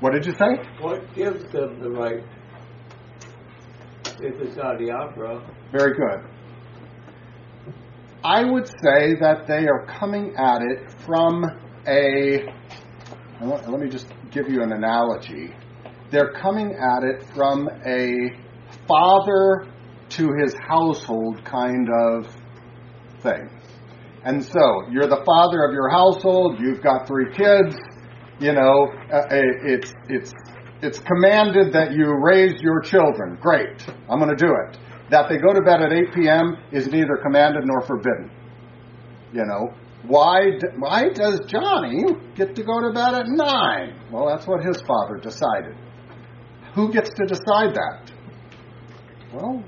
What 0.00 0.12
did 0.12 0.24
you 0.24 0.32
say? 0.32 0.62
What 0.80 1.14
gives 1.14 1.42
them 1.52 1.80
the 1.80 1.90
right? 1.90 2.24
If 4.22 4.40
it's 4.40 4.56
adiaphora. 4.56 5.42
Very 5.72 5.94
good. 5.94 6.28
I 8.22 8.44
would 8.44 8.66
say 8.66 9.14
that 9.20 9.46
they 9.48 9.66
are 9.66 9.86
coming 9.86 10.34
at 10.36 10.60
it 10.60 10.92
from 11.06 11.44
a. 11.86 12.44
Let 13.40 13.80
me 13.80 13.88
just 13.88 14.08
give 14.30 14.50
you 14.50 14.62
an 14.62 14.72
analogy. 14.72 15.54
They're 16.10 16.32
coming 16.32 16.74
at 16.74 17.02
it 17.02 17.24
from 17.34 17.68
a 17.86 18.30
father 18.86 19.66
to 20.10 20.28
his 20.42 20.54
household 20.68 21.42
kind 21.44 21.88
of 21.88 22.26
thing. 23.22 23.48
And 24.24 24.44
so, 24.44 24.82
you're 24.90 25.06
the 25.06 25.22
father 25.24 25.64
of 25.64 25.72
your 25.72 25.88
household, 25.88 26.60
you've 26.60 26.82
got 26.82 27.06
three 27.06 27.32
kids, 27.32 27.74
You 28.38 28.52
know, 28.52 28.88
uh, 29.12 29.26
it's 29.30 29.92
it's 30.08 30.32
it's 30.82 30.98
commanded 30.98 31.72
that 31.74 31.92
you 31.92 32.12
raise 32.12 32.60
your 32.60 32.80
children. 32.80 33.38
Great, 33.40 33.86
I'm 34.08 34.18
going 34.18 34.34
to 34.34 34.36
do 34.36 34.54
it. 34.68 34.78
That 35.10 35.28
they 35.28 35.38
go 35.38 35.52
to 35.52 35.60
bed 35.62 35.82
at 35.82 35.92
8 35.92 36.14
p.m. 36.14 36.56
is 36.72 36.86
neither 36.86 37.16
commanded 37.22 37.64
nor 37.66 37.82
forbidden. 37.82 38.30
You 39.32 39.44
know, 39.44 39.74
why 40.06 40.58
why 40.78 41.08
does 41.10 41.40
Johnny 41.46 42.04
get 42.34 42.54
to 42.56 42.62
go 42.62 42.80
to 42.80 42.92
bed 42.92 43.14
at 43.14 43.26
nine? 43.28 44.00
Well, 44.10 44.26
that's 44.26 44.46
what 44.46 44.64
his 44.64 44.80
father 44.82 45.16
decided. 45.16 45.76
Who 46.74 46.92
gets 46.92 47.10
to 47.10 47.26
decide 47.26 47.74
that? 47.74 48.12
Well, 49.32 49.64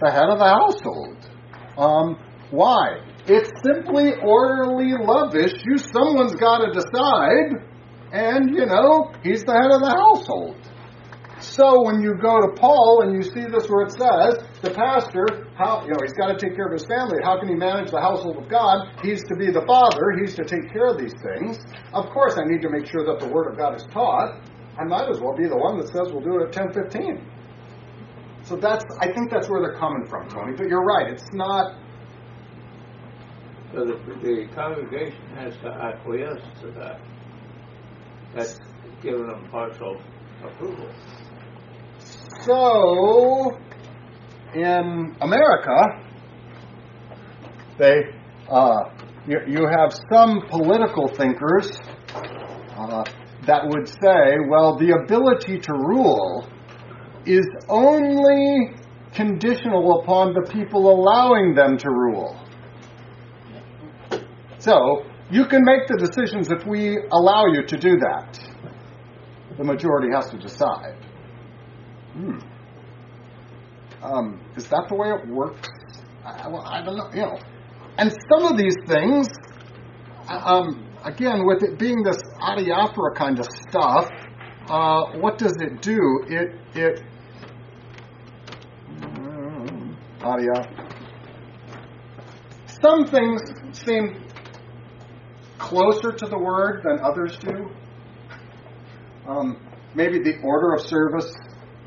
the 0.00 0.10
head 0.10 0.28
of 0.28 0.38
the 0.38 0.44
household. 0.44 1.30
Um, 1.76 2.18
why? 2.50 3.00
It's 3.26 3.50
simply 3.64 4.12
orderly 4.22 4.92
love 5.00 5.34
issue. 5.34 5.78
Someone's 5.78 6.34
got 6.34 6.58
to 6.58 6.72
decide, 6.72 7.73
and 8.14 8.54
you 8.54 8.64
know 8.64 9.10
he's 9.24 9.42
the 9.42 9.52
head 9.52 9.74
of 9.74 9.82
the 9.82 9.90
household. 9.90 10.56
So 11.40 11.82
when 11.82 12.00
you 12.00 12.14
go 12.14 12.40
to 12.40 12.48
Paul 12.54 13.02
and 13.02 13.12
you 13.12 13.22
see 13.22 13.44
this 13.50 13.68
where 13.68 13.84
it 13.84 13.90
says 13.90 14.46
the 14.62 14.70
pastor, 14.70 15.50
how 15.58 15.82
you 15.82 15.90
know 15.90 15.98
he's 16.00 16.14
got 16.14 16.30
to 16.30 16.38
take 16.38 16.54
care 16.54 16.66
of 16.66 16.72
his 16.72 16.86
family. 16.86 17.18
How 17.22 17.38
can 17.38 17.48
he 17.48 17.54
manage 17.54 17.90
the 17.90 18.00
household 18.00 18.38
of 18.38 18.48
God? 18.48 18.88
He's 19.02 19.22
to 19.24 19.34
be 19.34 19.50
the 19.50 19.66
father. 19.66 20.14
He's 20.22 20.34
to 20.36 20.44
take 20.44 20.72
care 20.72 20.86
of 20.86 20.96
these 20.96 21.12
things. 21.34 21.58
Of 21.92 22.08
course, 22.14 22.38
I 22.38 22.46
need 22.46 22.62
to 22.62 22.70
make 22.70 22.86
sure 22.86 23.04
that 23.04 23.18
the 23.18 23.26
word 23.26 23.50
of 23.50 23.58
God 23.58 23.74
is 23.74 23.84
taught. 23.92 24.40
I 24.78 24.84
might 24.84 25.10
as 25.10 25.20
well 25.20 25.34
be 25.36 25.46
the 25.46 25.58
one 25.58 25.76
that 25.78 25.88
says 25.88 26.14
we'll 26.14 26.22
do 26.22 26.38
it 26.38 26.48
at 26.48 26.52
ten 26.52 26.72
fifteen. 26.72 27.18
So 28.44 28.54
that's 28.56 28.84
I 29.00 29.10
think 29.12 29.30
that's 29.30 29.48
where 29.50 29.60
they're 29.60 29.78
coming 29.78 30.06
from, 30.06 30.28
Tony. 30.30 30.54
But 30.56 30.68
you're 30.68 30.84
right. 30.84 31.10
It's 31.10 31.32
not. 31.32 31.74
So 33.74 33.84
the, 33.84 33.98
the 34.22 34.46
congregation 34.54 35.26
has 35.34 35.54
to 35.58 35.68
acquiesce 35.68 36.42
to 36.62 36.70
that. 36.78 37.00
That's 38.34 38.58
giving 39.02 39.26
them 39.26 39.48
partial 39.50 40.00
approval. 40.44 40.88
So, 42.42 43.58
in 44.54 45.16
America, 45.20 46.02
they 47.78 48.02
uh, 48.48 48.90
you, 49.26 49.38
you 49.46 49.66
have 49.66 49.92
some 50.12 50.42
political 50.48 51.08
thinkers 51.08 51.70
uh, 52.76 53.04
that 53.46 53.66
would 53.66 53.88
say, 53.88 54.36
well, 54.48 54.76
the 54.76 54.90
ability 55.04 55.58
to 55.58 55.72
rule 55.72 56.46
is 57.24 57.46
only 57.68 58.74
conditional 59.14 60.00
upon 60.00 60.34
the 60.34 60.42
people 60.52 60.90
allowing 60.90 61.54
them 61.54 61.78
to 61.78 61.88
rule. 61.88 62.38
So, 64.58 65.04
you 65.34 65.44
can 65.46 65.64
make 65.64 65.88
the 65.88 65.96
decisions 65.98 66.48
if 66.52 66.64
we 66.64 66.96
allow 67.10 67.46
you 67.46 67.66
to 67.66 67.76
do 67.76 67.98
that. 67.98 68.38
The 69.58 69.64
majority 69.64 70.14
has 70.14 70.30
to 70.30 70.38
decide. 70.38 70.96
Hmm. 72.12 72.38
Um, 74.00 74.40
is 74.56 74.68
that 74.68 74.86
the 74.88 74.94
way 74.94 75.08
it 75.08 75.26
works? 75.26 75.68
I, 76.24 76.46
well, 76.48 76.62
I 76.64 76.84
don't 76.84 76.96
know. 76.96 77.10
You 77.12 77.22
know, 77.22 77.38
and 77.98 78.14
some 78.30 78.44
of 78.44 78.56
these 78.56 78.76
things, 78.86 79.26
um, 80.28 80.86
again, 81.04 81.44
with 81.44 81.64
it 81.64 81.80
being 81.80 82.04
this 82.04 82.20
adiaphora 82.40 83.16
kind 83.16 83.40
of 83.40 83.46
stuff, 83.68 84.08
uh, 84.68 85.18
what 85.18 85.36
does 85.36 85.56
it 85.60 85.82
do? 85.82 85.98
It 86.28 86.54
it 86.76 87.02
um, 89.02 89.96
adia. 90.22 90.62
Some 92.80 93.06
things 93.06 93.40
seem 93.72 94.24
closer 95.58 96.12
to 96.12 96.26
the 96.26 96.38
word 96.38 96.82
than 96.84 97.00
others 97.00 97.36
do. 97.38 97.70
Um, 99.26 99.58
maybe 99.94 100.18
the 100.18 100.40
order 100.42 100.74
of 100.74 100.82
service 100.86 101.32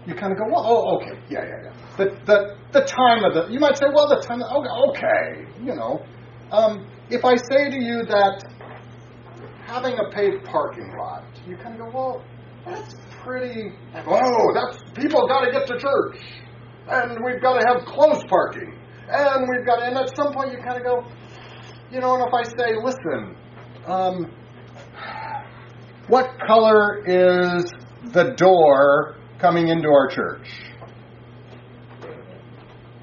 you 0.07 0.15
kind 0.15 0.31
of 0.31 0.39
go, 0.39 0.45
well, 0.47 0.63
oh, 0.65 0.97
okay, 0.97 1.19
yeah, 1.29 1.43
yeah, 1.43 1.63
yeah. 1.65 1.73
The, 1.97 2.05
the, 2.25 2.55
the 2.71 2.85
time 2.85 3.25
of 3.25 3.33
the, 3.33 3.51
you 3.51 3.59
might 3.59 3.77
say, 3.77 3.87
well, 3.93 4.07
the 4.07 4.23
time, 4.25 4.41
of, 4.41 4.65
okay, 4.89 5.45
you 5.61 5.75
know. 5.75 6.05
Um, 6.49 6.87
if 7.09 7.25
I 7.25 7.35
say 7.35 7.69
to 7.69 7.75
you 7.75 8.03
that 8.07 8.41
having 9.65 9.99
a 9.99 10.09
paved 10.11 10.45
parking 10.45 10.95
lot, 10.97 11.25
you 11.45 11.57
kind 11.57 11.75
of 11.75 11.91
go, 11.91 11.91
well, 11.93 12.23
that's 12.65 12.95
pretty, 13.21 13.73
oh, 14.07 14.53
that's, 14.55 14.81
people 14.95 15.27
got 15.27 15.43
to 15.43 15.51
get 15.51 15.67
to 15.67 15.77
church, 15.77 16.21
and 16.87 17.19
we've 17.25 17.41
got 17.41 17.59
to 17.59 17.67
have 17.67 17.85
closed 17.85 18.25
parking, 18.29 18.79
and 19.09 19.45
we've 19.51 19.65
got, 19.65 19.83
and 19.83 19.97
at 19.97 20.15
some 20.15 20.33
point 20.33 20.53
you 20.53 20.59
kind 20.59 20.77
of 20.77 20.83
go, 20.83 21.03
you 21.91 21.99
know, 21.99 22.15
and 22.15 22.23
if 22.25 22.33
I 22.33 22.43
say, 22.43 22.75
listen, 22.81 23.35
um, 23.87 24.31
what 26.07 26.37
color 26.45 27.03
is 27.05 27.71
the 28.11 28.33
door 28.37 29.15
coming 29.39 29.69
into 29.69 29.87
our 29.87 30.09
church? 30.09 30.49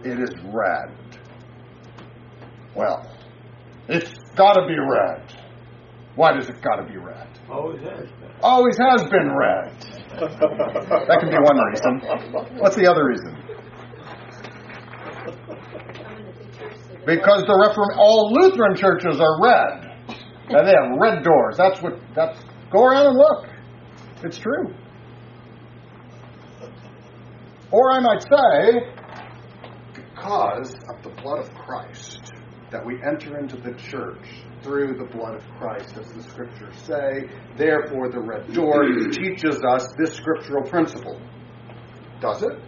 It 0.04 0.20
is 0.20 0.30
red. 0.52 0.94
Well, 2.74 3.10
it's 3.88 4.12
got 4.36 4.54
to 4.54 4.66
be 4.66 4.76
red. 4.78 5.32
Why 6.16 6.32
does 6.32 6.48
it 6.48 6.60
got 6.62 6.76
to 6.76 6.84
be 6.84 6.96
red? 6.96 7.28
Always 7.50 7.80
has 7.82 8.08
been. 8.08 8.30
Always 8.42 8.76
has 8.78 9.02
been 9.04 9.34
red. 9.34 9.72
That 10.20 11.16
can 11.20 11.30
be 11.30 11.36
one 11.36 11.58
reason. 11.70 12.58
What's 12.58 12.76
the 12.76 12.86
other 12.86 13.06
reason? 13.06 13.36
Because 17.06 17.42
the 17.42 17.54
Reform 17.54 17.98
all 17.98 18.32
Lutheran 18.32 18.76
churches 18.76 19.20
are 19.20 19.42
red. 19.42 19.83
And 20.48 20.66
they 20.66 20.72
have 20.72 20.98
red 21.00 21.22
doors. 21.22 21.56
That's 21.56 21.80
what 21.80 21.98
that's 22.14 22.38
go 22.72 22.84
around 22.84 23.06
and 23.06 23.16
look. 23.16 23.46
It's 24.22 24.38
true. 24.38 24.74
Or 27.70 27.90
I 27.90 28.00
might 28.00 28.22
say, 28.22 28.92
because 29.94 30.74
of 30.94 31.02
the 31.02 31.10
blood 31.22 31.40
of 31.40 31.52
Christ, 31.54 32.32
that 32.70 32.84
we 32.84 33.00
enter 33.02 33.38
into 33.38 33.56
the 33.56 33.72
church 33.74 34.26
through 34.62 34.96
the 34.96 35.04
blood 35.04 35.34
of 35.34 35.42
Christ, 35.58 35.96
as 35.96 36.10
the 36.12 36.22
scriptures 36.22 36.76
say. 36.76 37.28
Therefore, 37.56 38.10
the 38.10 38.20
red 38.20 38.52
door 38.52 38.84
teaches 39.10 39.60
us 39.68 39.86
this 39.98 40.14
scriptural 40.14 40.62
principle. 40.68 41.20
Does 42.20 42.42
it? 42.42 42.58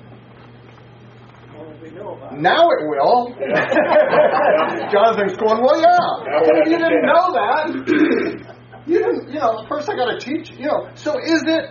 Now 2.33 2.69
it 2.71 2.83
will. 2.89 3.35
Jonathan's 4.93 5.37
going, 5.37 5.63
well, 5.63 5.81
yeah. 5.81 5.99
Well, 6.43 6.69
you 6.69 6.79
didn't 6.79 7.03
know 7.03 7.33
that. 7.33 8.53
You 8.87 9.01
didn't, 9.01 9.33
you 9.33 9.41
know, 9.41 9.67
first 9.69 9.91
I 9.91 9.97
got 9.97 10.07
to 10.13 10.19
teach, 10.21 10.51
you 10.53 10.67
know. 10.67 10.89
So 10.95 11.19
is 11.19 11.43
it, 11.45 11.65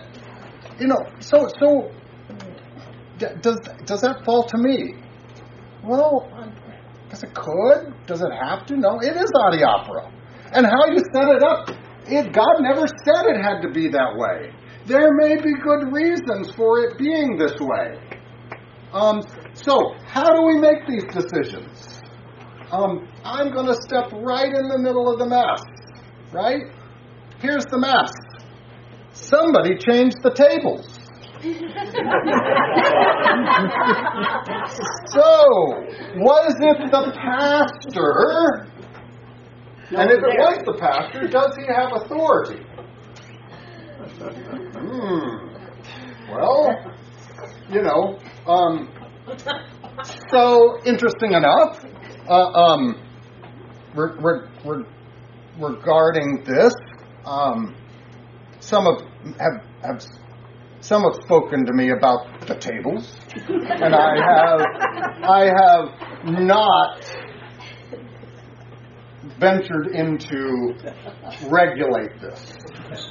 you 0.78 0.86
know, 0.86 0.98
so, 1.18 1.48
so, 1.58 1.90
does, 3.40 3.56
does 3.86 4.02
that 4.02 4.22
fall 4.26 4.44
to 4.44 4.58
me? 4.58 4.96
Well, 5.82 6.28
I 6.34 7.08
guess 7.08 7.22
it 7.22 7.34
could. 7.34 7.94
Does 8.06 8.20
it 8.20 8.30
have 8.30 8.66
to? 8.66 8.76
No, 8.76 8.98
it 9.00 9.16
is 9.16 9.32
adiaphora. 9.34 10.12
And 10.52 10.66
how 10.66 10.86
you 10.88 10.98
set 11.14 11.28
it 11.28 11.42
up, 11.42 11.70
it, 12.06 12.34
God 12.34 12.60
never 12.60 12.86
said 12.86 13.24
it 13.28 13.42
had 13.42 13.62
to 13.62 13.70
be 13.70 13.88
that 13.88 14.14
way. 14.14 14.52
There 14.84 15.10
may 15.14 15.36
be 15.36 15.54
good 15.54 15.90
reasons 15.92 16.54
for 16.54 16.80
it 16.80 16.98
being 16.98 17.38
this 17.38 17.54
way. 17.58 17.98
Um, 18.92 19.22
so, 19.66 19.94
how 20.06 20.32
do 20.32 20.42
we 20.46 20.60
make 20.60 20.86
these 20.86 21.02
decisions? 21.12 22.00
Um, 22.70 23.08
I'm 23.24 23.52
going 23.52 23.66
to 23.66 23.74
step 23.74 24.12
right 24.12 24.54
in 24.54 24.68
the 24.68 24.78
middle 24.78 25.12
of 25.12 25.18
the 25.18 25.26
mess, 25.26 25.60
right? 26.32 26.72
Here's 27.40 27.66
the 27.66 27.78
mess. 27.78 28.12
Somebody 29.12 29.76
changed 29.76 30.18
the 30.22 30.30
tables. 30.30 30.86
so, 35.06 35.26
was 36.14 36.54
it 36.60 36.90
the 36.92 37.12
pastor? 37.20 38.68
And 39.90 40.10
if 40.10 40.18
it 40.18 40.38
was 40.38 40.62
the 40.64 40.74
pastor, 40.78 41.26
does 41.26 41.56
he 41.56 41.64
have 41.66 41.92
authority? 41.92 42.62
Hmm. 44.78 46.30
Well, 46.30 46.94
you 47.68 47.82
know, 47.82 48.18
um, 48.46 48.88
so 50.30 50.78
interesting 50.84 51.32
enough, 51.32 51.84
uh, 52.28 52.32
um, 52.32 53.00
re- 53.94 54.14
re- 54.18 54.48
re- 54.64 54.84
regarding 55.58 56.44
this, 56.44 56.72
um, 57.24 57.74
some 58.60 58.86
of 58.86 59.02
have, 59.38 59.64
have 59.82 60.02
some 60.80 61.02
have 61.02 61.14
spoken 61.24 61.64
to 61.66 61.72
me 61.72 61.90
about 61.90 62.26
the 62.46 62.54
tables, 62.54 63.16
and 63.48 63.94
I 63.94 64.14
have 64.16 64.60
I 65.24 65.44
have 65.44 66.34
not 66.40 67.00
ventured 69.38 69.88
into 69.88 70.74
regulate 71.48 72.20
this. 72.20 72.54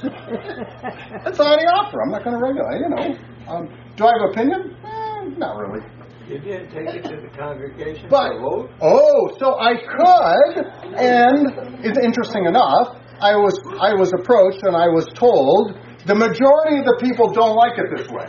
It's 0.04 1.38
adiaphora. 1.38 2.02
I'm 2.06 2.12
not 2.12 2.24
going 2.24 2.38
to 2.38 2.42
regulate. 2.42 2.80
You 2.80 2.90
know, 2.90 3.52
um, 3.52 3.68
do 3.98 4.06
I 4.06 4.12
have 4.20 4.30
opinion? 4.32 4.76
Eh, 4.84 5.38
not 5.38 5.58
really. 5.58 5.86
You 6.28 6.40
didn't 6.40 6.72
take 6.72 6.96
it 6.96 7.04
to 7.04 7.22
the 7.22 7.30
congregation 7.38 8.08
But 8.10 8.32
a 8.36 8.40
vote? 8.40 8.70
oh, 8.82 9.30
so 9.38 9.60
I 9.60 9.76
could, 9.76 10.66
and 10.98 11.86
it's 11.86 12.00
interesting 12.00 12.46
enough. 12.46 12.98
I 13.22 13.36
was 13.36 13.58
I 13.80 13.94
was 13.94 14.12
approached 14.14 14.64
and 14.64 14.76
I 14.76 14.88
was 14.88 15.06
told 15.14 15.78
the 16.06 16.16
majority 16.16 16.80
of 16.80 16.86
the 16.86 16.98
people 17.02 17.32
don't 17.32 17.56
like 17.56 17.78
it 17.78 17.86
this 17.96 18.08
way. 18.10 18.28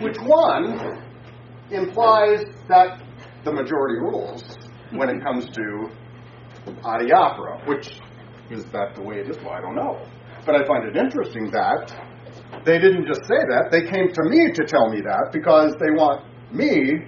Which 0.00 0.16
one 0.20 1.02
implies 1.70 2.44
that 2.68 3.02
the 3.44 3.52
majority 3.52 3.98
rules 4.00 4.44
when 4.92 5.08
it 5.10 5.22
comes 5.22 5.46
to 5.50 5.90
adiaphora, 6.84 7.66
which 7.66 8.00
is 8.50 8.64
that 8.66 8.94
the 8.94 9.02
way 9.02 9.16
it 9.20 9.28
is? 9.28 9.36
Well, 9.38 9.50
I 9.50 9.60
don't 9.60 9.76
know. 9.76 10.00
But 10.46 10.54
I 10.54 10.66
find 10.66 10.84
it 10.84 10.96
interesting 10.96 11.50
that 11.50 11.92
they 12.64 12.78
didn't 12.78 13.06
just 13.06 13.22
say 13.24 13.40
that, 13.48 13.68
they 13.70 13.82
came 13.82 14.12
to 14.12 14.22
me 14.28 14.52
to 14.52 14.64
tell 14.64 14.88
me 14.90 15.00
that 15.00 15.30
because 15.32 15.74
they 15.80 15.90
want 15.90 16.24
me 16.52 17.06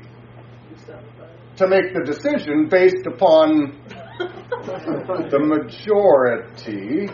to 1.57 1.67
make 1.69 1.93
the 1.93 2.03
decision 2.05 2.69
based 2.69 3.07
upon 3.07 3.77
the 5.31 5.39
majority. 5.39 7.09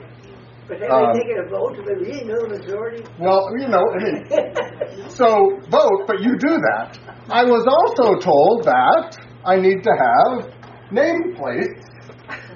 But 0.69 0.81
have 0.83 0.91
Um, 0.91 1.13
they 1.15 1.21
taken 1.21 1.45
a 1.47 1.49
vote? 1.49 1.77
They 1.85 1.95
really 1.95 2.25
know 2.25 2.41
the 2.43 2.59
majority? 2.61 3.03
Well, 3.19 3.49
you 3.59 3.69
know, 3.69 3.83
I 3.83 3.99
mean, 4.05 5.11
so 5.11 5.59
vote, 5.71 6.05
but 6.07 6.21
you 6.21 6.37
do 6.39 6.55
that. 6.71 6.99
I 7.31 7.45
was 7.45 7.65
also 7.67 8.15
told 8.21 8.65
that 8.65 9.17
I 9.45 9.57
need 9.57 9.83
to 9.83 9.91
have 9.91 10.53
nameplates 10.91 11.85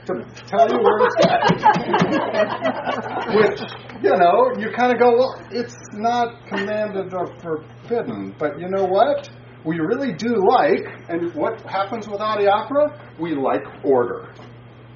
to 0.07 0.25
tell 0.47 0.69
you 0.71 0.79
where 0.83 0.99
to 0.99 1.09
sit. 1.19 1.31
Which, 3.37 3.61
you 4.03 4.15
know, 4.17 4.51
you 4.59 4.71
kind 4.77 4.93
of 4.93 4.99
go, 4.99 5.13
well, 5.17 5.41
it's 5.51 5.77
not 5.93 6.47
commanded 6.49 7.15
or 7.15 7.27
forbidden, 7.41 8.35
but 8.39 8.59
you 8.59 8.69
know 8.69 8.85
what? 8.85 9.31
We 9.65 9.79
really 9.79 10.13
do 10.13 10.35
like, 10.49 10.85
and 11.09 11.33
what 11.35 11.61
happens 11.63 12.09
with 12.09 12.19
Adiaphora? 12.21 12.91
We 13.21 13.35
like 13.37 13.63
order. 13.85 14.33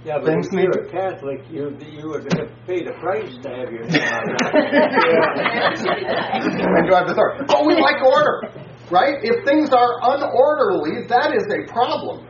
Yeah, 0.04 0.18
but 0.18 0.26
Things 0.26 0.46
if 0.46 0.52
you're 0.52 0.84
a 0.86 0.90
Catholic, 0.90 1.40
you, 1.50 1.76
you 1.82 2.08
would 2.10 2.30
have 2.38 2.50
paid 2.66 2.86
a 2.86 2.92
price 3.00 3.36
to 3.42 3.48
have 3.50 3.72
your 3.72 3.84
name 3.90 4.02
on 4.02 4.36
and 5.74 6.86
do 6.86 6.94
I 6.94 6.98
have 7.02 7.10
authority? 7.10 7.44
But 7.48 7.66
we 7.66 7.74
like 7.74 8.00
order, 8.02 8.42
right? 8.90 9.18
If 9.22 9.44
things 9.44 9.70
are 9.70 10.00
unorderly, 10.02 11.08
that 11.08 11.34
is 11.34 11.44
a 11.50 11.66
problem, 11.72 12.26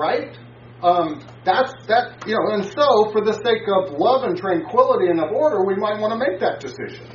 right? 0.00 0.36
Um, 0.82 1.20
that's 1.44 1.72
that 1.88 2.24
you 2.26 2.34
know, 2.34 2.54
and 2.54 2.64
so 2.64 3.12
for 3.12 3.20
the 3.20 3.34
sake 3.44 3.68
of 3.68 3.98
love 3.98 4.24
and 4.24 4.36
tranquility 4.36 5.08
and 5.10 5.20
of 5.20 5.30
order, 5.30 5.64
we 5.66 5.76
might 5.76 6.00
want 6.00 6.12
to 6.12 6.18
make 6.18 6.40
that 6.40 6.60
decision. 6.60 7.06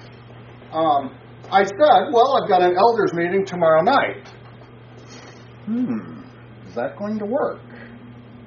Um, 0.71 1.17
I 1.51 1.63
said, 1.63 2.13
well, 2.13 2.37
I've 2.41 2.49
got 2.49 2.61
an 2.61 2.75
elders 2.77 3.13
meeting 3.13 3.45
tomorrow 3.45 3.81
night. 3.81 4.29
Hmm, 5.65 6.21
is 6.67 6.75
that 6.75 6.95
going 6.97 7.17
to 7.19 7.25
work? 7.25 7.59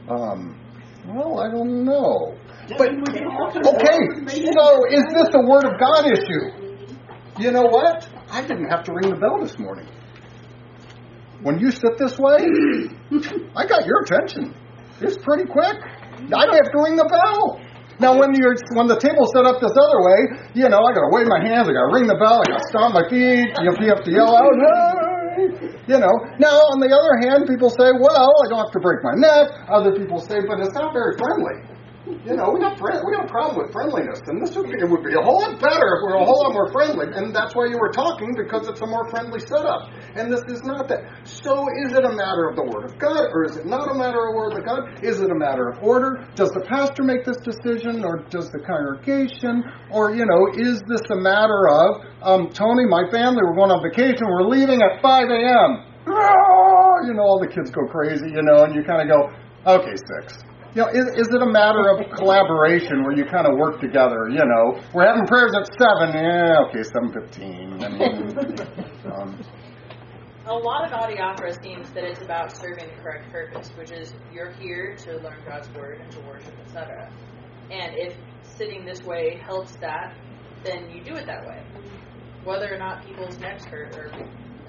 Um, 0.09 0.59
well, 1.07 1.41
I 1.41 1.51
don't 1.51 1.84
know. 1.84 2.36
But 2.76 2.91
okay, 2.91 3.99
so 4.53 4.86
is 4.91 5.05
this 5.14 5.28
a 5.34 5.43
word 5.49 5.64
of 5.64 5.72
God 5.80 6.07
issue? 6.12 6.68
You 7.39 7.51
know 7.51 7.62
what? 7.64 8.09
I 8.30 8.43
didn't 8.43 8.68
have 8.70 8.84
to 8.84 8.93
ring 8.93 9.11
the 9.11 9.16
bell 9.16 9.41
this 9.41 9.59
morning. 9.59 9.89
When 11.43 11.59
you 11.59 11.70
sit 11.70 11.99
this 11.99 12.18
way, 12.18 12.39
I 13.55 13.66
got 13.66 13.86
your 13.86 14.03
attention. 14.03 14.55
It's 15.01 15.16
pretty 15.22 15.45
quick. 15.47 15.76
I 15.78 16.43
don't 16.45 16.59
have 16.59 16.72
to 16.74 16.80
ring 16.82 16.97
the 16.97 17.07
bell. 17.07 17.61
Now, 18.01 18.14
when 18.18 18.34
you're 18.34 18.55
when 18.74 18.86
the 18.86 18.99
table's 18.99 19.30
set 19.34 19.47
up 19.47 19.59
this 19.59 19.74
other 19.74 20.01
way, 20.03 20.20
you 20.55 20.68
know, 20.70 20.82
I 20.82 20.95
got 20.95 21.03
to 21.03 21.11
wave 21.11 21.26
my 21.26 21.43
hands, 21.43 21.66
I 21.66 21.74
got 21.74 21.91
to 21.91 21.95
ring 21.95 22.07
the 22.07 22.18
bell, 22.18 22.39
I 22.43 22.47
got 22.47 22.62
to 22.62 22.68
stomp 22.70 22.95
my 22.95 23.07
feet, 23.11 23.51
you 23.59 23.91
have 23.91 24.03
to 24.07 24.11
yell 24.11 24.34
out, 24.39 24.55
hey! 24.55 25.74
You 25.86 25.99
know. 25.99 26.14
Now, 26.39 26.62
on 26.74 26.78
the 26.78 26.91
other 26.91 27.14
hand, 27.26 27.47
people 27.51 27.70
say, 27.70 27.91
well, 27.95 28.14
I 28.14 28.47
don't 28.51 28.62
have 28.62 28.74
to 28.74 28.82
break 28.82 29.03
my 29.03 29.14
neck. 29.18 29.51
Other 29.70 29.95
people 29.95 30.18
say, 30.22 30.43
but 30.47 30.62
it's 30.62 30.74
not 30.74 30.95
very 30.95 31.18
friendly. 31.18 31.78
You 32.09 32.37
know, 32.41 32.49
we 32.57 32.61
friend, 32.79 33.05
we 33.05 33.13
got 33.13 33.27
a 33.27 33.33
problem 33.33 33.61
with 33.61 33.69
friendliness, 33.73 34.23
and 34.25 34.41
this 34.41 34.57
would 34.57 34.71
be, 34.71 34.77
it 34.81 34.89
would 34.89 35.05
be 35.05 35.13
a 35.13 35.21
whole 35.21 35.45
lot 35.45 35.61
better 35.61 35.89
if 35.93 36.01
we 36.01 36.09
were 36.09 36.21
a 36.21 36.25
whole 36.25 36.41
lot 36.47 36.53
more 36.57 36.73
friendly. 36.73 37.05
And 37.13 37.35
that's 37.37 37.53
why 37.53 37.67
you 37.69 37.77
were 37.77 37.93
talking 37.93 38.33
because 38.33 38.69
it's 38.69 38.81
a 38.81 38.87
more 38.87 39.05
friendly 39.11 39.41
setup. 39.41 39.93
And 40.17 40.33
this 40.33 40.41
is 40.49 40.65
not 40.65 40.89
that. 40.89 41.05
So, 41.29 41.69
is 41.85 41.93
it 41.93 42.05
a 42.05 42.15
matter 42.15 42.49
of 42.49 42.57
the 42.57 42.65
Word 42.65 42.89
of 42.89 42.97
God, 42.97 43.29
or 43.35 43.45
is 43.45 43.57
it 43.61 43.67
not 43.67 43.91
a 43.91 43.95
matter 43.95 44.25
of 44.25 44.33
the 44.33 44.37
Word 44.41 44.53
of 44.57 44.65
God? 44.65 45.05
Is 45.05 45.21
it 45.21 45.31
a 45.31 45.35
matter 45.37 45.69
of 45.69 45.83
order? 45.85 46.25
Does 46.35 46.51
the 46.57 46.65
pastor 46.65 47.05
make 47.05 47.29
this 47.29 47.39
decision, 47.45 48.05
or 48.05 48.25
does 48.31 48.49
the 48.51 48.61
congregation? 48.65 49.65
Or 49.93 50.15
you 50.15 50.25
know, 50.25 50.49
is 50.57 50.81
this 50.89 51.05
a 51.13 51.19
matter 51.21 51.69
of 51.69 52.09
um, 52.23 52.49
Tony, 52.51 52.89
my 52.89 53.05
family, 53.13 53.45
we're 53.45 53.55
going 53.59 53.71
on 53.71 53.85
vacation, 53.85 54.25
we're 54.25 54.49
leaving 54.49 54.81
at 54.81 55.03
5 55.03 55.29
a.m. 55.29 55.85
Ah, 56.09 57.05
You 57.05 57.13
know, 57.13 57.23
all 57.23 57.39
the 57.39 57.53
kids 57.53 57.71
go 57.71 57.85
crazy, 57.87 58.33
you 58.33 58.43
know, 58.43 58.65
and 58.65 58.75
you 58.75 58.83
kind 58.83 59.05
of 59.05 59.13
go, 59.13 59.31
okay, 59.77 59.95
six. 59.95 60.48
You 60.75 60.83
know, 60.83 60.89
is, 60.89 61.07
is 61.16 61.29
it 61.35 61.43
a 61.43 61.47
matter 61.51 61.89
of 61.89 62.11
collaboration 62.12 63.03
where 63.03 63.16
you 63.16 63.25
kind 63.25 63.47
of 63.47 63.57
work 63.57 63.81
together? 63.81 64.29
You 64.29 64.45
know, 64.45 64.81
we're 64.93 65.07
having 65.07 65.27
prayers 65.27 65.53
at 65.57 65.66
seven. 65.79 66.14
Yeah, 66.14 66.66
okay, 66.69 66.83
seven 66.83 67.12
fifteen. 67.12 67.83
I 67.83 67.89
mean, 67.89 68.39
um, 69.12 69.39
A 70.47 70.53
lot 70.55 70.85
of 70.85 70.93
adiaphora 70.93 71.62
seems 71.62 71.91
that 71.91 72.05
it's 72.05 72.21
about 72.21 72.55
serving 72.55 72.87
the 72.87 73.03
correct 73.03 73.33
purpose, 73.33 73.71
which 73.79 73.91
is 73.91 74.12
you're 74.33 74.53
here 74.53 74.95
to 75.05 75.16
learn 75.19 75.39
God's 75.47 75.69
word 75.75 76.01
and 76.03 76.12
to 76.12 76.21
worship, 76.21 76.55
etc. 76.66 77.11
And 77.71 77.95
if 77.97 78.14
sitting 78.43 78.85
this 78.85 79.03
way 79.03 79.41
helps 79.45 79.77
that, 79.77 80.14
then 80.64 80.91
you 80.91 81.03
do 81.03 81.14
it 81.14 81.27
that 81.27 81.47
way. 81.47 81.62
Whether 82.45 82.75
or 82.75 82.79
not 82.79 83.07
people's 83.07 83.39
necks 83.39 83.64
hurt 83.64 83.97
or 83.97 84.11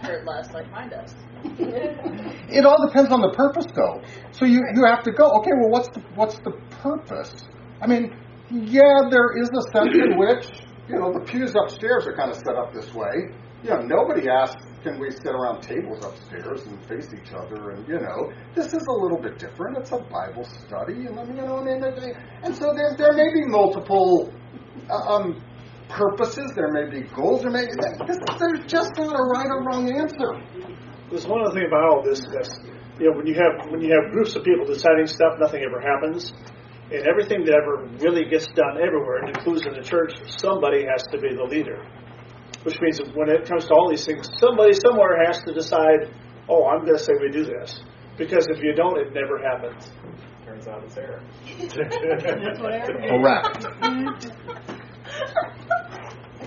hurt 0.01 0.25
less, 0.25 0.51
like 0.53 0.69
mine 0.71 0.89
does. 0.89 1.13
it 1.43 2.65
all 2.65 2.85
depends 2.87 3.11
on 3.11 3.21
the 3.21 3.31
purpose, 3.35 3.65
though. 3.75 4.01
So 4.31 4.45
you 4.45 4.61
you 4.75 4.83
have 4.85 5.03
to 5.03 5.11
go. 5.11 5.29
Okay, 5.39 5.51
well, 5.59 5.69
what's 5.71 5.89
the 5.89 6.01
what's 6.15 6.37
the 6.39 6.51
purpose? 6.81 7.33
I 7.81 7.87
mean, 7.87 8.15
yeah, 8.51 9.07
there 9.09 9.37
is 9.41 9.49
a 9.49 9.61
sense 9.71 9.95
in 9.95 10.17
which 10.17 10.45
you 10.87 10.95
know 10.99 11.11
the 11.13 11.21
pews 11.25 11.55
upstairs 11.55 12.07
are 12.07 12.15
kind 12.15 12.31
of 12.31 12.37
set 12.37 12.55
up 12.55 12.73
this 12.73 12.93
way. 12.93 13.31
You 13.63 13.71
know, 13.71 13.81
nobody 13.81 14.29
asks, 14.29 14.63
can 14.83 14.97
we 15.01 15.11
sit 15.11 15.27
around 15.35 15.61
tables 15.61 16.05
upstairs 16.05 16.65
and 16.65 16.79
face 16.87 17.09
each 17.13 17.33
other? 17.33 17.71
And 17.71 17.85
you 17.87 17.99
know, 17.99 18.31
this 18.55 18.67
is 18.67 18.85
a 18.87 18.91
little 19.03 19.19
bit 19.21 19.37
different. 19.37 19.77
It's 19.77 19.91
a 19.91 19.97
Bible 19.99 20.45
study, 20.45 21.07
and 21.07 21.15
you 21.27 21.41
know, 21.43 21.57
and, 21.59 21.83
and, 21.83 22.15
and 22.43 22.55
so 22.55 22.73
there 22.73 22.95
there 22.97 23.13
may 23.13 23.27
be 23.33 23.45
multiple. 23.47 24.33
uh, 24.89 25.13
Um, 25.13 25.43
purposes, 25.89 26.51
there 26.55 26.71
may 26.71 26.89
be 26.89 27.07
goals, 27.09 27.41
there 27.41 27.51
may 27.51 27.65
this, 27.65 28.17
there's 28.37 28.65
just 28.67 28.93
not 28.95 29.13
a 29.13 29.23
right 29.33 29.49
or 29.49 29.63
wrong 29.65 29.89
answer. 29.89 30.37
There's 31.09 31.25
one 31.25 31.41
other 31.41 31.53
thing 31.53 31.65
about 31.67 31.83
all 31.89 32.03
this 32.03 32.19
is, 32.19 32.59
you 32.99 33.09
know, 33.09 33.17
when 33.17 33.25
you 33.25 33.35
have 33.35 33.71
when 33.71 33.81
you 33.81 33.91
have 33.91 34.11
groups 34.13 34.35
of 34.35 34.43
people 34.43 34.65
deciding 34.65 35.07
stuff, 35.07 35.39
nothing 35.39 35.63
ever 35.65 35.81
happens, 35.81 36.31
and 36.91 37.07
everything 37.07 37.43
that 37.45 37.57
ever 37.57 37.89
really 37.99 38.29
gets 38.29 38.45
done 38.53 38.77
everywhere, 38.77 39.25
and 39.25 39.29
includes 39.35 39.65
in 39.65 39.73
the 39.73 39.81
church, 39.81 40.13
somebody 40.37 40.85
has 40.85 41.03
to 41.11 41.17
be 41.17 41.33
the 41.35 41.43
leader. 41.43 41.83
Which 42.63 42.79
means 42.81 42.97
that 42.97 43.15
when 43.15 43.29
it 43.29 43.47
comes 43.47 43.65
to 43.67 43.73
all 43.73 43.89
these 43.89 44.05
things, 44.05 44.29
somebody 44.37 44.73
somewhere 44.73 45.23
has 45.25 45.41
to 45.43 45.53
decide, 45.53 46.13
oh, 46.49 46.67
I'm 46.67 46.83
going 46.83 46.97
to 46.97 47.03
say 47.03 47.13
we 47.19 47.31
do 47.31 47.45
this, 47.45 47.81
because 48.17 48.47
if 48.49 48.61
you 48.61 48.73
don't, 48.75 48.99
it 48.99 49.13
never 49.13 49.39
happens. 49.39 49.89
Turns 50.45 50.67
out 50.67 50.83
it's 50.83 50.97
error. 50.97 51.23
Correct. 53.09 53.65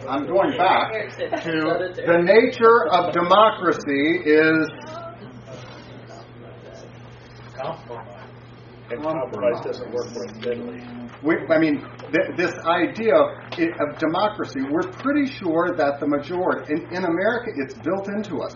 I'm 0.09 0.27
going 0.27 0.57
back 0.59 0.93
to 1.17 1.93
the 2.07 2.19
nature 2.23 2.89
of 2.91 3.13
democracy 3.13 4.21
is 4.25 4.69
Compromise. 7.57 8.19
And 8.91 9.03
compromise 9.03 9.65
doesn't 9.65 9.91
work 9.93 10.07
very 10.09 10.29
steadily. 10.41 10.83
we, 11.23 11.37
I 11.49 11.59
mean 11.59 11.87
th- 12.13 12.37
this 12.37 12.53
idea 12.67 13.15
i- 13.15 13.71
of 13.81 13.99
democracy. 13.99 14.61
We're 14.69 14.91
pretty 14.91 15.27
sure 15.33 15.75
that 15.77 16.01
the 16.01 16.07
majority 16.09 16.75
in, 16.75 16.97
in 16.97 17.05
America 17.05 17.51
it's 17.57 17.75
built 17.75 18.09
into 18.09 18.39
us. 18.43 18.55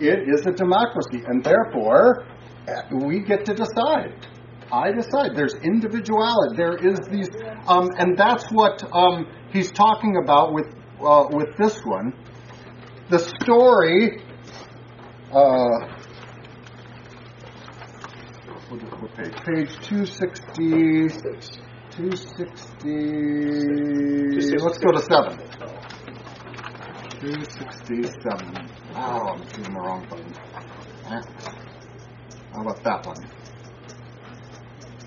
It 0.00 0.26
is 0.32 0.46
a 0.46 0.52
democracy, 0.52 1.22
and 1.26 1.44
therefore 1.44 2.24
uh, 2.66 2.72
we 3.06 3.20
get 3.20 3.44
to 3.44 3.54
decide. 3.54 4.26
I 4.72 4.92
decide. 4.92 5.36
There's 5.36 5.54
individuality. 5.62 6.56
There 6.56 6.76
is 6.76 6.98
these, 7.10 7.28
um, 7.68 7.90
and 7.98 8.16
that's 8.16 8.50
what 8.50 8.82
um, 8.94 9.26
he's 9.52 9.70
talking 9.70 10.16
about 10.22 10.52
with 10.52 10.66
uh, 11.00 11.26
with 11.30 11.56
this 11.56 11.80
one. 11.84 12.12
The 13.08 13.18
story. 13.18 14.22
Uh, 15.32 15.86
page? 19.16 19.34
Page 19.44 19.70
260. 19.82 21.08
260. 21.90 24.58
Let's 24.58 24.78
go 24.78 24.92
to 24.92 25.00
7. 25.00 25.38
267. 27.20 28.68
Oh, 28.94 28.96
I'm 28.96 29.44
choosing 29.48 29.74
the 29.74 29.80
wrong 29.80 30.06
button. 30.08 30.32
How 32.52 32.60
about 32.62 32.82
that 32.84 33.04
one? 33.06 33.16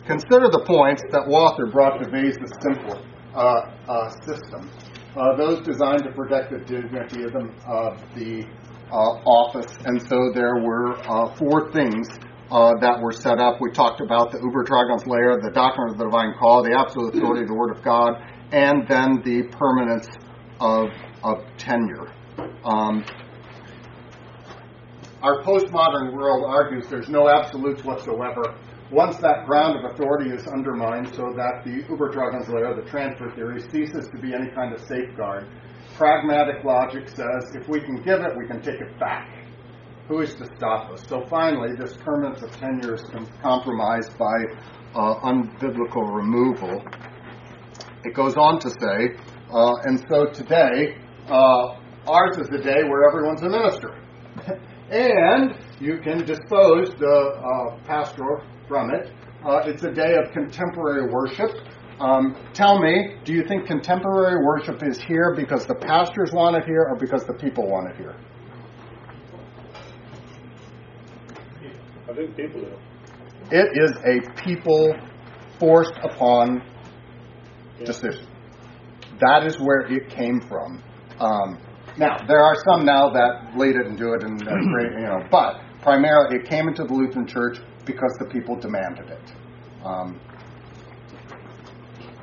Consider 0.05 0.49
the 0.49 0.59
points 0.65 1.01
that 1.11 1.25
Walther 1.27 1.67
brought 1.67 2.03
to 2.03 2.09
Vehse's 2.09 2.51
simple 2.61 2.95
uh, 2.95 2.99
uh, 2.99 3.12
system. 4.25 4.69
Uh, 5.15 5.35
those 5.37 5.61
designed 5.65 6.03
to 6.03 6.11
protect 6.11 6.51
the 6.51 6.59
dignity 6.59 7.23
of 7.23 7.33
the, 7.33 7.53
of 7.67 7.97
the 8.15 8.45
uh, 8.91 8.95
office, 8.95 9.71
and 9.85 10.01
so 10.01 10.31
there 10.33 10.57
were 10.57 10.97
uh, 11.07 11.35
four 11.35 11.71
things 11.71 12.07
uh, 12.51 12.73
that 12.81 12.99
were 13.01 13.11
set 13.11 13.39
up. 13.39 13.59
We 13.59 13.71
talked 13.71 14.01
about 14.01 14.31
the 14.31 14.37
Übertragungslehre, 14.37 15.07
layer, 15.07 15.41
the 15.41 15.51
doctrine 15.51 15.91
of 15.91 15.97
the 15.97 16.05
divine 16.05 16.33
call, 16.39 16.63
the 16.63 16.77
absolute 16.77 17.15
authority 17.15 17.41
of 17.41 17.47
the 17.47 17.55
Word 17.55 17.75
of 17.75 17.83
God, 17.83 18.21
and 18.51 18.87
then 18.87 19.21
the 19.23 19.43
permanence 19.49 20.07
of, 20.59 20.89
of 21.23 21.45
tenure. 21.57 22.13
Um, 22.63 23.03
our 25.21 25.41
postmodern 25.41 26.13
world 26.13 26.45
argues 26.47 26.87
there's 26.89 27.09
no 27.09 27.29
absolutes 27.29 27.83
whatsoever. 27.83 28.55
Once 28.93 29.17
that 29.17 29.47
ground 29.47 29.75
of 29.75 29.91
authority 29.91 30.29
is 30.29 30.45
undermined, 30.45 31.07
so 31.15 31.33
that 31.35 31.63
the 31.65 31.81
Übertragungslehre, 31.89 32.75
the 32.75 32.87
transfer 32.87 33.27
theory, 33.31 33.59
ceases 33.71 34.07
to 34.07 34.19
be 34.19 34.35
any 34.35 34.51
kind 34.51 34.71
of 34.71 34.79
safeguard, 34.81 35.47
pragmatic 35.95 36.63
logic 36.63 37.09
says 37.09 37.55
if 37.55 37.67
we 37.67 37.81
can 37.81 37.95
give 38.03 38.21
it, 38.21 38.37
we 38.37 38.45
can 38.45 38.61
take 38.61 38.79
it 38.79 38.99
back. 38.99 39.27
Who 40.09 40.19
is 40.21 40.35
to 40.35 40.45
stop 40.57 40.91
us? 40.91 41.03
So 41.07 41.25
finally, 41.27 41.69
this 41.75 41.97
permanence 41.97 42.43
of 42.43 42.51
tenure 42.51 42.93
is 42.93 43.03
compromised 43.41 44.15
by 44.15 44.35
uh, 44.93 45.19
unbiblical 45.21 46.13
removal. 46.13 46.83
It 48.03 48.13
goes 48.13 48.37
on 48.37 48.59
to 48.59 48.69
say, 48.69 49.17
uh, 49.51 49.73
and 49.85 50.05
so 50.07 50.27
today, 50.27 50.97
uh, 51.29 51.77
ours 52.07 52.37
is 52.37 52.47
the 52.47 52.59
day 52.59 52.83
where 52.83 53.09
everyone's 53.09 53.41
a 53.41 53.49
minister. 53.49 53.97
and 54.91 55.55
you 55.79 55.97
can 55.97 56.25
dispose 56.25 56.89
the 56.99 57.41
uh, 57.41 57.77
pastor 57.85 58.43
from 58.67 58.91
it. 58.93 59.11
Uh, 59.45 59.61
it's 59.65 59.83
a 59.83 59.91
day 59.91 60.15
of 60.15 60.31
contemporary 60.31 61.11
worship. 61.11 61.51
Um, 61.99 62.35
tell 62.53 62.79
me, 62.79 63.15
do 63.23 63.33
you 63.33 63.43
think 63.47 63.67
contemporary 63.67 64.43
worship 64.43 64.81
is 64.83 65.01
here 65.01 65.33
because 65.35 65.65
the 65.65 65.75
pastors 65.75 66.31
want 66.31 66.55
it 66.55 66.65
here 66.65 66.87
or 66.89 66.97
because 66.97 67.23
the 67.25 67.33
people 67.33 67.67
want 67.69 67.89
it 67.89 67.97
here? 67.97 68.15
I 72.09 72.15
think 72.15 72.35
people 72.35 72.61
do. 72.61 72.73
It 73.51 73.69
is 73.73 73.91
a 74.05 74.43
people 74.43 74.95
forced 75.59 75.93
upon 76.03 76.63
yeah. 77.79 77.85
decision. 77.85 78.27
That 79.19 79.45
is 79.45 79.59
where 79.59 79.81
it 79.81 80.09
came 80.09 80.41
from. 80.41 80.83
Um, 81.19 81.59
now 81.97 82.17
there 82.27 82.39
are 82.39 82.55
some 82.67 82.85
now 82.85 83.09
that 83.11 83.55
lead 83.55 83.75
it 83.75 83.85
and 83.85 83.97
do 83.97 84.13
it, 84.13 84.23
and 84.23 84.41
uh, 84.47 84.51
you 84.51 85.05
know, 85.05 85.19
but 85.29 85.61
primarily 85.83 86.37
it 86.37 86.49
came 86.49 86.67
into 86.67 86.83
the 86.85 86.93
Lutheran 86.93 87.27
Church 87.27 87.59
because 87.85 88.15
the 88.17 88.25
people 88.25 88.55
demanded 88.55 89.09
it. 89.09 89.33
Um, 89.83 90.19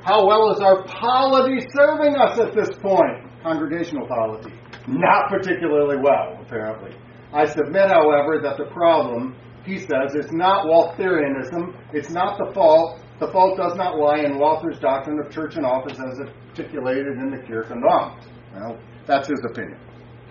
how 0.03 0.25
well 0.25 0.51
is 0.51 0.59
our 0.59 0.83
polity 0.83 1.59
serving 1.75 2.15
us 2.15 2.39
at 2.39 2.55
this 2.55 2.69
point? 2.81 3.21
Congregational 3.43 4.07
polity. 4.07 4.53
Not 4.87 5.29
particularly 5.29 5.97
well, 5.97 6.39
apparently. 6.41 6.95
I 7.33 7.45
submit, 7.45 7.89
however, 7.89 8.39
that 8.41 8.57
the 8.57 8.65
problem, 8.73 9.35
he 9.63 9.77
says, 9.77 10.15
is 10.15 10.31
not 10.31 10.65
Waltherianism. 10.65 11.75
It's 11.93 12.09
not 12.09 12.39
the 12.39 12.51
fault. 12.53 12.99
The 13.19 13.27
fault 13.27 13.57
does 13.57 13.75
not 13.75 13.97
lie 13.97 14.19
in 14.19 14.39
Walther's 14.39 14.79
doctrine 14.79 15.19
of 15.23 15.31
church 15.31 15.55
and 15.55 15.65
office 15.65 15.99
as 15.99 16.19
articulated 16.19 17.17
in 17.17 17.29
the 17.29 17.37
Kirchenamt. 17.37 18.25
Well, 18.55 18.79
that's 19.05 19.27
his 19.27 19.39
opinion. 19.49 19.79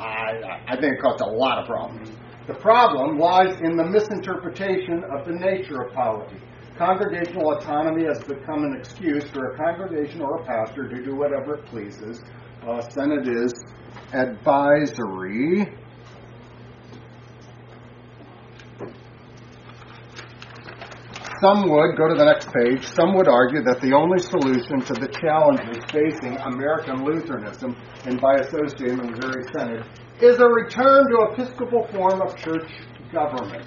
I, 0.00 0.62
I 0.66 0.80
think 0.80 0.94
it 0.94 1.00
caused 1.00 1.20
a 1.20 1.26
lot 1.26 1.58
of 1.58 1.66
problems. 1.66 2.10
The 2.50 2.58
problem 2.58 3.16
lies 3.16 3.60
in 3.60 3.76
the 3.76 3.84
misinterpretation 3.84 5.04
of 5.04 5.24
the 5.24 5.34
nature 5.34 5.82
of 5.82 5.94
polity. 5.94 6.34
Congregational 6.76 7.52
autonomy 7.52 8.06
has 8.06 8.18
become 8.24 8.64
an 8.64 8.74
excuse 8.76 9.22
for 9.30 9.52
a 9.52 9.56
congregation 9.56 10.20
or 10.20 10.42
a 10.42 10.44
pastor 10.44 10.88
to 10.88 11.00
do 11.00 11.14
whatever 11.14 11.58
it 11.58 11.66
pleases. 11.66 12.20
Uh, 12.66 12.80
Synod 12.90 13.28
is 13.28 13.54
advisory. 14.12 15.72
Some 21.40 21.70
would, 21.70 21.96
go 21.96 22.08
to 22.08 22.16
the 22.16 22.24
next 22.24 22.48
page, 22.52 22.84
some 22.84 23.14
would 23.14 23.28
argue 23.28 23.62
that 23.62 23.80
the 23.80 23.92
only 23.92 24.18
solution 24.18 24.80
to 24.80 24.94
the 24.94 25.06
challenges 25.06 25.78
facing 25.92 26.36
American 26.38 27.04
Lutheranism, 27.04 27.76
and 28.06 28.20
by 28.20 28.40
association, 28.40 28.96
the 28.96 29.04
Missouri 29.04 29.44
Synod, 29.54 29.86
is 30.22 30.38
a 30.38 30.46
return 30.46 31.08
to 31.10 31.32
episcopal 31.32 31.86
form 31.92 32.20
of 32.20 32.36
church 32.36 32.70
government. 33.10 33.66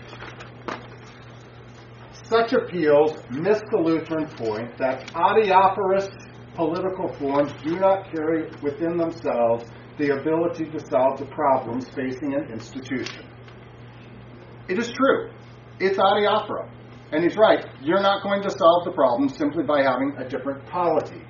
Such 2.29 2.53
appeals 2.53 3.17
miss 3.31 3.59
the 3.71 3.77
Lutheran 3.77 4.27
point 4.27 4.77
that 4.77 5.11
adiaphorous 5.15 6.09
political 6.53 7.11
forms 7.13 7.51
do 7.63 7.79
not 7.79 8.11
carry 8.11 8.51
within 8.61 8.97
themselves 8.97 9.65
the 9.97 10.09
ability 10.19 10.65
to 10.65 10.79
solve 10.79 11.19
the 11.19 11.25
problems 11.25 11.89
facing 11.89 12.35
an 12.35 12.51
institution. 12.51 13.25
It 14.67 14.77
is 14.77 14.91
true. 14.91 15.31
It's 15.79 15.97
adiaphora. 15.97 16.69
And 17.11 17.23
he's 17.23 17.35
right. 17.35 17.65
You're 17.81 18.01
not 18.01 18.23
going 18.23 18.43
to 18.43 18.49
solve 18.49 18.85
the 18.85 18.91
problem 18.91 19.29
simply 19.29 19.63
by 19.63 19.81
having 19.81 20.15
a 20.17 20.27
different 20.27 20.65
polity 20.67 21.21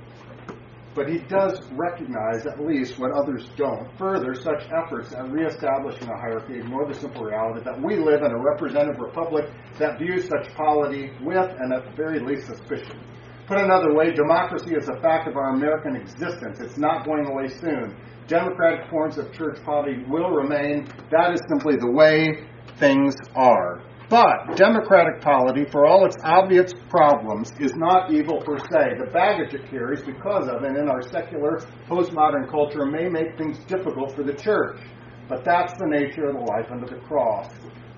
but 0.95 1.09
he 1.09 1.19
does 1.19 1.59
recognize 1.71 2.45
at 2.45 2.63
least 2.63 2.99
what 2.99 3.11
others 3.11 3.49
don't. 3.55 3.89
Further, 3.97 4.33
such 4.35 4.63
efforts 4.71 5.13
at 5.13 5.31
reestablishing 5.31 6.07
a 6.09 6.17
hierarchy 6.17 6.55
ignore 6.55 6.87
the 6.87 6.93
simple 6.93 7.23
reality 7.23 7.63
that 7.65 7.81
we 7.81 7.97
live 7.97 8.21
in 8.21 8.31
a 8.31 8.37
representative 8.37 8.99
republic 8.99 9.45
that 9.79 9.97
views 9.97 10.27
such 10.27 10.53
polity 10.55 11.11
with, 11.21 11.49
and 11.59 11.73
at 11.73 11.85
the 11.85 11.91
very 11.95 12.19
least, 12.19 12.47
suspicion. 12.47 12.99
Put 13.47 13.57
another 13.57 13.93
way, 13.93 14.11
democracy 14.11 14.73
is 14.73 14.87
a 14.87 15.01
fact 15.01 15.27
of 15.27 15.35
our 15.35 15.49
American 15.49 15.95
existence. 15.95 16.59
It's 16.61 16.77
not 16.77 17.05
going 17.05 17.25
away 17.25 17.49
soon. 17.49 17.95
Democratic 18.27 18.89
forms 18.89 19.17
of 19.17 19.33
church 19.33 19.59
polity 19.65 20.03
will 20.07 20.29
remain. 20.29 20.87
That 21.11 21.33
is 21.33 21.41
simply 21.49 21.75
the 21.75 21.91
way 21.91 22.47
things 22.77 23.15
are. 23.35 23.81
But 24.13 24.55
democratic 24.57 25.21
polity, 25.21 25.65
for 25.71 25.87
all 25.87 26.05
its 26.05 26.17
obvious 26.23 26.71
problems, 26.87 27.51
is 27.59 27.73
not 27.73 28.13
evil 28.13 28.43
per 28.45 28.59
se. 28.59 28.99
The 28.99 29.09
baggage 29.11 29.55
it 29.55 29.67
carries 29.71 30.03
because 30.03 30.47
of, 30.47 30.61
and 30.61 30.77
in 30.77 30.87
our 30.87 31.01
secular 31.01 31.57
postmodern 31.89 32.47
culture, 32.47 32.85
may 32.85 33.09
make 33.09 33.35
things 33.39 33.57
difficult 33.65 34.15
for 34.15 34.21
the 34.21 34.35
church. 34.35 34.79
But 35.27 35.43
that's 35.43 35.73
the 35.79 35.87
nature 35.87 36.27
of 36.27 36.35
the 36.35 36.41
life 36.41 36.69
under 36.69 36.85
the 36.85 37.01
cross. 37.07 37.49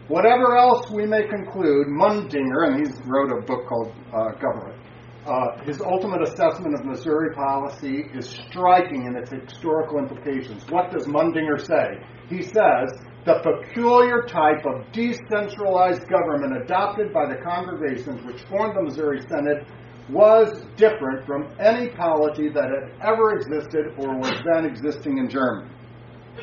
Whatever 0.07 0.55
else 0.55 0.89
we 0.89 1.05
may 1.05 1.27
conclude, 1.27 1.87
Mundinger, 1.87 2.71
and 2.71 2.79
he 2.79 2.93
wrote 3.03 3.37
a 3.37 3.41
book 3.45 3.67
called 3.67 3.91
uh, 4.13 4.39
Government, 4.39 4.79
uh, 5.25 5.65
his 5.65 5.81
ultimate 5.81 6.21
assessment 6.21 6.75
of 6.75 6.85
Missouri 6.85 7.35
policy 7.35 8.05
is 8.13 8.29
striking 8.47 9.05
in 9.05 9.17
its 9.17 9.31
historical 9.31 9.99
implications. 9.99 10.63
What 10.69 10.93
does 10.93 11.07
Mundinger 11.07 11.59
say? 11.59 11.99
He 12.29 12.41
says 12.41 13.03
the 13.25 13.39
peculiar 13.41 14.21
type 14.21 14.63
of 14.65 14.91
decentralized 14.91 16.07
government 16.07 16.61
adopted 16.63 17.11
by 17.11 17.25
the 17.25 17.41
congregations 17.41 18.23
which 18.23 18.41
formed 18.43 18.75
the 18.75 18.83
Missouri 18.83 19.21
Synod 19.27 19.65
was 20.09 20.61
different 20.77 21.25
from 21.25 21.49
any 21.59 21.89
polity 21.89 22.49
that 22.49 22.69
had 22.69 22.91
ever 23.01 23.35
existed 23.35 23.87
or 23.97 24.15
was 24.15 24.35
then 24.53 24.65
existing 24.65 25.17
in 25.17 25.27
Germany, 25.27 25.71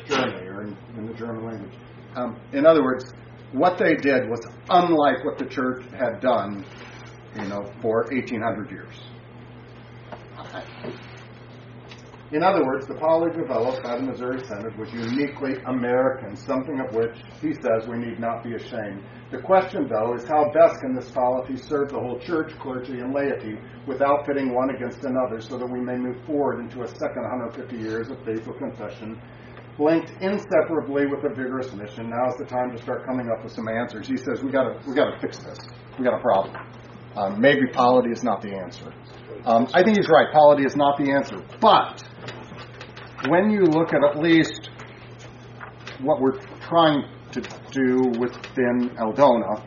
Germany 0.05 0.47
or 0.47 0.63
in, 0.63 0.77
in 0.97 1.07
the 1.07 1.13
German 1.13 1.45
language. 1.45 1.73
Um, 2.15 2.37
in 2.51 2.65
other 2.65 2.83
words, 2.83 3.13
what 3.53 3.77
they 3.77 3.95
did 3.95 4.29
was 4.29 4.41
unlike 4.69 5.23
what 5.23 5.37
the 5.37 5.45
church 5.45 5.85
had 5.97 6.19
done, 6.19 6.65
you 7.35 7.47
know, 7.47 7.71
for 7.81 8.03
1800 8.11 8.69
years. 8.69 8.95
In 12.33 12.41
other 12.41 12.65
words, 12.65 12.87
the 12.87 12.95
polity 12.95 13.37
developed 13.37 13.83
by 13.83 13.95
the 13.95 14.01
Missouri 14.01 14.43
Synod 14.47 14.75
was 14.75 14.91
uniquely 14.91 15.53
American, 15.67 16.35
something 16.35 16.79
of 16.79 16.95
which 16.95 17.15
he 17.39 17.53
says 17.53 17.87
we 17.87 17.99
need 17.99 18.19
not 18.19 18.43
be 18.43 18.55
ashamed. 18.55 19.05
The 19.29 19.37
question, 19.37 19.87
though, 19.87 20.15
is 20.15 20.27
how 20.27 20.49
best 20.51 20.81
can 20.81 20.95
this 20.95 21.11
polity 21.11 21.57
serve 21.57 21.89
the 21.89 21.99
whole 21.99 22.17
church, 22.19 22.57
clergy, 22.57 22.97
and 23.01 23.13
laity 23.13 23.59
without 23.85 24.25
pitting 24.25 24.51
one 24.51 24.71
against 24.71 25.05
another 25.05 25.41
so 25.41 25.59
that 25.59 25.69
we 25.69 25.79
may 25.79 25.95
move 25.95 26.25
forward 26.25 26.59
into 26.59 26.81
a 26.81 26.87
second 26.87 27.21
150 27.21 27.77
years 27.77 28.09
of 28.09 28.17
faithful 28.25 28.53
confession 28.53 29.21
linked 29.77 30.11
inseparably 30.19 31.05
with 31.05 31.23
a 31.25 31.29
vigorous 31.29 31.71
mission. 31.73 32.09
Now 32.09 32.29
is 32.29 32.37
the 32.37 32.45
time 32.45 32.75
to 32.75 32.81
start 32.81 33.05
coming 33.05 33.29
up 33.29 33.43
with 33.43 33.53
some 33.53 33.67
answers. 33.67 34.07
He 34.07 34.17
says 34.17 34.41
we 34.43 34.51
got 34.51 34.63
to 34.63 34.89
we 34.89 34.95
got 34.95 35.11
to 35.11 35.19
fix 35.19 35.37
this. 35.37 35.59
We 35.97 36.05
got 36.05 36.17
a 36.17 36.21
problem. 36.21 36.55
Um, 37.15 37.39
maybe 37.39 37.67
polity 37.71 38.09
is 38.09 38.23
not 38.23 38.41
the 38.41 38.55
answer. 38.55 38.91
Um, 39.45 39.67
I 39.73 39.83
think 39.83 39.97
he's 39.97 40.09
right. 40.09 40.31
Polity 40.31 40.63
is 40.63 40.75
not 40.75 40.97
the 40.97 41.11
answer, 41.11 41.43
but 41.59 42.03
when 43.29 43.49
you 43.49 43.63
look 43.63 43.93
at 43.93 44.03
at 44.03 44.21
least 44.21 44.69
what 46.01 46.19
we're 46.21 46.39
trying 46.67 47.03
to 47.31 47.41
do 47.71 48.11
within 48.19 48.91
ELDoNA, 48.99 49.63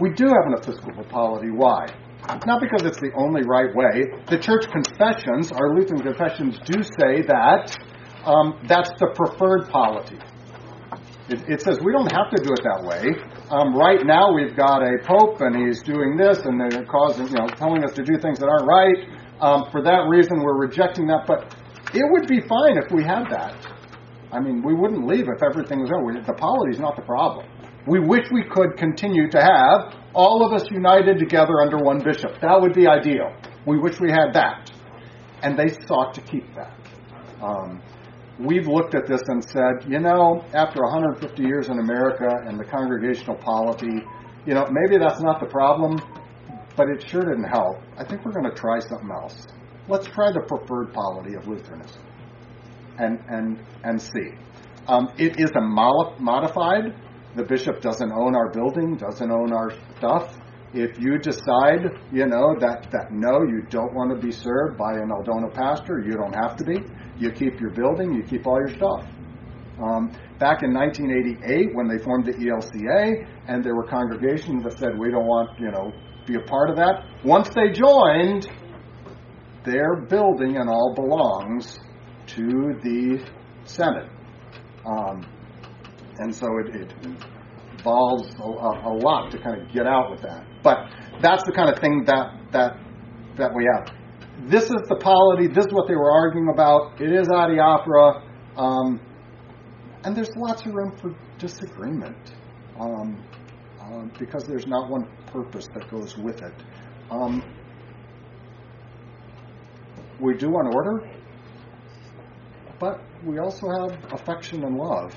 we 0.00 0.10
do 0.10 0.26
have 0.26 0.46
an 0.46 0.54
episcopal 0.54 1.04
polity. 1.04 1.50
Why? 1.50 1.86
Not 2.46 2.60
because 2.60 2.82
it's 2.84 3.00
the 3.00 3.10
only 3.16 3.42
right 3.42 3.74
way. 3.74 4.06
The 4.28 4.38
church 4.38 4.66
confessions, 4.70 5.52
our 5.52 5.74
Lutheran 5.74 6.02
confessions, 6.02 6.58
do 6.64 6.82
say 6.82 7.22
that 7.26 7.76
um, 8.24 8.60
that's 8.68 8.90
the 8.98 9.12
preferred 9.14 9.68
polity. 9.68 10.18
It, 11.28 11.42
it, 11.48 11.60
says 11.62 11.78
we 11.84 11.92
don't 11.92 12.10
have 12.12 12.30
to 12.30 12.42
do 12.42 12.50
it 12.50 12.62
that 12.62 12.82
way. 12.82 13.14
Um, 13.50 13.74
right 13.74 14.04
now, 14.04 14.32
we've 14.32 14.56
got 14.56 14.82
a 14.82 14.98
pope, 15.06 15.40
and 15.40 15.54
he's 15.54 15.82
doing 15.82 16.16
this, 16.16 16.38
and 16.44 16.60
they're 16.60 16.84
causing, 16.84 17.28
you 17.28 17.34
know, 17.34 17.46
telling 17.46 17.84
us 17.84 17.92
to 17.94 18.02
do 18.02 18.18
things 18.18 18.38
that 18.40 18.46
aren't 18.46 18.66
right. 18.66 19.08
Um, 19.40 19.70
for 19.70 19.82
that 19.82 20.06
reason, 20.08 20.42
we're 20.42 20.58
rejecting 20.58 21.06
that. 21.06 21.26
But 21.26 21.54
it 21.92 22.04
would 22.10 22.28
be 22.28 22.40
fine 22.40 22.78
if 22.78 22.90
we 22.92 23.02
had 23.02 23.24
that. 23.30 23.54
I 24.32 24.38
mean, 24.38 24.62
we 24.62 24.74
wouldn't 24.74 25.06
leave 25.06 25.26
if 25.28 25.42
everything 25.42 25.80
was 25.80 25.90
over. 25.90 26.12
The 26.20 26.32
polity 26.34 26.74
is 26.74 26.80
not 26.80 26.94
the 26.96 27.02
problem. 27.02 27.46
We 27.86 27.98
wish 27.98 28.26
we 28.30 28.44
could 28.44 28.76
continue 28.76 29.28
to 29.30 29.40
have 29.40 29.94
all 30.14 30.44
of 30.46 30.52
us 30.52 30.70
united 30.70 31.18
together 31.18 31.60
under 31.62 31.78
one 31.78 32.02
bishop. 32.02 32.40
That 32.40 32.60
would 32.60 32.74
be 32.74 32.86
ideal. 32.86 33.34
We 33.66 33.78
wish 33.78 33.98
we 33.98 34.10
had 34.10 34.32
that. 34.34 34.70
And 35.42 35.58
they 35.58 35.68
sought 35.86 36.14
to 36.14 36.20
keep 36.20 36.44
that. 36.54 36.76
Um, 37.42 37.82
we've 38.38 38.66
looked 38.66 38.94
at 38.94 39.06
this 39.06 39.22
and 39.26 39.42
said, 39.42 39.88
you 39.88 39.98
know, 39.98 40.44
after 40.54 40.82
150 40.82 41.42
years 41.42 41.68
in 41.68 41.78
America 41.78 42.28
and 42.46 42.58
the 42.58 42.64
congregational 42.64 43.36
polity, 43.36 44.04
you 44.46 44.54
know, 44.54 44.66
maybe 44.70 44.98
that's 44.98 45.20
not 45.20 45.40
the 45.40 45.46
problem, 45.46 45.98
but 46.76 46.88
it 46.88 47.08
sure 47.08 47.22
didn't 47.22 47.44
help. 47.44 47.78
I 47.96 48.04
think 48.04 48.24
we're 48.24 48.32
going 48.32 48.50
to 48.50 48.56
try 48.56 48.78
something 48.80 49.10
else. 49.10 49.46
Let's 49.90 50.06
try 50.06 50.30
the 50.30 50.40
preferred 50.46 50.92
polity 50.92 51.34
of 51.34 51.48
Lutheranism 51.48 52.00
and, 52.98 53.18
and, 53.28 53.58
and 53.82 54.00
see. 54.00 54.30
Um, 54.86 55.08
it 55.18 55.40
is 55.40 55.50
a 55.56 55.60
modified. 55.60 56.94
The 57.34 57.42
bishop 57.42 57.80
doesn't 57.80 58.12
own 58.12 58.36
our 58.36 58.52
building, 58.52 58.96
doesn't 58.96 59.30
own 59.30 59.52
our 59.52 59.72
stuff. 59.98 60.36
If 60.72 61.00
you 61.00 61.18
decide, 61.18 61.90
you 62.12 62.26
know, 62.26 62.54
that, 62.60 62.88
that 62.92 63.10
no, 63.10 63.42
you 63.42 63.62
don't 63.68 63.92
want 63.92 64.14
to 64.14 64.24
be 64.24 64.30
served 64.30 64.78
by 64.78 64.92
an 64.92 65.10
ELDoNA 65.10 65.52
pastor, 65.52 66.00
you 66.06 66.12
don't 66.12 66.34
have 66.34 66.56
to 66.58 66.64
be. 66.64 66.78
You 67.18 67.32
keep 67.32 67.60
your 67.60 67.70
building, 67.70 68.14
you 68.14 68.22
keep 68.22 68.46
all 68.46 68.58
your 68.58 68.76
stuff. 68.76 69.04
Um, 69.82 70.12
back 70.38 70.62
in 70.62 70.72
1988, 70.72 71.74
when 71.74 71.88
they 71.88 71.98
formed 71.98 72.26
the 72.26 72.34
ELCA, 72.34 73.26
and 73.48 73.64
there 73.64 73.74
were 73.74 73.88
congregations 73.88 74.62
that 74.62 74.78
said 74.78 74.96
we 74.96 75.10
don't 75.10 75.26
want, 75.26 75.58
you 75.58 75.72
know, 75.72 75.92
be 76.26 76.36
a 76.36 76.46
part 76.46 76.70
of 76.70 76.76
that. 76.76 77.04
Once 77.24 77.48
they 77.48 77.72
joined, 77.72 78.46
their 79.64 79.96
building 79.96 80.56
and 80.56 80.68
all 80.68 80.94
belongs 80.94 81.78
to 82.28 82.74
the 82.82 83.24
synod. 83.64 84.08
Um, 84.86 85.26
and 86.18 86.34
so 86.34 86.46
it, 86.58 86.74
it 86.74 86.92
involves 87.72 88.28
a, 88.38 88.42
a, 88.42 88.94
lot 88.94 89.30
to 89.32 89.38
kind 89.38 89.60
of 89.60 89.72
get 89.72 89.86
out 89.86 90.10
with 90.10 90.22
that. 90.22 90.44
But 90.62 90.78
that's 91.22 91.44
the 91.44 91.52
kind 91.52 91.70
of 91.70 91.78
thing 91.78 92.04
that 92.06 92.32
that 92.52 92.76
that 93.36 93.54
we 93.54 93.66
have. 93.74 93.94
This 94.50 94.64
is 94.64 94.82
the 94.88 94.96
polity. 94.96 95.46
This 95.48 95.66
is 95.66 95.72
what 95.72 95.86
they 95.88 95.94
were 95.94 96.10
arguing 96.10 96.48
about. 96.52 97.00
It 97.00 97.12
is 97.12 97.28
adiaphora, 97.28 98.22
um, 98.56 99.00
and 100.04 100.16
there's 100.16 100.34
lots 100.36 100.64
of 100.66 100.74
room 100.74 100.96
for 101.00 101.14
disagreement 101.38 102.34
um, 102.78 103.22
uh, 103.80 104.04
because 104.18 104.44
there's 104.44 104.66
not 104.66 104.90
one 104.90 105.06
purpose 105.26 105.68
that 105.74 105.90
goes 105.90 106.16
with 106.16 106.42
it. 106.42 106.54
Um, 107.10 107.42
we 110.20 110.34
do 110.34 110.50
want 110.50 110.74
order, 110.74 111.10
but 112.78 113.00
we 113.24 113.38
also 113.38 113.68
have 113.68 114.12
affection 114.12 114.64
and 114.64 114.76
love. 114.76 115.14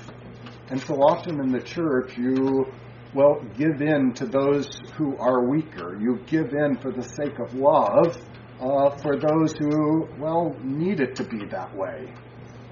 And 0.68 0.80
so 0.80 0.94
often 0.94 1.40
in 1.40 1.52
the 1.52 1.60
church, 1.60 2.16
you, 2.16 2.66
well, 3.14 3.40
give 3.56 3.82
in 3.82 4.12
to 4.14 4.26
those 4.26 4.68
who 4.96 5.16
are 5.18 5.44
weaker. 5.48 5.98
You 6.00 6.18
give 6.26 6.52
in 6.52 6.76
for 6.78 6.90
the 6.90 7.02
sake 7.02 7.38
of 7.38 7.54
love 7.54 8.16
uh, 8.60 8.90
for 8.98 9.16
those 9.16 9.52
who, 9.52 10.08
well, 10.18 10.56
need 10.62 11.00
it 11.00 11.16
to 11.16 11.24
be 11.24 11.44
that 11.50 11.74
way. 11.76 12.12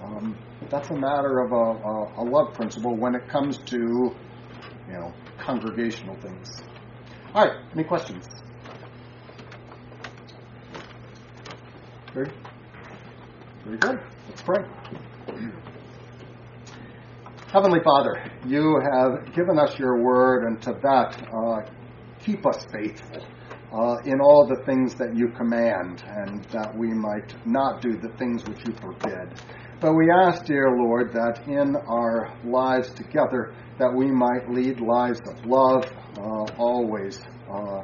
Um, 0.03 0.37
that's 0.71 0.91
a 0.91 0.97
matter 0.97 1.41
of 1.41 1.53
a, 1.53 1.55
a, 1.55 2.23
a 2.23 2.25
love 2.25 2.55
principle 2.55 2.97
when 2.97 3.15
it 3.15 3.29
comes 3.29 3.59
to, 3.59 3.77
you 3.77 4.93
know, 4.93 5.13
congregational 5.39 6.17
things. 6.17 6.63
All 7.35 7.47
right, 7.47 7.57
any 7.75 7.85
questions? 7.85 8.27
Very, 12.15 12.31
very 13.65 13.79
good. 13.79 14.01
Let's 14.29 14.43
pray. 14.43 14.65
Heavenly 17.51 17.81
Father, 17.83 18.31
you 18.47 18.79
have 18.93 19.35
given 19.35 19.59
us 19.59 19.79
your 19.79 20.03
word, 20.03 20.45
and 20.45 20.61
to 20.61 20.79
that, 20.83 21.27
uh, 21.33 21.71
keep 22.23 22.45
us 22.47 22.67
faithful 22.71 23.27
uh, 23.73 23.97
in 24.05 24.21
all 24.21 24.47
the 24.47 24.63
things 24.67 24.95
that 24.97 25.17
you 25.17 25.29
command, 25.29 26.05
and 26.07 26.45
that 26.45 26.77
we 26.77 26.89
might 26.89 27.35
not 27.47 27.81
do 27.81 27.97
the 27.97 28.11
things 28.19 28.45
which 28.45 28.61
you 28.67 28.75
forbid. 28.75 29.41
But 29.81 29.95
we 29.95 30.11
ask, 30.11 30.45
dear 30.45 30.71
Lord, 30.77 31.15
that 31.15 31.49
in 31.49 31.77
our 31.77 32.31
lives 32.45 32.93
together, 32.93 33.55
that 33.79 33.91
we 33.91 34.11
might 34.11 34.51
lead 34.51 34.81
lives 34.81 35.21
of 35.27 35.47
love, 35.47 35.91
uh, 36.19 36.45
always 36.59 37.21
uh, 37.51 37.83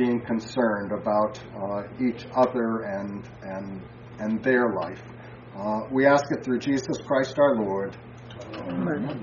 being 0.00 0.20
concerned 0.22 0.92
about 0.92 1.38
uh, 1.54 1.82
each 2.00 2.24
other 2.34 2.84
and 2.84 3.28
and 3.42 3.82
and 4.18 4.42
their 4.42 4.72
life. 4.72 5.02
Uh, 5.54 5.80
we 5.90 6.06
ask 6.06 6.24
it 6.30 6.42
through 6.42 6.58
Jesus 6.58 6.96
Christ 7.06 7.38
our 7.38 7.56
Lord. 7.56 7.98
Amen. 8.66 9.22